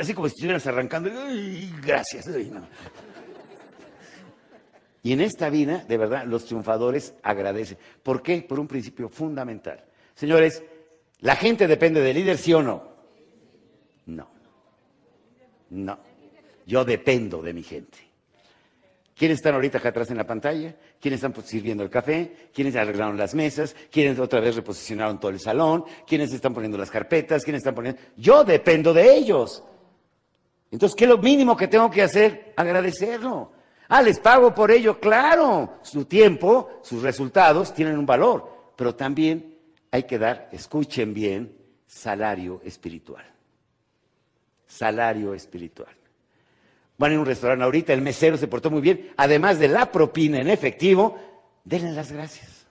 [0.00, 1.10] Así como si estuvieras arrancando.
[1.26, 2.26] "Ay, gracias.
[2.26, 2.66] No".
[5.04, 7.76] Y en esta vida, de verdad, los triunfadores agradecen.
[8.02, 8.40] ¿Por qué?
[8.40, 9.84] Por un principio fundamental.
[10.14, 10.64] Señores,
[11.20, 12.82] ¿la gente depende del líder, sí o no?
[14.06, 14.26] No.
[15.68, 15.98] No.
[16.66, 17.98] Yo dependo de mi gente.
[19.14, 20.74] ¿Quiénes están ahorita acá atrás en la pantalla?
[20.98, 22.48] ¿Quiénes están pues, sirviendo el café?
[22.54, 23.76] ¿Quiénes arreglaron las mesas?
[23.90, 25.84] ¿Quiénes otra vez reposicionaron todo el salón?
[26.06, 27.44] ¿Quiénes están poniendo las carpetas?
[27.44, 28.00] ¿Quiénes están poniendo...?
[28.16, 29.62] Yo dependo de ellos.
[30.70, 32.54] Entonces, ¿qué es lo mínimo que tengo que hacer?
[32.56, 33.52] Agradecerlo.
[33.88, 35.78] Ah, les pago por ello, claro.
[35.82, 39.58] Su tiempo, sus resultados tienen un valor, pero también
[39.90, 41.56] hay que dar, escuchen bien,
[41.86, 43.24] salario espiritual.
[44.66, 45.94] Salario espiritual.
[46.96, 50.40] Van a un restaurante ahorita, el mesero se portó muy bien, además de la propina
[50.40, 51.18] en efectivo,
[51.64, 52.66] denle las gracias.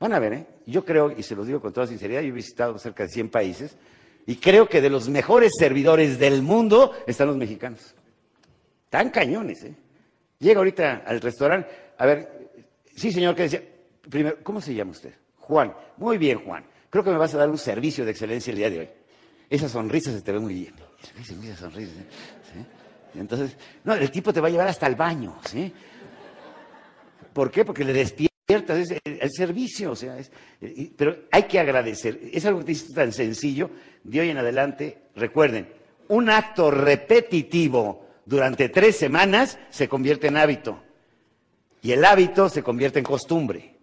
[0.00, 0.46] Van a ver, ¿eh?
[0.66, 3.30] Yo creo, y se los digo con toda sinceridad, yo he visitado cerca de 100
[3.30, 3.76] países,
[4.26, 7.94] y creo que de los mejores servidores del mundo están los mexicanos.
[8.88, 9.74] Tan cañones, ¿eh?
[10.42, 12.50] Llega ahorita al restaurante, a ver,
[12.96, 13.62] sí señor, ¿qué decía?
[14.10, 15.14] Primero, ¿cómo se llama usted?
[15.38, 15.72] Juan.
[15.98, 16.64] Muy bien, Juan.
[16.90, 18.88] Creo que me vas a dar un servicio de excelencia el día de hoy.
[19.48, 20.74] Esa sonrisa se te ve muy bien.
[21.20, 22.06] Esa, sonrisa, ¿eh?
[22.52, 23.20] ¿Sí?
[23.20, 25.72] Entonces, no, el tipo te va a llevar hasta el baño, ¿sí?
[27.32, 27.64] ¿Por qué?
[27.64, 30.32] Porque le despierta es el servicio, o sea, es,
[30.96, 32.18] pero hay que agradecer.
[32.32, 33.70] Es algo que es tan sencillo.
[34.02, 35.68] De hoy en adelante, recuerden,
[36.08, 40.82] un acto repetitivo durante tres semanas se convierte en hábito.
[41.80, 43.76] Y el hábito se convierte en costumbre.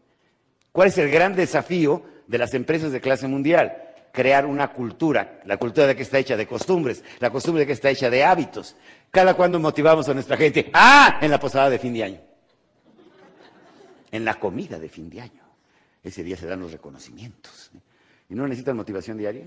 [0.72, 3.76] ¿Cuál es el gran desafío de las empresas de clase mundial?
[4.14, 5.42] Crear una cultura.
[5.46, 8.24] La cultura de que está hecha de costumbres, la costumbre de que está hecha de
[8.24, 8.76] hábitos.
[9.12, 12.30] Cada cuando motivamos a nuestra gente, ah, en la posada de fin de año
[14.12, 15.44] en la comida de fin de año.
[16.04, 17.72] Ese día se dan los reconocimientos.
[18.30, 19.46] ¿Y no necesitan motivación diaria?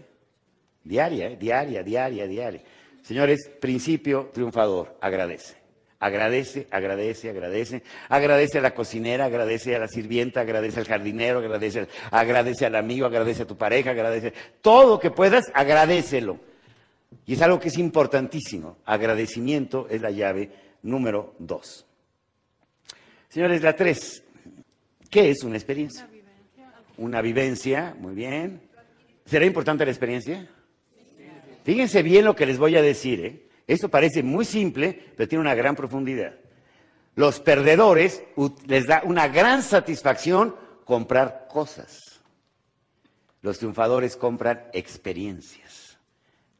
[0.84, 1.36] Diaria, ¿eh?
[1.36, 2.62] diaria, diaria, diaria.
[3.02, 5.56] Señores, principio triunfador, agradece.
[5.98, 7.82] Agradece, agradece, agradece.
[8.08, 13.06] Agradece a la cocinera, agradece a la sirvienta, agradece al jardinero, agradece, agradece al amigo,
[13.06, 14.32] agradece a tu pareja, agradece.
[14.60, 16.40] Todo que puedas, agradecelo.
[17.26, 18.78] Y es algo que es importantísimo.
[18.84, 20.50] Agradecimiento es la llave
[20.82, 21.86] número dos.
[23.28, 24.24] Señores, la tres,
[25.12, 26.08] ¿Qué es una experiencia?
[26.96, 28.62] Una vivencia, muy bien.
[29.26, 30.48] ¿Será importante la experiencia?
[31.64, 33.24] Fíjense bien lo que les voy a decir.
[33.24, 33.48] ¿eh?
[33.66, 36.34] Esto parece muy simple, pero tiene una gran profundidad.
[37.14, 38.22] Los perdedores
[38.66, 42.20] les da una gran satisfacción comprar cosas.
[43.42, 45.98] Los triunfadores compran experiencias.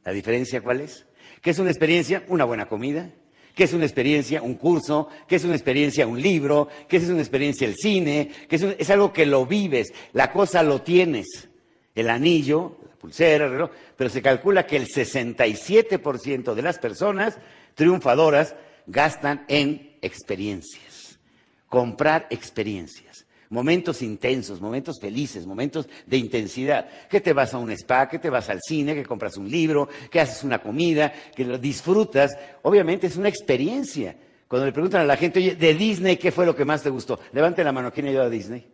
[0.03, 1.05] ¿La diferencia cuál es?
[1.41, 2.23] ¿Qué es una experiencia?
[2.27, 3.09] Una buena comida,
[3.55, 4.41] ¿Qué es una experiencia?
[4.41, 6.07] Un curso, ¿qué es una experiencia?
[6.07, 7.67] Un libro, ¿qué es una experiencia?
[7.67, 11.49] El cine, ¿qué es, es algo que lo vives, la cosa lo tienes,
[11.93, 17.37] el anillo, la pulsera, el reloj, pero se calcula que el 67% de las personas
[17.75, 18.55] triunfadoras
[18.87, 21.19] gastan en experiencias,
[21.67, 26.89] comprar experiencias momentos intensos, momentos felices, momentos de intensidad.
[27.07, 29.87] Que te vas a un spa, que te vas al cine, que compras un libro,
[30.09, 32.35] que haces una comida, que lo disfrutas.
[32.63, 34.15] Obviamente es una experiencia.
[34.47, 36.89] Cuando le preguntan a la gente, oye, de Disney, ¿qué fue lo que más te
[36.89, 37.19] gustó?
[37.31, 38.65] Levante la mano, ¿quién ha ido a Disney?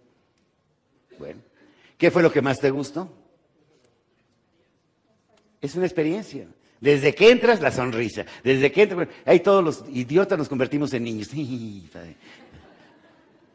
[1.18, 1.41] Bueno,
[1.97, 3.11] ¿qué fue lo que más te gustó?
[5.61, 6.48] Es una experiencia.
[6.80, 8.26] Desde que entras, la sonrisa.
[8.44, 11.30] Desde que entras, ahí todos los idiotas nos convertimos en niños.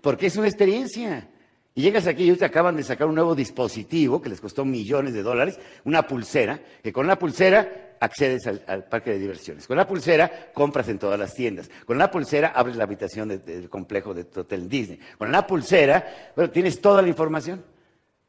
[0.00, 1.28] porque es una experiencia.
[1.74, 4.64] Y llegas aquí y ellos te acaban de sacar un nuevo dispositivo que les costó
[4.64, 9.66] millones de dólares, una pulsera, que con la pulsera accedes al, parque de diversiones.
[9.66, 11.68] Con la pulsera compras en todas las tiendas.
[11.84, 15.00] Con la pulsera abres la habitación del complejo de Hotel Disney.
[15.18, 17.64] Con la pulsera, bueno, tienes toda la información.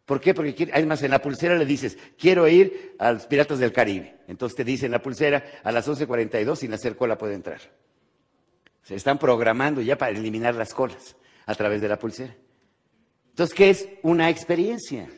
[0.05, 0.33] ¿Por qué?
[0.33, 4.17] Porque además en la pulsera le dices, quiero ir a los Piratas del Caribe.
[4.27, 7.59] Entonces te dicen la pulsera, a las 11.42 sin hacer cola puede entrar.
[8.83, 11.15] Se están programando ya para eliminar las colas
[11.47, 12.35] a través de la pulsera.
[13.29, 15.09] Entonces, ¿qué es una experiencia?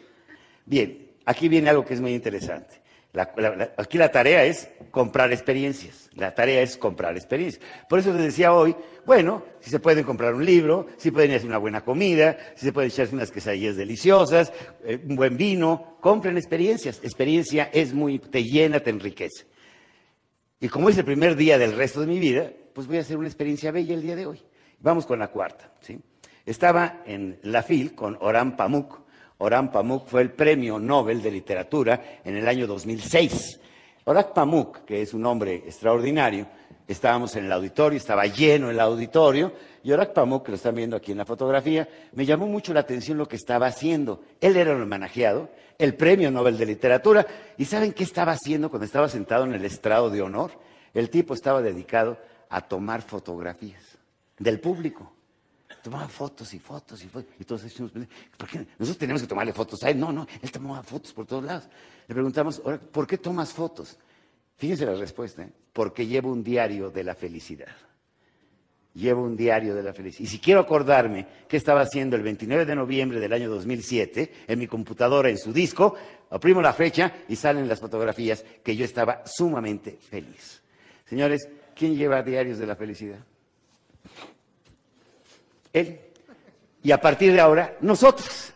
[0.66, 2.82] Bien, aquí viene algo que es muy interesante.
[3.77, 6.10] Aquí la tarea es comprar experiencias.
[6.14, 7.64] La tarea es comprar experiencias.
[7.88, 8.76] Por eso les decía hoy,
[9.06, 12.73] bueno, si se pueden comprar un libro, si pueden hacer una buena comida, si se
[12.73, 14.52] pueden echarse unas quesadillas deliciosas,
[14.84, 16.99] eh, un buen vino, compren experiencias.
[17.03, 19.45] Experiencia es muy, te llena, te enriquece.
[20.60, 23.18] Y como es el primer día del resto de mi vida, pues voy a hacer
[23.18, 24.41] una experiencia bella el día de hoy.
[24.80, 25.99] Vamos con la cuarta, ¿sí?
[26.45, 29.07] Estaba en la FIL con Oran Pamuk.
[29.40, 33.60] Oran Pamuk fue el premio Nobel de Literatura en el año 2006.
[34.06, 36.48] Oran Pamuk, que es un hombre extraordinario,
[36.88, 39.54] estábamos en el auditorio, estaba lleno el auditorio,
[39.84, 42.80] y Oran Pamuk, que lo están viendo aquí en la fotografía, me llamó mucho la
[42.80, 44.22] atención lo que estaba haciendo.
[44.42, 47.28] Él era el homenajeado, el premio Nobel de Literatura,
[47.58, 50.52] y ¿saben qué estaba haciendo cuando estaba sentado en el estrado de honor?
[50.94, 52.18] El tipo estaba dedicado
[52.50, 53.84] a tomar fotografías
[54.40, 55.12] del público
[55.82, 57.32] tomaba fotos y fotos y fotos.
[57.40, 57.91] Y todos decimos,
[58.38, 58.60] ¿por qué?
[58.78, 59.99] Nosotros tenemos que tomarle fotos a él.
[59.99, 61.68] No, no, él tomaba fotos por todos lados.
[62.08, 63.98] Le preguntamos, ¿por qué tomas fotos?
[64.58, 65.52] Fíjense la respuesta, ¿eh?
[65.72, 67.76] porque llevo un diario de la felicidad.
[68.95, 70.24] Llevo un diario de la felicidad.
[70.24, 74.58] Y si quiero acordarme qué estaba haciendo el 29 de noviembre del año 2007 en
[74.58, 75.95] mi computadora, en su disco,
[76.30, 80.64] oprimo la fecha y salen las fotografías que yo estaba sumamente feliz.
[81.06, 83.20] Señores, ¿quién lleva diarios de la felicidad?
[85.80, 85.99] Él.
[86.84, 88.54] Y a partir de ahora, nosotros.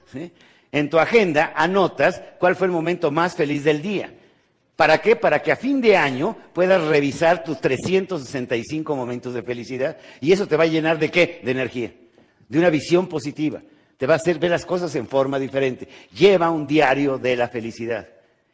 [0.72, 4.14] En tu agenda anotas cuál fue el momento más feliz del día.
[4.76, 5.16] ¿Para qué?
[5.16, 9.98] Para que a fin de año puedas revisar tus 365 momentos de felicidad.
[10.22, 11.42] Y eso te va a llenar de qué?
[11.44, 11.94] De energía,
[12.48, 13.62] de una visión positiva.
[13.98, 15.88] Te va a hacer ver las cosas en forma diferente.
[16.18, 18.08] Lleva un diario de la felicidad.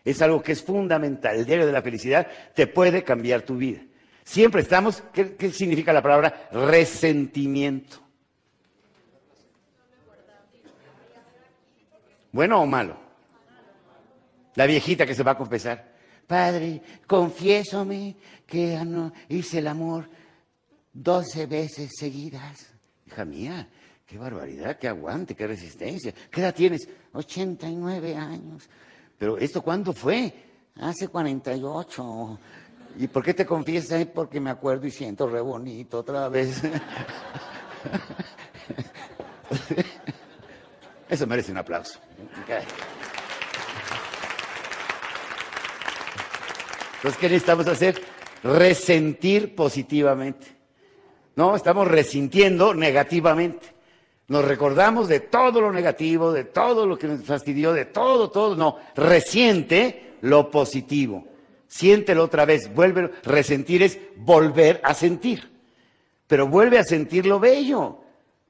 [0.04, 1.38] Es algo que es fundamental.
[1.38, 3.80] El diario de la felicidad te puede cambiar tu vida.
[4.24, 8.07] Siempre estamos, qué significa la palabra resentimiento?
[12.38, 12.96] ¿Bueno o malo?
[14.54, 15.92] La viejita que se va a confesar.
[16.28, 18.16] Padre, confiésome
[18.46, 18.80] que
[19.30, 20.08] hice el amor
[20.94, 22.76] doce veces seguidas.
[23.08, 23.68] Hija mía,
[24.06, 26.14] Qué barbaridad, qué aguante, qué resistencia.
[26.30, 26.88] ¿Qué edad tienes?
[27.14, 28.70] 89 años.
[29.18, 30.32] Pero ¿esto cuándo fue?
[30.76, 32.40] Hace 48.
[33.00, 34.06] ¿Y por qué te confiesas?
[34.06, 36.62] Porque me acuerdo y siento re bonito otra vez.
[41.10, 42.00] Eso merece un aplauso.
[46.96, 48.02] Entonces, ¿qué necesitamos hacer?
[48.44, 50.48] Resentir positivamente.
[51.36, 53.68] No, estamos resintiendo negativamente.
[54.28, 58.56] Nos recordamos de todo lo negativo, de todo lo que nos fastidió, de todo, todo.
[58.56, 61.26] No, resiente lo positivo.
[61.68, 62.74] Siéntelo otra vez.
[62.74, 65.50] Vuelve, resentir es volver a sentir.
[66.28, 68.02] Pero vuelve a sentir lo bello.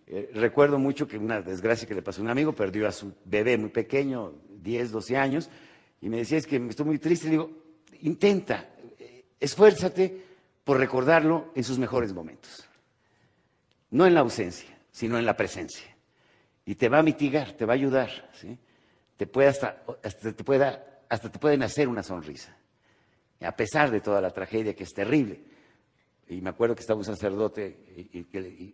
[0.09, 3.13] Eh, recuerdo mucho que una desgracia que le pasó a un amigo, perdió a su
[3.25, 5.49] bebé muy pequeño, 10, 12 años,
[6.01, 7.25] y me decía, es que estoy muy triste.
[7.25, 7.51] Le digo,
[8.01, 10.25] intenta, eh, esfuérzate
[10.63, 12.65] por recordarlo en sus mejores momentos.
[13.91, 15.95] No en la ausencia, sino en la presencia.
[16.65, 18.29] Y te va a mitigar, te va a ayudar.
[18.33, 18.57] ¿sí?
[19.17, 22.55] Te puede hasta, hasta, te pueda, hasta te pueden hacer una sonrisa.
[23.41, 25.39] A pesar de toda la tragedia que es terrible.
[26.29, 28.25] Y me acuerdo que estaba un sacerdote y,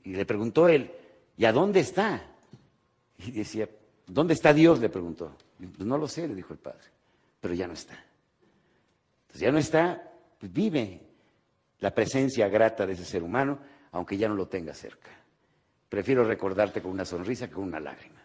[0.03, 0.91] y le preguntó él,
[1.38, 2.22] ¿y a dónde está?
[3.18, 3.69] Y decía,
[4.07, 4.80] ¿dónde está Dios?
[4.80, 5.35] Le preguntó.
[5.57, 6.88] Pues no lo sé, le dijo el padre,
[7.39, 7.93] pero ya no está.
[9.22, 11.01] Entonces ya no está, pues vive
[11.80, 13.60] la presencia grata de ese ser humano,
[13.91, 15.10] aunque ya no lo tenga cerca.
[15.89, 18.22] Prefiero recordarte con una sonrisa que con una lágrima.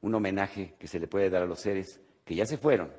[0.00, 2.92] Un homenaje que se le puede dar a los seres que ya se fueron,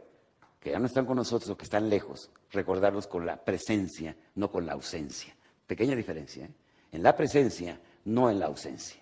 [0.60, 4.51] que ya no están con nosotros o que están lejos, recordarlos con la presencia, no
[4.51, 5.35] con la ausencia.
[5.65, 6.51] Pequeña diferencia, ¿eh?
[6.91, 8.99] en la presencia, no en la ausencia.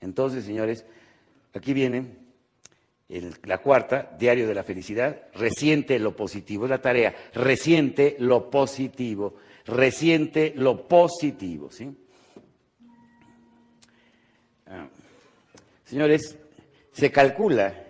[0.00, 0.84] Entonces, señores,
[1.54, 2.28] aquí viene
[3.44, 9.36] la cuarta, Diario de la Felicidad, resiente lo positivo, es la tarea, resiente lo positivo,
[9.64, 11.90] resiente lo positivo, ¿sí?
[14.66, 14.86] Ah.
[15.84, 16.36] Señores,
[16.92, 17.86] se calcula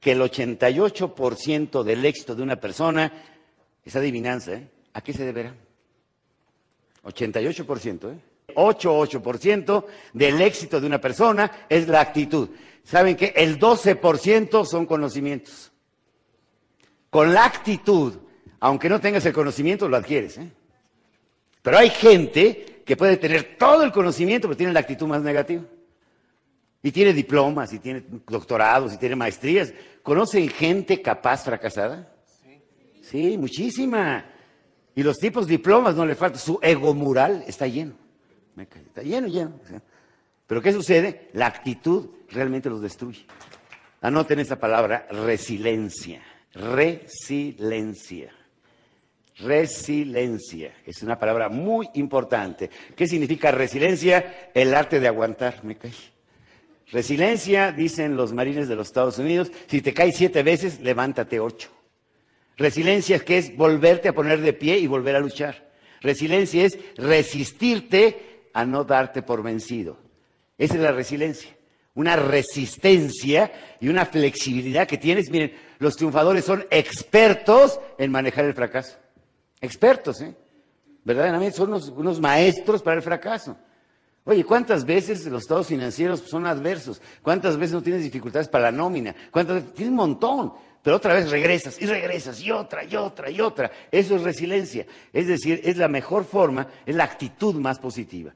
[0.00, 3.12] que el 88% del éxito de una persona,
[3.84, 4.68] esa adivinanza, ¿eh?
[4.94, 5.54] ¿a qué se deberá?
[7.04, 8.31] 88%, ¿eh?
[8.54, 12.50] 8-8% del éxito de una persona es la actitud.
[12.84, 13.32] ¿Saben qué?
[13.36, 15.72] El 12% son conocimientos.
[17.10, 18.14] Con la actitud,
[18.60, 20.38] aunque no tengas el conocimiento, lo adquieres.
[20.38, 20.50] ¿eh?
[21.62, 25.62] Pero hay gente que puede tener todo el conocimiento, pero tiene la actitud más negativa.
[26.82, 29.72] Y tiene diplomas, y tiene doctorados, y tiene maestrías.
[30.02, 32.12] ¿Conocen gente capaz fracasada?
[33.02, 34.24] Sí, muchísima.
[34.94, 38.01] Y los tipos diplomas no le falta, su ego moral está lleno.
[38.56, 39.58] Está lleno, lleno.
[40.46, 41.30] Pero ¿qué sucede?
[41.32, 43.24] La actitud realmente los destruye.
[44.00, 46.22] Anoten esa palabra, resiliencia.
[46.52, 48.32] Resiliencia.
[49.38, 50.74] Resiliencia.
[50.84, 52.68] Es una palabra muy importante.
[52.94, 54.50] ¿Qué significa resiliencia?
[54.52, 55.64] El arte de aguantar.
[55.64, 55.92] Me cae.
[56.90, 61.70] Resiliencia, dicen los marines de los Estados Unidos, si te caes siete veces, levántate ocho.
[62.58, 65.70] Resiliencia es que es volverte a poner de pie y volver a luchar.
[66.02, 69.98] Resiliencia es resistirte a no darte por vencido.
[70.58, 71.56] Esa es la resiliencia.
[71.94, 75.30] Una resistencia y una flexibilidad que tienes.
[75.30, 78.96] Miren, los triunfadores son expertos en manejar el fracaso.
[79.60, 80.34] Expertos, ¿eh?
[81.04, 83.56] Verdaderamente son unos, maestros para el fracaso.
[84.24, 87.02] Oye, ¿cuántas veces los estados financieros son adversos?
[87.22, 89.14] ¿Cuántas veces no tienes dificultades para la nómina?
[89.32, 89.74] ¿Cuántas veces?
[89.74, 93.72] Tienes un montón, pero otra vez regresas y regresas y otra y otra y otra.
[93.90, 94.86] Eso es resiliencia.
[95.12, 98.32] Es decir, es la mejor forma, es la actitud más positiva.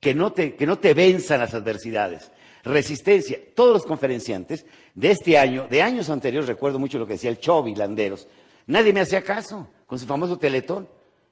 [0.00, 2.30] Que no te, que no te venzan las adversidades.
[2.64, 3.38] Resistencia.
[3.54, 7.38] Todos los conferenciantes de este año, de años anteriores, recuerdo mucho lo que decía el
[7.38, 8.26] Chovi Landeros.
[8.66, 10.88] Nadie me hacía caso con su famoso teletón.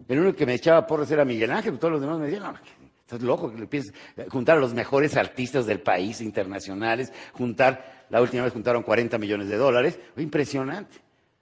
[0.06, 2.58] El único que me echaba por era Miguel Ángel, todos los demás me decían, no,
[3.00, 3.94] estás loco, que le piensas
[4.28, 9.48] juntar a los mejores artistas del país, internacionales, juntar, la última vez juntaron 40 millones
[9.48, 10.98] de dólares, impresionante.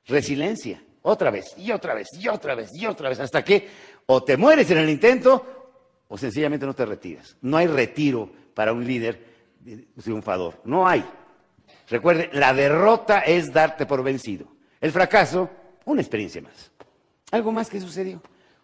[0.07, 3.69] Resiliencia, otra vez, y otra vez, y otra vez, y otra vez, hasta que
[4.07, 5.56] o te mueres en el intento
[6.09, 7.37] o sencillamente no te retiras.
[7.41, 9.25] No hay retiro para un líder
[10.01, 11.05] triunfador, no hay.
[11.89, 14.47] Recuerde, la derrota es darte por vencido.
[14.81, 15.51] El fracaso
[15.87, 16.71] una experiencia más.
[17.31, 18.21] Algo más que sucedió.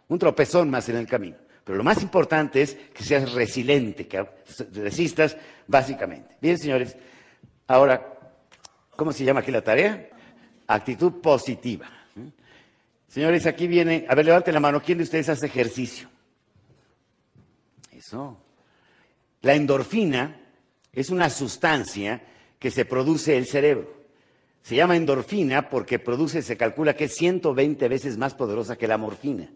[0.08, 1.36] Un tropezón más en el camino.
[1.64, 4.26] Pero lo más importante es que seas resiliente, que
[4.72, 5.36] resistas
[5.66, 6.36] básicamente.
[6.40, 6.96] Bien, señores,
[7.68, 8.18] ahora,
[8.96, 10.10] ¿cómo se llama aquí la tarea?
[10.66, 11.88] Actitud positiva.
[13.06, 16.08] Señores, aquí viene, a ver, levanten la mano, ¿quién de ustedes hace ejercicio?
[18.12, 18.36] Eso.
[19.40, 20.38] La endorfina
[20.92, 22.22] es una sustancia
[22.58, 23.90] que se produce en el cerebro.
[24.60, 28.98] Se llama endorfina porque produce, se calcula que es 120 veces más poderosa que la
[28.98, 29.48] morfina.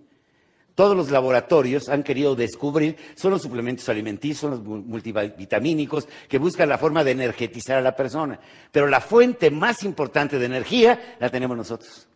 [0.75, 6.69] todos los laboratorios han querido descubrir, son los suplementos alimenticios, son los multivitamínicos, que buscan
[6.69, 8.41] la forma de energetizar a la persona.
[8.73, 12.09] Pero la fuente más importante de energía la tenemos nosotros.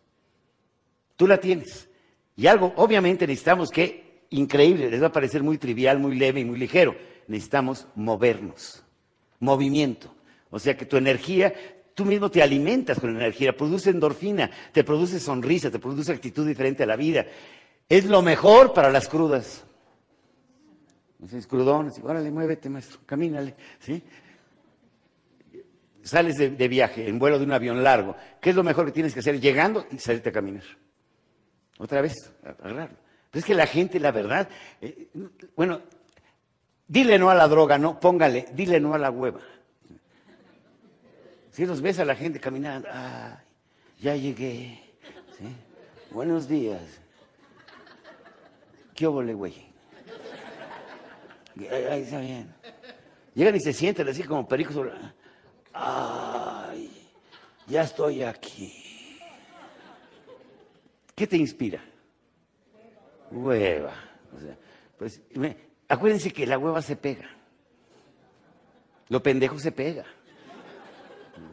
[1.15, 1.87] Tú la tienes.
[2.35, 6.45] Y algo, obviamente necesitamos que, increíble, les va a parecer muy trivial, muy leve y
[6.45, 6.95] muy ligero,
[7.27, 8.83] necesitamos movernos,
[9.39, 10.13] movimiento.
[10.49, 11.53] O sea que tu energía,
[11.93, 16.83] tú mismo te alimentas con energía, produce endorfina, te produce sonrisa, te produce actitud diferente
[16.83, 17.25] a la vida.
[17.87, 19.63] Es lo mejor para las crudas.
[21.31, 24.01] Es crudón, órale, muévete, maestro, camínale, ¿sí?
[26.01, 28.15] Sales de, viaje en vuelo de un avión largo.
[28.41, 29.39] ¿Qué es lo mejor que tienes que hacer?
[29.39, 30.63] Llegando y salirte a caminar.
[31.77, 33.00] Otra vez, agarrarlo.
[33.31, 34.49] Pero es que la gente, la verdad,
[34.81, 35.07] eh,
[35.55, 35.81] bueno,
[36.87, 39.39] dile no a la droga, no, póngale, dile no a la hueva.
[41.51, 43.37] Si los ves a la gente caminando, ay,
[44.01, 44.83] ya llegué,
[45.37, 45.45] ¿sí?
[46.11, 46.81] buenos días,
[49.01, 49.55] ¿Qué óvole, güey?
[51.89, 52.53] Ahí está bien.
[53.33, 54.75] Llegan y se sienten así como pericos.
[55.73, 56.91] Ay,
[57.65, 59.17] ya estoy aquí.
[61.15, 61.83] ¿Qué te inspira?
[63.31, 63.93] Hueva.
[64.97, 65.21] pues,
[65.87, 67.29] acuérdense que la hueva se pega.
[69.09, 70.05] Lo pendejo se pega.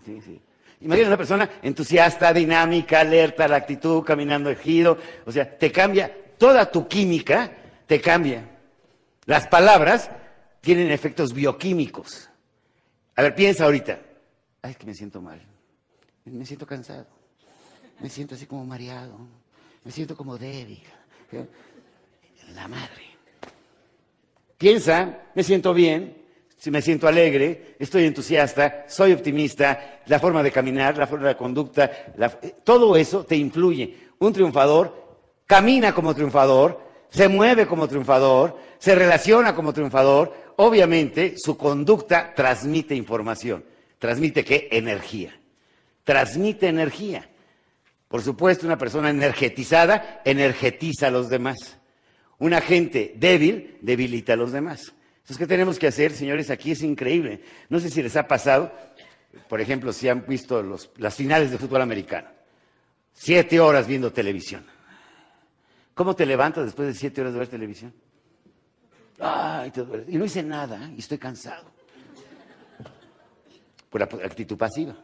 [0.05, 0.41] Sí, sí.
[0.81, 4.99] Imagina una persona entusiasta, dinámica, alerta, la actitud, caminando ejido.
[5.27, 7.51] O sea, te cambia toda tu química
[7.89, 8.49] te cambia.
[9.25, 10.11] Las palabras
[10.61, 12.29] tienen efectos bioquímicos.
[13.17, 13.99] A ver, piensa ahorita.
[14.63, 15.41] Ay, es que me siento mal.
[16.25, 17.07] Me siento cansado.
[18.01, 19.19] Me siento así como mareado.
[19.85, 20.83] Me siento como débil.
[22.55, 23.03] La madre.
[24.57, 26.19] Piensa, me siento bien,
[26.67, 31.91] me siento alegre, estoy entusiasta, soy optimista, la forma de caminar, la forma de conducta,
[32.65, 33.97] todo eso te influye.
[34.19, 35.09] Un triunfador
[35.47, 42.95] camina como triunfador, se mueve como triunfador, se relaciona como triunfador, obviamente su conducta transmite
[42.95, 43.65] información.
[43.99, 44.69] ¿Transmite qué?
[44.71, 45.39] Energía.
[46.05, 47.29] Transmite energía.
[48.09, 51.78] Por supuesto, una persona energetizada energetiza a los demás.
[52.39, 54.93] Una gente débil debilita a los demás.
[55.19, 56.51] Entonces, ¿qué tenemos que hacer, señores?
[56.51, 57.43] Aquí es increíble.
[57.69, 58.73] No sé si les ha pasado,
[59.49, 60.63] por ejemplo, si han visto
[60.97, 62.29] las finales de fútbol americano.
[63.13, 64.65] Siete horas viendo televisión.
[65.95, 67.93] ¿Cómo te levantas después de siete horas de ver televisión?
[69.19, 69.73] Ay,
[70.07, 71.65] y no hice nada y estoy cansado.
[73.91, 74.97] Por la actitud pasiva.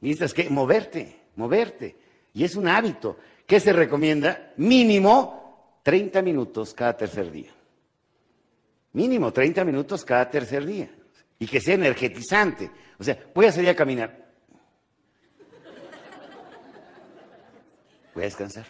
[0.00, 1.96] Necesitas que moverte, moverte.
[2.32, 3.18] Y es un hábito.
[3.46, 4.52] ¿Qué se recomienda?
[4.56, 5.45] Mínimo
[5.86, 7.52] 30 minutos cada tercer día.
[8.94, 10.90] Mínimo 30 minutos cada tercer día.
[11.38, 12.68] Y que sea energetizante.
[12.98, 14.26] O sea, voy a salir a caminar.
[18.12, 18.66] Voy a descansar.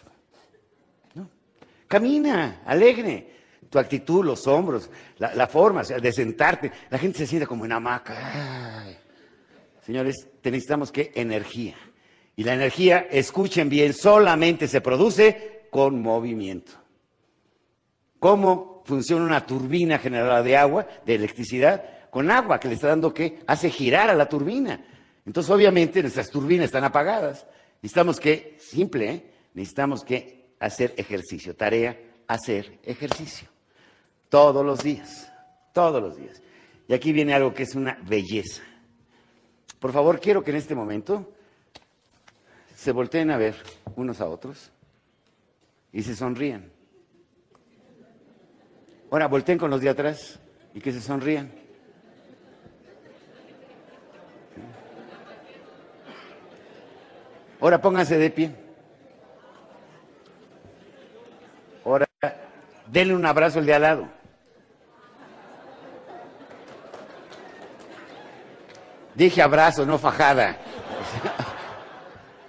[1.88, 3.32] Camina, alegre.
[3.70, 6.70] Tu actitud, los hombros, la, forma de sentarte.
[6.90, 8.84] La gente se siente como en hamaca.
[9.80, 11.76] Señores, necesitamos que energía.
[12.36, 16.84] Y la energía, escuchen bien, solamente se produce con movimiento.
[18.26, 22.10] ¿Cómo funciona una turbina generadora de agua, de electricidad?
[22.10, 24.84] Con agua que le está dando que hace girar a la turbina.
[25.24, 27.46] Entonces, obviamente, nuestras turbinas están apagadas.
[27.80, 29.30] Necesitamos que, simple, ¿eh?
[29.54, 31.54] necesitamos que hacer ejercicio.
[31.54, 31.96] Tarea,
[32.26, 33.46] hacer ejercicio.
[34.28, 35.30] Todos los días,
[35.72, 36.42] todos los días.
[36.88, 38.64] Y aquí viene algo que es una belleza.
[39.78, 41.32] Por favor, quiero que en este momento
[42.74, 43.54] se volteen a ver
[43.94, 44.72] unos a otros
[45.92, 46.74] y se sonrían.
[49.10, 50.38] Ahora, volteen con los de atrás
[50.74, 51.50] y que se sonrían.
[57.60, 58.66] Ahora pónganse de pie.
[62.86, 64.08] denle un abrazo al de al lado.
[69.14, 70.56] Dije abrazo, no fajada.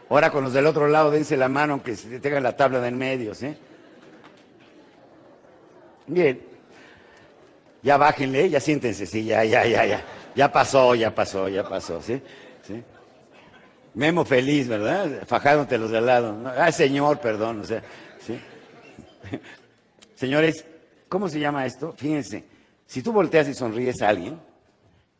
[0.09, 2.97] Ahora con los del otro lado dense la mano aunque tengan la tabla de en
[2.97, 3.57] medio, ¿sí?
[6.07, 6.46] Bien.
[7.83, 10.05] Ya bájenle, ya siéntense, sí, ya, ya, ya, ya.
[10.35, 12.21] Ya pasó, ya pasó, ya pasó, ¿sí?
[12.65, 12.83] ¿Sí?
[13.93, 15.23] Memo feliz, ¿verdad?
[15.25, 16.53] Fajándote los de al lado.
[16.57, 17.81] Ay, señor, perdón, o sea,
[18.19, 18.39] ¿sí?
[20.15, 20.65] Señores,
[21.09, 21.93] ¿cómo se llama esto?
[21.97, 22.43] Fíjense,
[22.85, 24.39] si tú volteas y sonríes a alguien,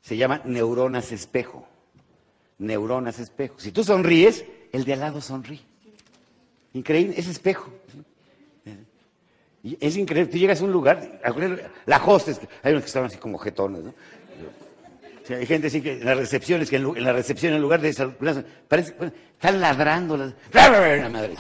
[0.02, 1.68] se llama neuronas espejo.
[2.60, 3.60] Neuronas espejo.
[3.60, 5.62] Si tú sonríes, el de al lado sonríe.
[6.74, 7.72] Increíble, es espejo.
[9.64, 11.20] Es increíble, tú llegas a un lugar,
[11.86, 13.94] la hostes, hay unos que estaban así como jetones, ¿no?
[15.36, 17.94] hay gente así que en las recepciones, que en, la recepción en lugar de
[18.68, 18.96] parece,
[19.34, 20.18] están ladrando.
[20.54, 21.36] La madre.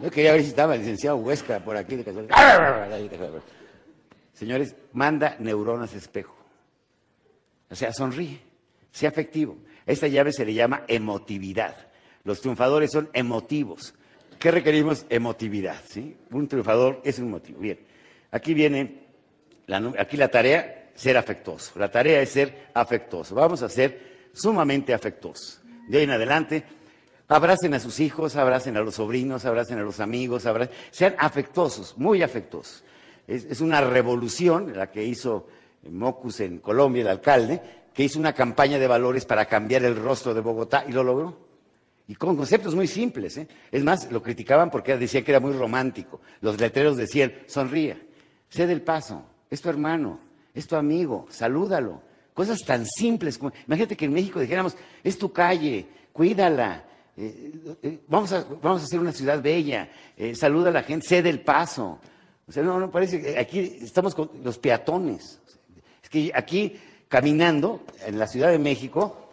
[0.00, 2.34] Yo quería ver si estaba el licenciado Huesca por aquí de casualidad.
[4.32, 6.36] Señores, manda neuronas espejo.
[7.70, 8.40] O sea, sonríe,
[8.92, 9.56] sea afectivo.
[9.86, 11.74] Esta llave se le llama emotividad.
[12.24, 13.94] Los triunfadores son emotivos.
[14.38, 15.06] ¿Qué requerimos?
[15.08, 15.80] Emotividad.
[15.88, 16.16] ¿sí?
[16.30, 17.60] Un triunfador es un motivo.
[17.60, 17.78] Bien,
[18.30, 19.06] aquí viene,
[19.98, 21.78] aquí la tarea, ser afectuoso.
[21.78, 23.34] La tarea es ser afectuoso.
[23.34, 25.60] Vamos a ser sumamente afectuosos.
[25.88, 26.64] De hoy en adelante,
[27.28, 30.46] abracen a sus hijos, abracen a los sobrinos, abracen a los amigos,
[30.90, 32.84] sean afectuosos, muy afectuosos.
[33.26, 35.46] Es una revolución la que hizo
[35.90, 37.60] Mocus en Colombia, el alcalde,
[37.92, 41.53] que hizo una campaña de valores para cambiar el rostro de Bogotá y lo logró.
[42.06, 43.36] Y con conceptos muy simples.
[43.38, 43.48] ¿eh?
[43.70, 46.20] Es más, lo criticaban porque decía que era muy romántico.
[46.40, 47.96] Los letreros decían, sonríe,
[48.50, 50.20] cede el paso, es tu hermano,
[50.54, 52.02] es tu amigo, salúdalo.
[52.34, 56.84] Cosas tan simples como, imagínate que en México dijéramos, es tu calle, cuídala,
[57.16, 57.52] eh,
[57.82, 59.88] eh, vamos, a, vamos a hacer una ciudad bella,
[60.34, 62.00] saluda a la gente, cede el paso.
[62.46, 65.40] O sea, no, no parece que aquí estamos con los peatones.
[66.02, 66.76] Es que aquí
[67.08, 69.30] caminando en la Ciudad de México,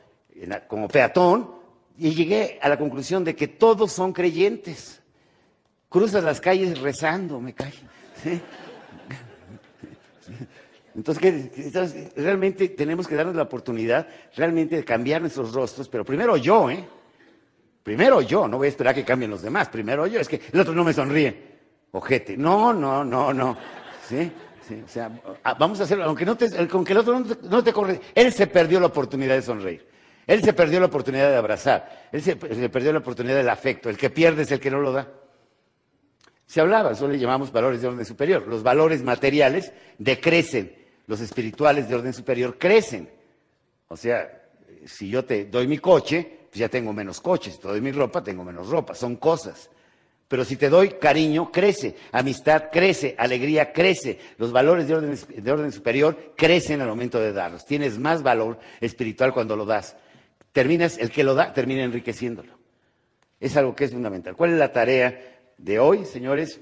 [0.67, 1.60] como peatón,
[2.01, 5.03] y llegué a la conclusión de que todos son creyentes.
[5.87, 7.73] Cruzas las calles rezando, me cae.
[10.95, 16.71] Entonces, realmente tenemos que darnos la oportunidad realmente de cambiar nuestros rostros, pero primero yo,
[16.71, 16.83] ¿eh?
[17.83, 20.59] Primero yo, no voy a esperar que cambien los demás, primero yo, es que el
[20.59, 21.51] otro no me sonríe.
[21.91, 22.35] Ojete.
[22.35, 23.55] No, no, no, no.
[24.09, 24.31] ¿Sí?
[24.83, 25.11] o sea,
[25.59, 28.79] vamos a hacerlo, aunque, no te, aunque el otro no te, corre, él se perdió
[28.79, 29.90] la oportunidad de sonreír.
[30.27, 32.07] Él se perdió la oportunidad de abrazar.
[32.11, 33.89] Él se, perdió la oportunidad del afecto.
[33.89, 35.07] El que pierde es el que no lo da.
[36.45, 38.45] Se hablaba, eso le llamamos valores de orden superior.
[38.47, 40.75] Los valores materiales decrecen,
[41.07, 43.09] los espirituales de orden superior crecen.
[43.87, 44.29] O sea,
[44.85, 47.53] si yo te doy mi coche, pues ya tengo menos coches.
[47.53, 48.93] Si te doy mi ropa, tengo menos ropa.
[48.93, 49.69] Son cosas.
[50.27, 51.95] Pero si te doy cariño, crece.
[52.11, 53.15] Amistad crece.
[53.17, 54.19] Alegría crece.
[54.37, 57.65] Los valores de orden, de orden superior crecen al momento de darlos.
[57.65, 59.95] Tienes más valor espiritual cuando lo das.
[60.51, 62.53] Terminas, el que lo da, termina enriqueciéndolo.
[63.39, 64.35] Es algo que es fundamental.
[64.35, 66.59] ¿Cuál es la tarea de hoy, señores?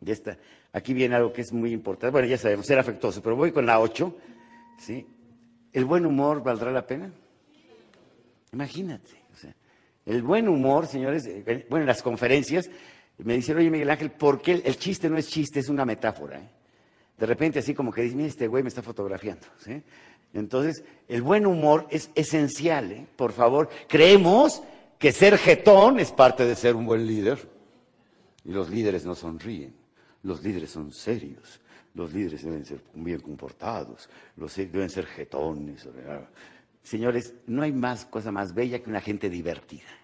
[0.00, 0.38] De esta,
[0.72, 2.12] aquí viene algo que es muy importante.
[2.12, 4.16] Bueno, ya sabemos, ser afectuoso, pero voy con la 8.
[4.78, 5.06] ¿sí?
[5.72, 7.12] ¿El buen humor valdrá la pena?
[8.52, 9.22] Imagínate.
[10.04, 12.68] El buen humor, señores, eh, bueno, en las conferencias
[13.18, 16.38] me dicen, oye Miguel Ángel, ¿por qué el, chiste no es chiste, es una metáfora?
[16.38, 16.48] Eh?
[17.16, 19.46] De repente así como que dice, mira, este güey me está fotografiando.
[20.34, 23.06] Entonces, el buen humor es esencial, ¿eh?
[23.16, 23.68] por favor.
[23.88, 24.62] Creemos
[24.98, 27.48] que ser jetón es parte de ser un buen líder.
[28.44, 29.74] Y los líderes no sonríen,
[30.22, 31.60] los líderes son serios,
[31.94, 35.88] los líderes deben ser bien comportados, los deben ser jetones.
[36.82, 40.01] Señores, no hay más cosa más bella que una gente divertida.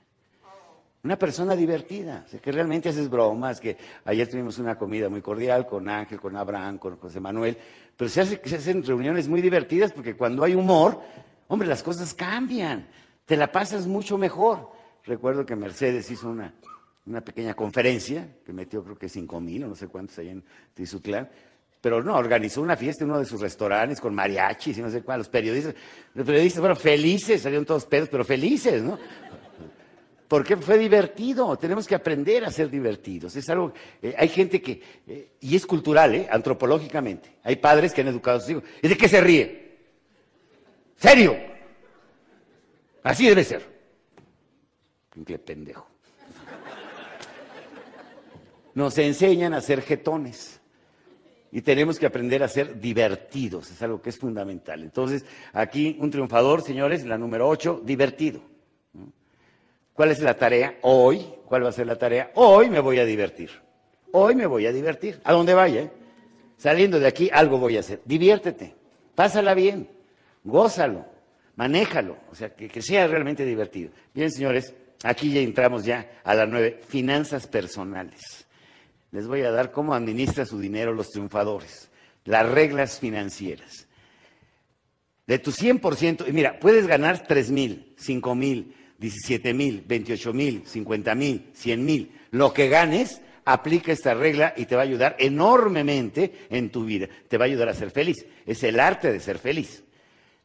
[1.05, 5.89] Una persona divertida, que realmente haces bromas, que ayer tuvimos una comida muy cordial con
[5.89, 7.57] Ángel, con Abraham, con José Manuel,
[7.97, 11.01] pero se, hace, se hacen reuniones muy divertidas porque cuando hay humor,
[11.47, 12.89] hombre, las cosas cambian,
[13.25, 14.71] te la pasas mucho mejor.
[15.05, 16.53] Recuerdo que Mercedes hizo una,
[17.07, 20.45] una pequeña conferencia, que metió creo que cinco mil o no sé cuántos ahí en
[20.75, 21.29] Tizutlán,
[21.81, 25.03] pero no, organizó una fiesta en uno de sus restaurantes con mariachis y no sé
[25.03, 25.19] cuál.
[25.19, 25.75] Los periodistas,
[26.15, 28.99] los periodistas fueron felices, salieron todos pedos, pero felices, ¿no?
[30.29, 31.57] Porque fue divertido.
[31.57, 33.35] Tenemos que aprender a ser divertidos.
[33.35, 33.73] Es algo.
[34.03, 34.83] Eh, hay gente que.
[35.07, 36.29] Eh, y es cultural, ¿eh?
[36.31, 37.39] Antropológicamente.
[37.43, 38.65] Hay padres que han educado a sus hijos.
[38.83, 39.79] ¿Y de qué se ríe?
[40.97, 41.35] ¿Serio?
[43.03, 43.63] Así debe ser.
[45.27, 45.89] Qué pendejo.
[48.75, 50.61] Nos enseñan a ser jetones.
[51.51, 54.83] Y tenemos que aprender a ser divertidos, es algo que es fundamental.
[54.83, 55.25] Entonces,
[55.55, 58.43] aquí un triunfador, señores, la número 8, divertido.
[59.99, 60.79] ¿Cuál es la tarea?
[60.83, 62.31] Hoy, ¿cuál va a ser la tarea?
[62.37, 63.51] Hoy me voy a divertir.
[64.13, 65.21] Hoy me voy a divertir.
[65.25, 65.91] A donde vaya, ¿eh?
[66.57, 68.03] saliendo de aquí, algo voy a hacer.
[68.05, 68.77] Diviértete,
[69.17, 69.91] pásala bien,
[70.45, 71.05] gózalo,
[71.57, 73.91] manéjalo, o sea, que, que sea realmente divertido.
[74.15, 74.73] Bien, señores,
[75.03, 78.47] aquí ya entramos ya a las nueve, finanzas personales
[79.11, 81.91] les voy a dar cómo administra su dinero los triunfadores,
[82.25, 83.89] las reglas financieras.
[85.27, 90.63] De tu 100%, y mira, puedes ganar 3 mil, 5 mil, 17 mil, 28 mil,
[90.67, 92.13] 50 mil, 100 mil.
[92.31, 97.09] Lo que ganes, aplica esta regla y te va a ayudar enormemente en tu vida.
[97.29, 98.27] Te va a ayudar a ser feliz.
[98.45, 99.85] Es el arte de ser feliz.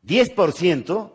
[0.06, 1.14] 10%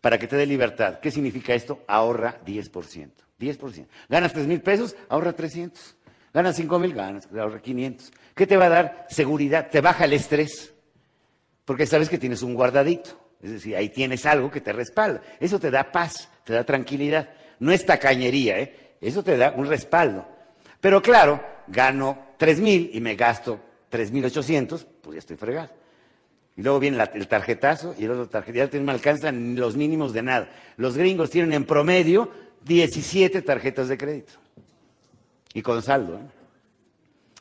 [0.00, 1.00] para que te dé libertad.
[1.00, 1.82] ¿Qué significa esto?
[1.88, 3.10] Ahorra 10%.
[3.38, 3.86] 10%.
[4.08, 5.96] Ganas 3 mil pesos, ahorra 300.
[6.32, 8.12] Ganas 5 mil, ganas, ahorra 500.
[8.34, 9.06] ¿Qué te va a dar?
[9.08, 10.74] Seguridad, te baja el estrés,
[11.64, 13.18] porque sabes que tienes un guardadito.
[13.42, 15.22] Es decir, ahí tienes algo que te respalda.
[15.40, 17.28] Eso te da paz, te da tranquilidad.
[17.58, 18.94] No es tacañería, ¿eh?
[19.02, 20.26] Eso te da un respaldo.
[20.80, 23.60] Pero claro, gano 3 mil y me gasto
[23.92, 25.68] 3.800, pues ya estoy fregado.
[26.56, 28.72] Y luego viene el tarjetazo y el otro tarjetazo.
[28.72, 30.48] Ya no me alcanzan los mínimos de nada.
[30.78, 32.30] Los gringos tienen en promedio
[32.64, 34.32] 17 tarjetas de crédito.
[35.52, 36.16] Y con saldo.
[36.16, 36.22] ¿eh?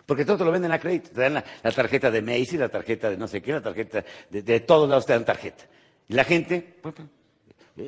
[0.06, 1.12] Porque todo te lo venden a crédito.
[1.12, 4.60] Te dan la, tarjeta de Macy, la tarjeta de no sé qué, la tarjeta de,
[4.60, 5.64] todos lados te dan tarjeta.
[6.10, 6.94] Y la gente, pues,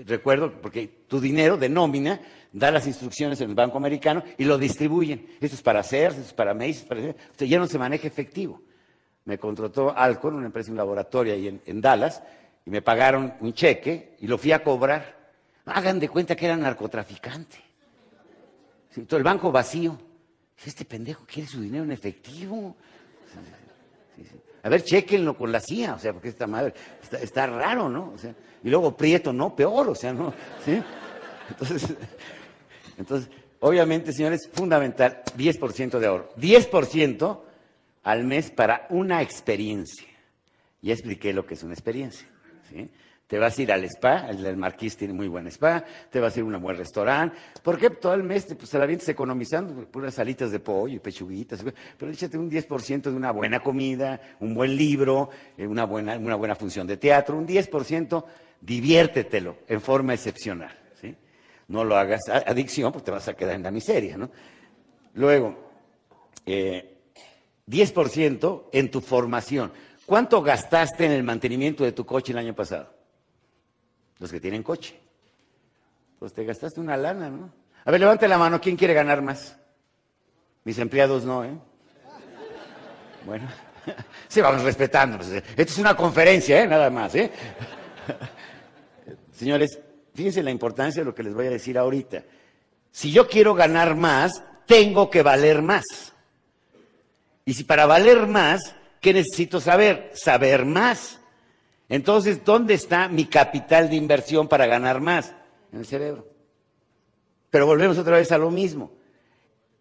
[0.05, 2.21] recuerdo, porque tu dinero de nómina
[2.51, 5.27] da las instrucciones en el Banco Americano y lo distribuyen.
[5.39, 7.01] Esto es para hacer, esto es para Macy, para...
[7.01, 8.61] Usted ya no se maneja efectivo
[9.29, 12.23] me contrató Alcon, una empresa, un laboratorio ahí en, Dallas,
[12.65, 15.17] y me pagaron un cheque y lo fui a cobrar.
[15.65, 17.57] Hagan de cuenta que era narcotraficante.
[18.95, 19.99] el banco vacío.
[20.65, 22.75] Este pendejo quiere su dinero en efectivo.
[24.63, 26.73] a ver, chequenlo con la CIA, o sea, porque esta madre
[27.21, 28.15] está, raro, ¿no?
[28.63, 30.33] Y luego Prieto, no, peor, o sea, ¿no?
[30.63, 30.81] ¿Sí?
[31.49, 31.95] Entonces,
[32.97, 33.29] entonces,
[33.59, 36.29] obviamente, señores, fundamental, 10% de ahorro.
[36.37, 37.39] 10%
[38.03, 40.07] al mes para una experiencia.
[40.81, 42.27] Ya expliqué lo que es una experiencia.
[43.27, 46.39] Te vas a ir al spa, el Marquís tiene muy buen spa, te vas a
[46.39, 47.37] ir a un buen restaurante.
[47.61, 49.85] ¿Por qué todo el mes pues, te la vienes economizando?
[49.85, 51.63] Puras salitas de pollo y pechuguitas.
[51.95, 56.35] Pero échate un 10% de una buena comida, un buen libro, eh, una buena, una
[56.35, 57.37] buena función de teatro.
[57.37, 58.25] Un 10%,
[58.61, 60.77] diviértetelo en forma excepcional.
[60.99, 61.15] ¿sí?
[61.67, 64.17] No lo hagas adicción porque te vas a quedar en la miseria.
[64.17, 64.29] ¿no?
[65.13, 65.71] Luego,
[66.45, 66.97] eh,
[67.67, 69.71] 10% en tu formación.
[70.05, 72.91] ¿Cuánto gastaste en el mantenimiento de tu coche el año pasado?
[74.17, 74.99] Los que tienen coche.
[76.17, 77.51] Pues te gastaste una lana, ¿no?
[77.85, 79.55] A ver, levante la mano, ¿quién quiere ganar más?
[80.63, 81.57] Mis empleados no, ¿eh?
[83.25, 83.47] Bueno,
[84.27, 85.27] sí, vamos respetándonos.
[85.27, 86.67] Esta es una conferencia, ¿eh?
[86.67, 87.31] Nada más, ¿eh?
[89.31, 89.79] Señores,
[90.13, 92.23] fíjense la importancia de lo que les voy a decir ahorita.
[92.91, 95.85] Si yo quiero ganar más, tengo que valer más.
[97.45, 100.11] Y si para valer más, ¿qué necesito saber?
[100.13, 101.19] Saber más.
[101.87, 105.33] Entonces, ¿dónde está mi capital de inversión para ganar más?
[105.71, 106.27] En el cerebro.
[107.49, 108.91] Pero volvemos otra vez a lo mismo.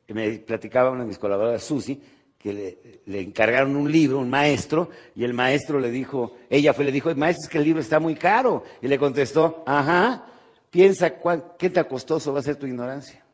[0.08, 2.00] Me platicaba una de mis colaboradoras, Susi,
[2.38, 6.92] que le, encargaron un libro, un maestro, y el maestro le dijo, ella fue, le
[6.92, 8.62] dijo, maestro, es que el libro está muy caro.
[8.80, 10.24] Y le contestó, ajá,
[10.70, 11.14] piensa
[11.58, 13.24] qué tan costoso va a ser tu ignorancia.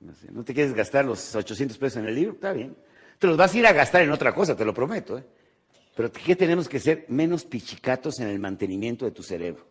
[0.00, 2.76] No, te quieres gastar los 800 pesos en el libro, está bien.
[3.18, 5.18] Te los vas a ir a gastar en otra cosa, te lo prometo.
[5.18, 5.24] ¿eh?
[5.96, 7.04] Pero ¿qué tenemos que ser?
[7.08, 9.66] Menos pichicatos en el mantenimiento de tu cerebro.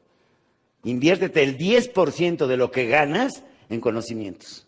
[0.84, 4.68] Inviértete el 10% de lo que ganas en conocimientos.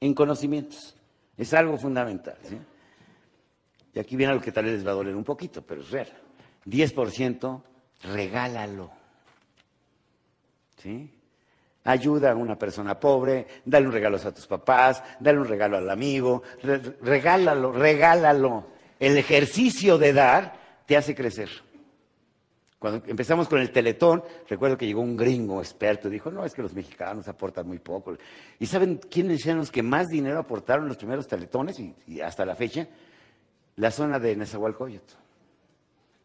[0.00, 0.95] En conocimientos.
[1.36, 2.36] Es algo fundamental.
[3.94, 5.90] Y aquí viene algo que tal vez les va a doler un poquito, pero es
[5.90, 6.12] real.
[6.66, 7.62] 10%
[8.02, 8.90] regálalo.
[10.82, 11.10] ¿Sí?
[11.84, 15.88] Ayuda a una persona pobre, dale un regalo a tus papás, dale un regalo al
[15.88, 16.42] amigo,
[17.02, 18.66] regálalo, regálalo.
[18.98, 20.54] El ejercicio de dar
[20.84, 21.48] te hace crecer.
[22.78, 26.52] Cuando empezamos con el teletón, recuerdo que llegó un gringo experto y dijo, no, es
[26.52, 28.16] que los mexicanos aportan muy poco.
[28.58, 32.54] ¿Y saben quiénes eran los que más dinero aportaron los primeros teletones y, hasta la
[32.54, 32.86] fecha?
[33.76, 35.14] La zona de Nezahualcóyotl.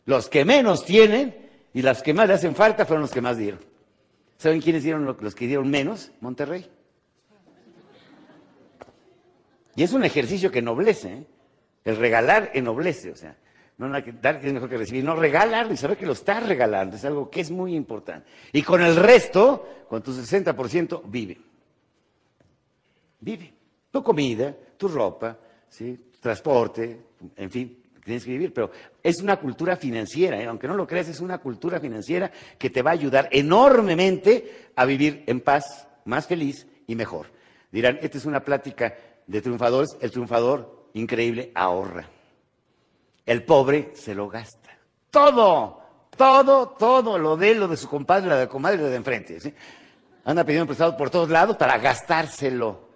[0.06, 3.38] Los que menos tienen y las que más le hacen falta fueron los que más
[3.38, 3.62] dieron.
[4.38, 6.12] ¿Saben quiénes dieron los que dieron menos?
[6.20, 6.70] Monterrey.
[9.76, 11.14] Y es un ejercicio que noblece.
[11.14, 11.26] ¿eh?
[11.86, 13.38] El regalar ennoblece, o sea,
[13.88, 17.06] no dar es mejor que recibir, no regalar y saber que lo estás regalando, es
[17.06, 18.28] algo que es muy importante.
[18.54, 21.38] Y con el resto, con tu 60%, vive.
[23.20, 23.54] Vive.
[23.90, 25.38] Tu comida, tu ropa,
[25.68, 26.10] ¿sí?
[26.12, 27.02] tu transporte,
[27.36, 28.70] en fin, tienes que vivir, pero
[29.02, 30.46] es una cultura financiera, ¿eh?
[30.46, 34.86] aunque no lo creas, es una cultura financiera que te va a ayudar enormemente a
[34.86, 37.28] vivir en paz, más feliz y mejor.
[37.72, 38.96] Dirán, esta es una plática
[39.26, 42.21] de triunfadores, el triunfador, increíble, ahorra.
[43.26, 44.70] El pobre se lo gasta.
[45.10, 45.82] Todo,
[46.16, 49.40] todo, todo, lo de lo de su compadre, la de comadre, lo de enfrente.
[49.40, 49.54] ¿sí?
[50.26, 52.90] Anda pidiendo prestado por todos lados para gastárselo.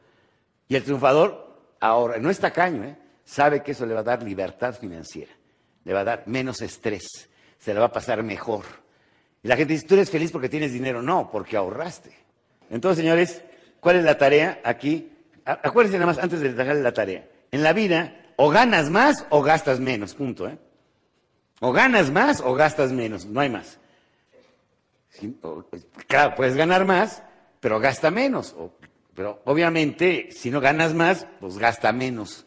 [0.68, 2.98] Y el triunfador ahorra, no está caño, ¿eh?
[3.24, 5.32] sabe que eso le va a dar libertad financiera,
[5.84, 8.66] le va a dar menos estrés, se le va a pasar mejor.
[9.46, 11.04] Y la gente dice, tú eres feliz porque tienes dinero.
[11.04, 12.12] No, porque ahorraste.
[12.72, 13.44] Entonces, señores,
[13.80, 15.12] ¿cuál es la tarea aquí?
[15.46, 17.30] Acuérdense nada más antes de dejarle la tarea.
[17.52, 20.48] En la vida, o ganas más o gastas menos, punto.
[20.48, 20.58] ¿eh?
[21.62, 23.80] O ganas más o gastas menos, no hay más.
[26.08, 27.24] claro, puedes ganar más,
[27.60, 28.56] pero gasta menos.
[29.14, 32.46] pero obviamente, si no ganas más, pues gasta menos.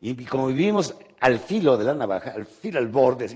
[0.00, 3.28] Y como vivimos al filo de la navaja, al filo, al borde,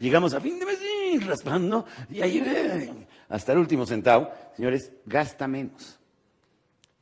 [0.00, 0.80] llegamos a fin de mes
[1.26, 5.98] raspando, y ahí hasta el último centavo, señores, gasta menos.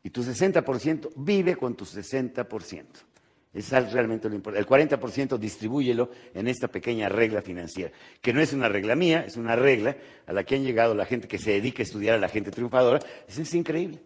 [0.03, 2.85] Y tu 60% vive con tu 60%.
[3.53, 4.61] Es realmente lo importante.
[4.61, 9.37] El 40% distribúyelo en esta pequeña regla financiera, que no es una regla mía, es
[9.37, 9.97] una regla
[10.27, 12.51] a la que han llegado la gente que se dedica a estudiar a la gente
[12.51, 13.01] triunfadora.
[13.27, 14.01] Es increíble.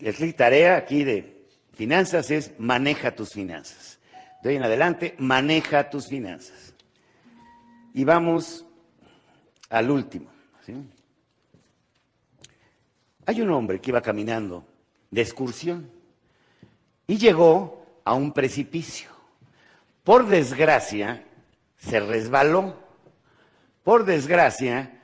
[0.00, 3.98] La tarea aquí de finanzas es maneja tus finanzas.
[4.42, 6.74] De hoy en adelante, maneja tus finanzas.
[7.94, 8.66] Y vamos
[9.70, 10.30] al último.
[13.24, 14.64] Hay un hombre que iba caminando
[15.10, 15.90] de excursión
[17.06, 17.75] y llegó
[18.06, 19.10] a un precipicio.
[20.04, 21.26] Por desgracia,
[21.76, 22.76] se resbaló.
[23.82, 25.02] Por desgracia,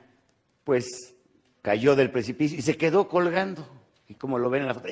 [0.63, 1.13] pues
[1.61, 3.67] cayó del precipicio y se quedó colgando.
[4.07, 4.87] Y como lo ven en la foto,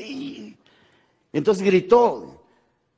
[1.33, 2.43] entonces gritó,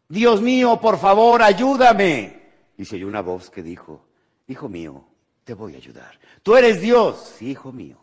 [0.09, 2.41] Dios mío, por favor, ayúdame.
[2.75, 4.03] Y se oyó una voz que dijo,
[4.47, 5.05] Hijo mío,
[5.43, 6.19] te voy a ayudar.
[6.41, 7.99] Tú eres Dios, hijo mío.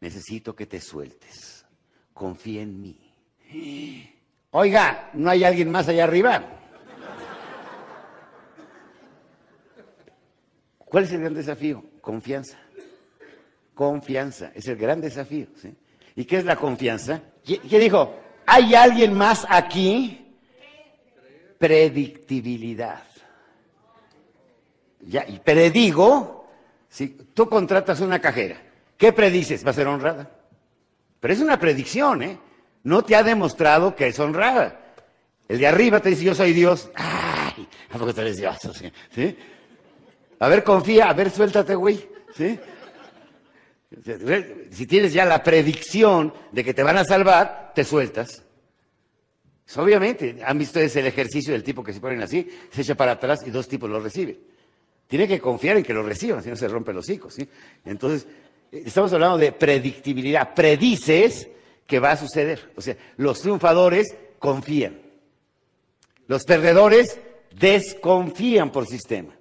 [0.00, 1.66] Necesito que te sueltes.
[2.14, 4.14] Confía en mí.
[4.52, 6.42] Oiga, ¿no hay alguien más allá arriba?
[10.78, 11.84] ¿Cuál es el gran desafío?
[12.00, 12.58] Confianza.
[13.74, 15.46] Confianza, es el gran desafío.
[16.16, 17.22] ¿Y qué es la confianza?
[17.44, 18.14] ¿Qué dijo?
[18.44, 20.36] ¿Hay alguien más aquí?
[21.56, 23.04] Predictibilidad.
[25.02, 26.48] Ya, y predigo,
[26.88, 28.60] si tú contratas una cajera,
[28.96, 29.64] ¿qué predices?
[29.64, 30.28] ¿Va a ser honrada?
[31.20, 32.38] Pero es una predicción, ¿eh?
[32.82, 34.80] No te ha demostrado que es honrada.
[35.48, 36.90] El de arriba te dice, yo soy Dios.
[36.94, 37.68] ¡Ay!
[37.90, 38.56] ¿A poco Dios?
[39.14, 39.36] ¿Sí?
[40.38, 42.08] A ver, confía, a ver, suéltate, güey.
[42.34, 42.58] ¿Sí?
[44.70, 48.44] Si tienes ya la predicción de que te van a salvar, te sueltas.
[49.64, 52.94] Pues, obviamente, han visto ese el ejercicio del tipo que se ponen así, se echa
[52.94, 54.38] para atrás y dos tipos lo reciben.
[55.06, 57.34] Tiene que confiar en que lo reciban, si no se rompen los hijos.
[57.34, 57.48] ¿sí?
[57.84, 58.26] Entonces,
[58.70, 60.54] estamos hablando de predictibilidad.
[60.54, 61.48] Predices
[61.90, 62.70] que va a suceder.
[62.76, 64.96] O sea, los triunfadores confían.
[66.28, 67.18] Los perdedores
[67.58, 69.34] desconfían por sistema.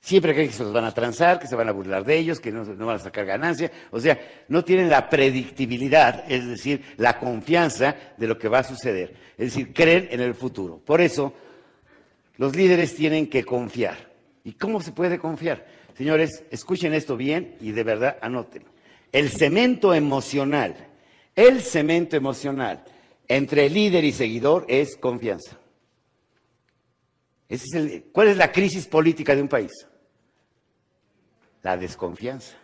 [0.00, 2.40] Siempre creen que se los van a transar, que se van a burlar de ellos,
[2.40, 3.70] que no, van a sacar ganancia.
[3.90, 8.64] O sea, no tienen la predictibilidad, es decir, la confianza de lo que va a
[8.64, 9.14] suceder.
[9.36, 10.78] Es decir, creen en el futuro.
[10.78, 11.34] Por eso,
[12.38, 14.12] los líderes tienen que confiar.
[14.44, 15.66] ¿Y cómo se puede confiar?
[15.94, 18.64] Señores, escuchen esto bien y de verdad anoten.
[19.12, 20.86] El cemento emocional
[21.36, 22.82] el cemento emocional
[23.28, 25.58] entre líder y seguidor es confianza.
[28.12, 29.86] ¿Cuál es la crisis política de un país?
[31.62, 32.56] La desconfianza.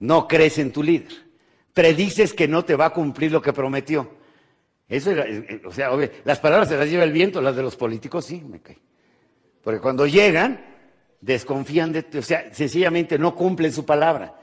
[0.00, 1.12] No crees en tu líder.
[1.74, 4.16] Predices que no te va a cumplir lo que prometió.
[4.88, 5.90] Eso, eh, eh, o sea,
[6.24, 8.78] las palabras se las lleva el viento, las de los políticos sí, me cae.
[9.62, 10.64] Porque cuando llegan,
[11.20, 14.34] desconfían de, o sea, sencillamente no cumplen su palabra.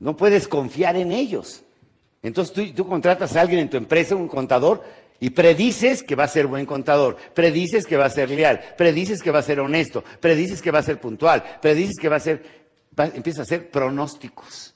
[0.00, 1.64] No puedes confiar en ellos.
[2.22, 4.82] Entonces tú, contratas a alguien en tu empresa, un contador,
[5.20, 9.22] y predices que va a ser buen contador, predices que va a ser leal, predices
[9.22, 12.20] que va a ser honesto, predices que va a ser puntual, predices que va a
[12.20, 12.42] ser,
[12.96, 14.74] empieza a hacer pronósticos.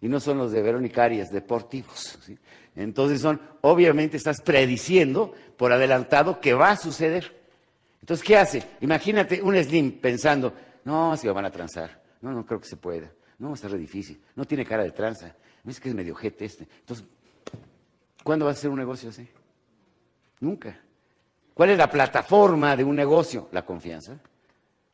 [0.00, 2.18] Y no son los de Verónica Arias, deportivos.
[2.76, 7.32] Entonces son, obviamente estás prediciendo por adelantado que va a suceder.
[8.00, 8.62] Entonces, ¿qué hace?
[8.80, 10.52] Imagínate un Slim pensando,
[10.84, 13.78] no, así van a transar, no, no creo que se pueda, no, va a ser
[13.78, 15.34] difícil, no tiene cara de tranza,
[15.70, 16.68] es que es medio jete este.
[16.80, 17.06] Entonces,
[18.22, 19.26] ¿cuándo vas a hacer un negocio así?
[20.40, 20.78] Nunca.
[21.54, 23.48] ¿Cuál es la plataforma de un negocio?
[23.52, 24.18] La confianza.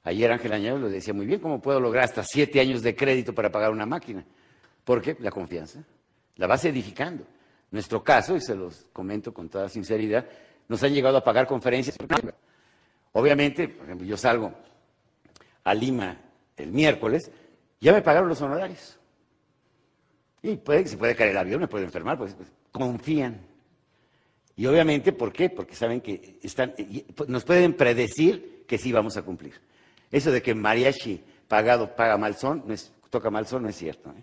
[0.05, 3.35] Ayer Ángel Añado lo decía muy bien, ¿cómo puedo lograr hasta siete años de crédito
[3.35, 4.25] para pagar una máquina?
[4.85, 5.17] ¿Por qué?
[5.21, 5.83] La confianza.
[6.37, 7.25] La vas edificando.
[7.71, 10.27] Nuestro caso, y se los comento con toda sinceridad,
[10.69, 11.97] nos han llegado a pagar conferencias.
[13.13, 14.53] Obviamente, por ejemplo, yo salgo
[15.65, 16.17] a Lima
[16.57, 17.31] el miércoles,
[17.81, 19.00] ya me pagaron los honorarios.
[20.43, 23.41] Y puede, se puede caer el avión, me puede enfermar, pues, pues, confían.
[24.57, 25.51] Y obviamente, ¿por qué?
[25.51, 26.75] Porque saben que están,
[27.15, 29.55] pues, nos pueden predecir que sí vamos a cumplir.
[30.11, 33.77] Eso de que mariachi pagado paga mal son, no es, toca mal son, no es
[33.77, 34.11] cierto.
[34.11, 34.23] ¿eh?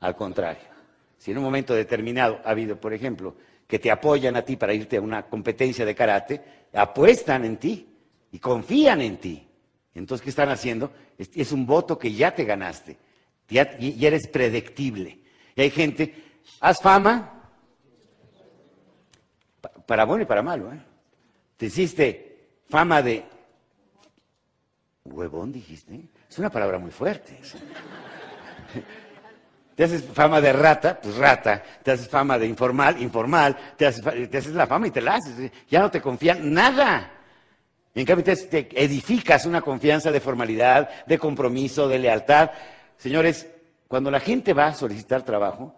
[0.00, 0.72] Al contrario.
[1.18, 3.36] Si en un momento determinado ha habido, por ejemplo,
[3.66, 6.42] que te apoyan a ti para irte a una competencia de karate,
[6.72, 7.86] apuestan en ti
[8.32, 9.46] y confían en ti.
[9.94, 10.92] Entonces, ¿qué están haciendo?
[11.18, 12.98] Es, un voto que ya te ganaste,
[13.48, 15.21] ya, ya eres predictible.
[15.54, 16.14] Y hay gente,
[16.60, 17.32] haz fama,
[19.86, 20.72] para bueno y para malo.
[20.72, 20.80] ¿eh?
[21.56, 23.24] Te hiciste fama de...
[25.04, 26.08] Huevón, dijiste.
[26.28, 27.38] Es una palabra muy fuerte.
[29.74, 31.62] Te haces fama de rata, pues rata.
[31.82, 33.56] Te haces fama de informal, informal.
[33.76, 35.50] Te haces, la fama y te la haces.
[35.68, 37.10] Ya no te confían nada.
[37.94, 42.50] En cambio, te edificas una confianza de formalidad, de compromiso, de lealtad.
[42.96, 43.46] Señores,
[43.92, 45.74] cuando la gente va a solicitar trabajo,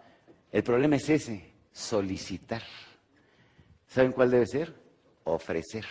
[0.49, 2.61] el problema es ese, solicitar.
[3.87, 4.73] ¿Saben cuál debe ser?
[5.25, 5.83] Ofrecer.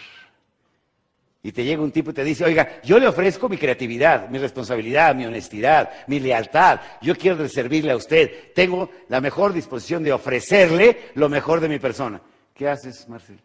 [1.43, 4.39] Y te llega un tipo y te dice, oiga, yo le ofrezco mi creatividad, mi
[4.39, 6.81] responsabilidad, mi honestidad, mi lealtad.
[7.03, 8.55] Yo quiero servirle a usted.
[8.55, 12.23] Tengo la mejor disposición de ofrecerle lo mejor de mi persona.
[12.55, 13.39] ¿Qué haces, Marcel?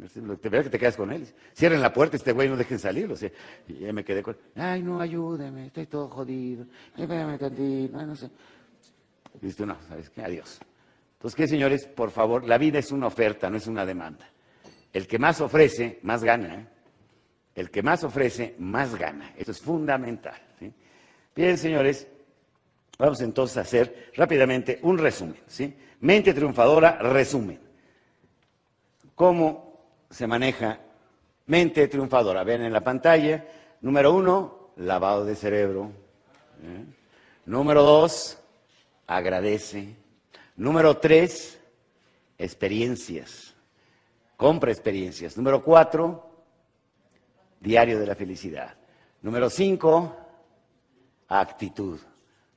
[0.00, 1.26] Te que te quedas con él.
[1.54, 3.10] Cierren la puerta, este güey no dejen salir.
[3.12, 3.30] O sea,
[3.68, 6.66] y ya me quedé con ay, no, ayúdeme, estoy todo jodido.
[6.96, 8.30] Espérame tantito, no sé.
[9.40, 10.22] Y dices no, ¿sabes qué?
[10.22, 10.60] Adiós.
[11.14, 11.86] Entonces, ¿qué, señores?
[11.86, 14.28] Por favor, la vida es una oferta, no es una demanda.
[14.92, 16.54] El que más ofrece, más gana.
[16.54, 16.66] ¿eh?
[17.54, 19.32] El que más ofrece, más gana.
[19.36, 20.40] Eso es fundamental.
[21.34, 22.06] Bien, señores,
[22.98, 25.36] vamos entonces a hacer rápidamente un resumen.
[25.46, 25.74] ¿sí?
[26.00, 27.60] Mente triunfadora, resumen.
[29.14, 29.71] ¿Cómo
[30.12, 30.78] se maneja
[31.46, 32.44] mente triunfadora?
[32.44, 33.44] Ven en la pantalla.
[33.80, 35.90] Número uno, lavado de cerebro.
[36.62, 36.84] ¿eh?
[37.46, 38.38] Número dos,
[39.06, 39.96] agradece.
[40.56, 41.58] Número tres,
[42.38, 43.54] experiencias.
[44.36, 45.36] Compra experiencias.
[45.36, 46.30] Número cuatro,
[47.58, 48.74] diario de la felicidad.
[49.22, 50.16] Número cinco,
[51.28, 51.98] actitud.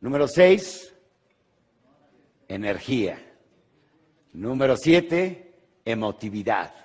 [0.02, 0.94] Número seis,
[2.48, 3.18] energía.
[4.34, 5.53] Número siete,
[5.86, 6.85] emotividad.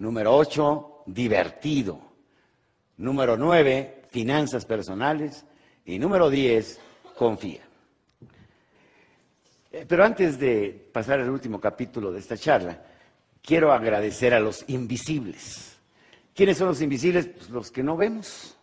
[0.00, 1.98] Número ocho, divertido.
[2.98, 5.46] Número nueve, finanzas personales.
[5.86, 6.78] Y número diez,
[7.16, 7.62] confía.
[9.72, 12.82] Eh, pero antes de pasar al último capítulo de esta charla,
[13.40, 15.70] quiero agradecer a los invisibles
[16.40, 17.26] ¿Quiénes son los invisibles?
[17.26, 18.56] Pues los que no vemos.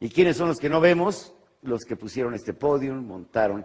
[0.00, 1.32] ¿Y quiénes son los que no vemos?
[1.62, 3.64] Los que pusieron este podio, montaron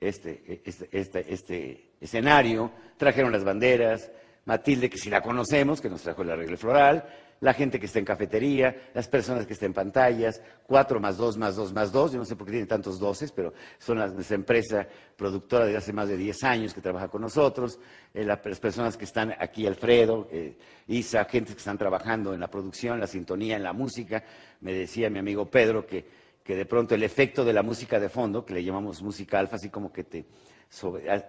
[0.00, 4.10] este, este, este, este, escenario, trajeron las banderas,
[4.48, 7.04] Matilde, que si la conocemos, que nos trajo el arreglo floral,
[7.40, 11.36] la gente que está en cafetería, las personas que están en pantallas, cuatro más dos
[11.36, 14.14] más dos más dos, yo no sé por qué tiene tantos doces, pero son las,
[14.14, 17.78] nuestra empresa productora de hace más de diez años que trabaja con nosotros,
[18.14, 20.56] eh, las personas que están aquí, Alfredo, eh,
[20.86, 24.24] Isa, gente que están trabajando en la producción, la sintonía, en la música.
[24.62, 26.06] Me decía mi amigo Pedro que,
[26.42, 29.56] que de pronto el efecto de la música de fondo, que le llamamos música alfa,
[29.56, 30.24] así como que te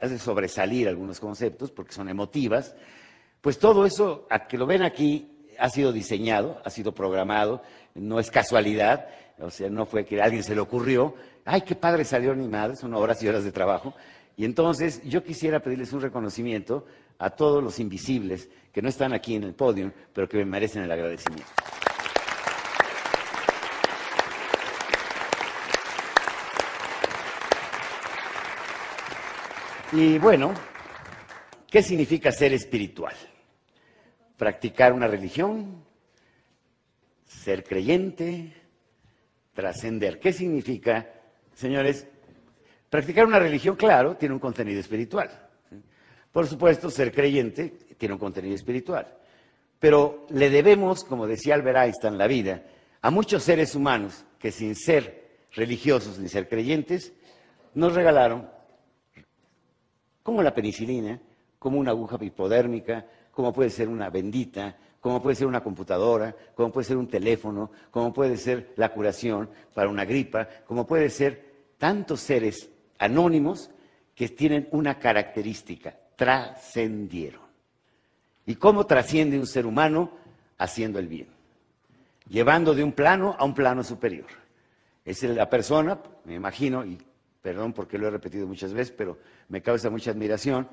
[0.01, 2.75] hace sobresalir algunos conceptos porque son emotivas,
[3.41, 7.61] pues todo eso, a que lo ven aquí, ha sido diseñado, ha sido programado,
[7.95, 9.07] no es casualidad,
[9.39, 12.75] o sea, no fue que a alguien se le ocurrió, ay, qué padre salió animado,
[12.75, 13.93] son horas y horas de trabajo.
[14.35, 16.85] Y entonces yo quisiera pedirles un reconocimiento
[17.17, 20.83] a todos los invisibles que no están aquí en el podio, pero que me merecen
[20.83, 21.51] el agradecimiento.
[29.91, 30.53] Y bueno,
[31.69, 33.15] ¿qué significa ser espiritual?
[34.39, 35.83] practicar una religión,
[37.25, 38.53] ser creyente,
[39.53, 40.17] trascender.
[40.17, 41.09] ¿Qué significa,
[41.53, 42.07] señores?
[42.89, 45.29] Practicar una religión, claro, tiene un contenido espiritual.
[46.31, 49.13] Por supuesto, ser creyente tiene un contenido espiritual.
[49.77, 52.63] Pero le debemos, como decía Albert Einstein, la vida
[53.01, 57.11] a muchos seres humanos que sin ser religiosos ni ser creyentes,
[57.73, 58.49] nos regalaron,
[60.23, 61.19] como la penicilina,
[61.59, 66.71] como una aguja hipodérmica, como puede ser una bendita, como puede ser una computadora, como
[66.71, 71.49] puede ser un teléfono, como puede ser la curación para una gripa, como puede ser
[71.77, 73.69] tantos seres anónimos
[74.13, 77.41] que tienen una característica, trascendieron.
[78.45, 80.11] ¿Y cómo trasciende un ser humano?
[80.57, 81.27] Haciendo el bien,
[82.27, 84.27] llevando de un plano a un plano superior.
[85.05, 86.97] Es la persona, me imagino, y
[87.41, 89.17] perdón porque lo he repetido muchas veces, pero
[89.47, 90.67] me causa mucha admiración,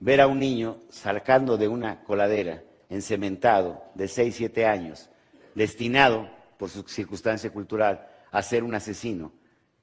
[0.00, 5.10] ver a un niño sacando de una coladera, encementado, de 6, 7 años,
[5.54, 9.32] destinado por su circunstancia cultural a ser un asesino,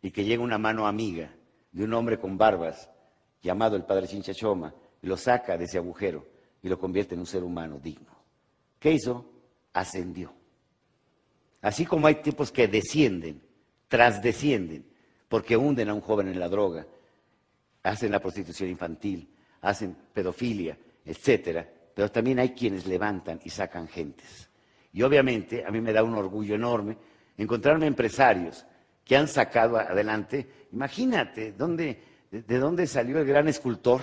[0.02, 1.34] y que llega una mano amiga
[1.72, 2.90] de un hombre con barbas,
[3.42, 6.28] llamado el padre Chinchachoma, y lo saca de ese agujero
[6.62, 8.12] y lo convierte en un ser humano digno.
[8.80, 9.26] ¿Qué hizo?
[9.74, 10.34] Ascendió.
[11.62, 13.42] Así como hay tipos que descienden,
[13.88, 14.86] trasdescienden,
[15.28, 16.86] porque hunden a un joven en la droga,
[17.84, 19.30] hacen la prostitución infantil,
[19.62, 24.50] hacen pedofilia, etcétera, pero también hay quienes levantan y sacan gentes.
[24.94, 26.98] Y obviamente a mí me da un orgullo enorme
[27.38, 28.66] encontrarme empresarios
[29.04, 30.48] que han sacado adelante.
[30.72, 34.02] Imagínate dónde, de, dónde salió el gran escultor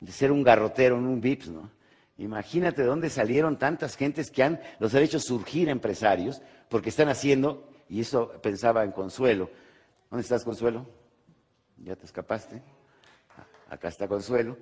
[0.00, 1.70] de ser un garrotero en un VIPS, ¿no?
[2.18, 7.08] Imagínate de dónde salieron tantas gentes que han los han hecho surgir empresarios porque están
[7.08, 9.50] haciendo, y eso pensaba en Consuelo.
[10.10, 10.86] ¿Dónde estás, Consuelo?
[11.76, 12.62] ¿Ya te escapaste?
[13.68, 14.56] acá está Consuelo,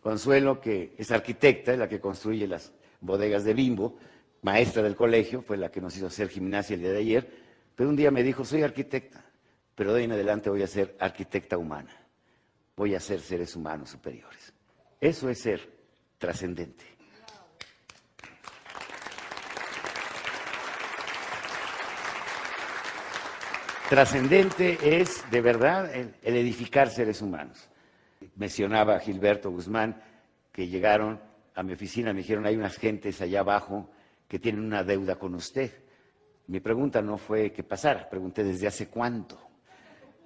[0.00, 3.98] Consuelo que es arquitecta, es la que construye las bodegas de Bimbo,
[4.42, 7.30] maestra del colegio, fue la que nos hizo hacer gimnasia el día de ayer,
[7.76, 9.24] pero un día me dijo, soy arquitecta,
[9.74, 11.94] pero de ahí en adelante voy a ser arquitecta humana,
[12.76, 14.52] voy a ser seres humanos superiores.
[15.00, 15.68] Eso es ser
[16.18, 16.84] trascendente.
[23.88, 27.69] trascendente es de verdad el, el, edificar seres humanos.
[28.36, 30.00] Mencionaba Gilberto Guzmán
[30.52, 31.20] que llegaron
[31.54, 33.90] a mi oficina, me dijeron, hay unas gentes allá abajo
[34.28, 35.72] que tienen una deuda con usted.
[36.46, 39.38] Mi pregunta no fue qué pasara, pregunté desde hace cuánto.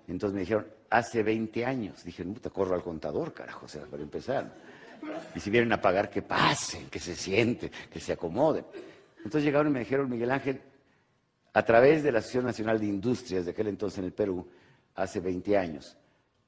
[0.07, 2.05] Entonces me dijeron, hace 20 años.
[2.05, 4.55] Dije, te corro al contador, carajo, o sea, para empezar.
[5.35, 8.65] Y si vienen a pagar, que pasen, que se sienten, que se acomoden.
[9.19, 10.61] Entonces llegaron y me dijeron, Miguel Ángel,
[11.53, 14.47] a través de la Asociación Nacional de Industrias de aquel entonces en el Perú,
[14.95, 15.97] hace 20 años,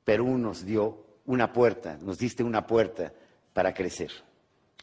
[0.05, 3.13] Perú nos dio una puerta, nos diste una puerta
[3.53, 4.11] para crecer.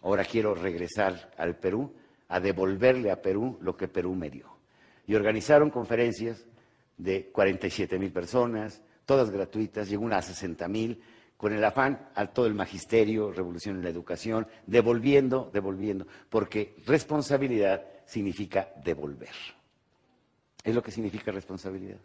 [0.01, 1.93] Ahora quiero regresar al Perú,
[2.27, 4.57] a devolverle a Perú lo que Perú me dio.
[5.05, 6.45] Y organizaron conferencias
[6.97, 11.01] de 47 mil personas, todas gratuitas, llegó una a 60 mil,
[11.37, 17.85] con el afán a todo el magisterio, revolución en la educación, devolviendo, devolviendo, porque responsabilidad
[18.05, 19.33] significa devolver.
[20.63, 21.97] Es lo que significa responsabilidad.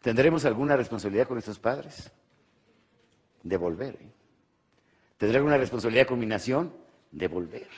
[0.00, 2.10] ¿Tendremos alguna responsabilidad con nuestros padres?
[3.42, 3.94] Devolver.
[4.00, 4.10] ¿eh?
[5.16, 6.72] ¿Tendré alguna responsabilidad con mi nación?
[7.10, 7.68] Devolver.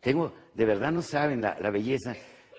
[0.00, 2.14] Tengo, de verdad no saben la, la belleza.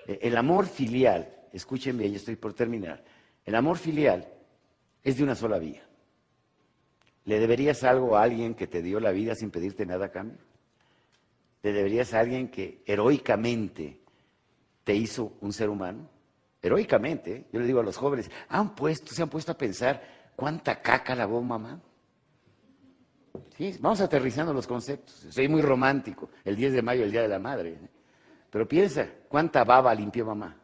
[0.07, 3.03] Eh, el amor filial, escuchen bien, ya estoy por terminar.
[3.45, 4.27] El amor filial
[5.03, 5.83] es de una sola vía.
[7.25, 10.39] ¿Le deberías algo a alguien que te dio la vida sin pedirte nada a cambio?
[11.61, 14.01] ¿Le deberías a alguien que heroicamente
[14.83, 16.09] te hizo un ser humano?
[16.61, 20.01] Heroicamente, yo le digo a los jóvenes, han puesto, se han puesto a pensar
[20.35, 21.81] cuánta caca lavó mamá.
[23.57, 25.27] Sí, vamos aterrizando los conceptos.
[25.29, 27.69] Soy muy romántico, el 10 de mayo, el Día de la Madre.
[27.73, 27.89] ¿eh?
[28.49, 30.55] Pero piensa, ¿cuánta baba limpió mamá?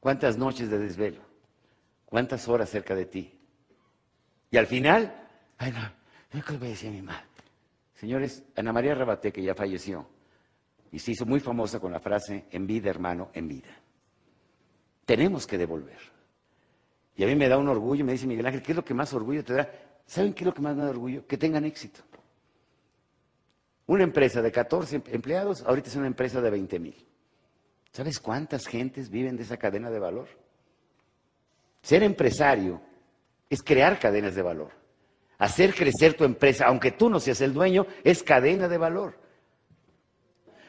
[0.00, 1.20] ¿Cuántas noches de desvelo?
[2.04, 3.38] ¿Cuántas horas cerca de ti?
[4.50, 5.28] Y al final,
[5.58, 7.06] ay no, que le voy a decir a mi.
[7.94, 10.08] Señores, Ana María Rabaté, que ya falleció,
[10.90, 13.70] y se hizo muy famosa con la frase, en vida, hermano, en vida.
[15.04, 15.98] Tenemos que devolver.
[17.14, 18.94] Y a mí me da un orgullo, me dice Miguel Ángel, ¿qué es lo que
[18.94, 19.70] más orgullo te da?
[20.10, 21.24] ¿Saben qué es lo que más me da orgullo?
[21.24, 22.00] Que tengan éxito.
[23.86, 27.06] Una empresa de 14 empleados, ahorita es una empresa de 20 mil.
[27.92, 30.26] ¿Sabes cuántas gentes viven de esa cadena de valor?
[31.80, 32.82] Ser empresario
[33.48, 34.72] es crear cadenas de valor.
[35.38, 39.14] Hacer crecer tu empresa, aunque tú no seas el dueño, es cadena de valor.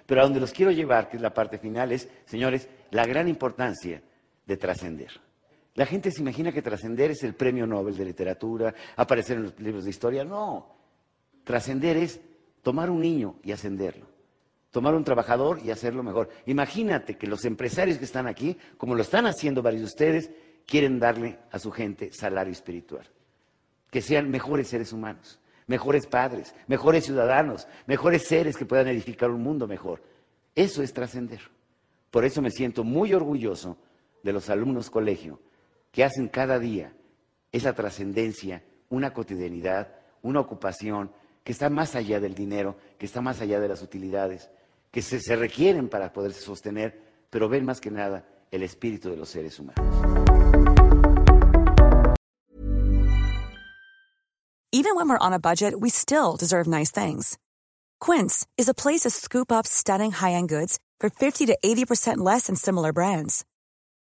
[0.05, 3.27] Pero a donde los quiero llevar, que es la parte final, es, señores, la gran
[3.27, 4.03] importancia
[4.45, 5.19] de trascender.
[5.75, 9.59] La gente se imagina que trascender es el premio Nobel de literatura, aparecer en los
[9.59, 10.25] libros de historia.
[10.25, 10.75] No.
[11.45, 12.19] Trascender es
[12.61, 14.05] tomar un niño y ascenderlo.
[14.69, 16.29] Tomar un trabajador y hacerlo mejor.
[16.45, 20.31] Imagínate que los empresarios que están aquí, como lo están haciendo varios de ustedes,
[20.65, 23.07] quieren darle a su gente salario espiritual.
[23.89, 29.41] Que sean mejores seres humanos, mejores padres, mejores ciudadanos, mejores seres que puedan edificar un
[29.41, 30.01] mundo mejor.
[30.53, 31.41] Eso es trascender.
[32.09, 33.77] Por eso me siento muy orgulloso
[34.23, 35.39] de los alumnos colegio
[35.91, 36.93] que hacen cada día
[37.51, 41.11] esa trascendencia, una cotidianidad, una ocupación
[41.43, 44.49] que está más allá del dinero, que está más allá de las utilidades,
[44.91, 46.99] que se, requieren para poderse sostener,
[47.29, 49.85] pero ven más que nada el espíritu de los seres humanos.
[54.73, 57.37] Even when we're on a budget, we still deserve nice things.
[57.99, 62.47] Quince is a place to scoop up stunning high-end goods for 50 to 80% less
[62.47, 63.43] than similar brands.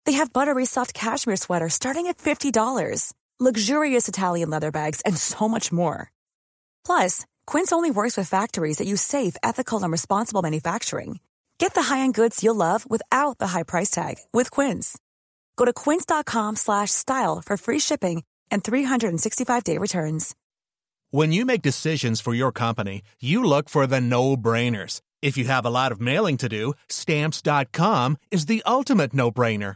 [0.06, 5.48] They have buttery soft cashmere sweaters starting at $50, luxurious Italian leather bags, and so
[5.48, 6.12] much more.
[6.86, 11.20] Plus, Quince only works with factories that use safe, ethical, and responsible manufacturing.
[11.58, 14.98] Get the high-end goods you'll love without the high price tag with Quince.
[15.56, 20.36] Go to quince.com/style for free shipping and 365-day returns.
[21.12, 25.02] When you make decisions for your company, you look for the no-brainers.
[25.22, 29.76] If you have a lot of mailing to do, stamps.com is the ultimate no-brainer.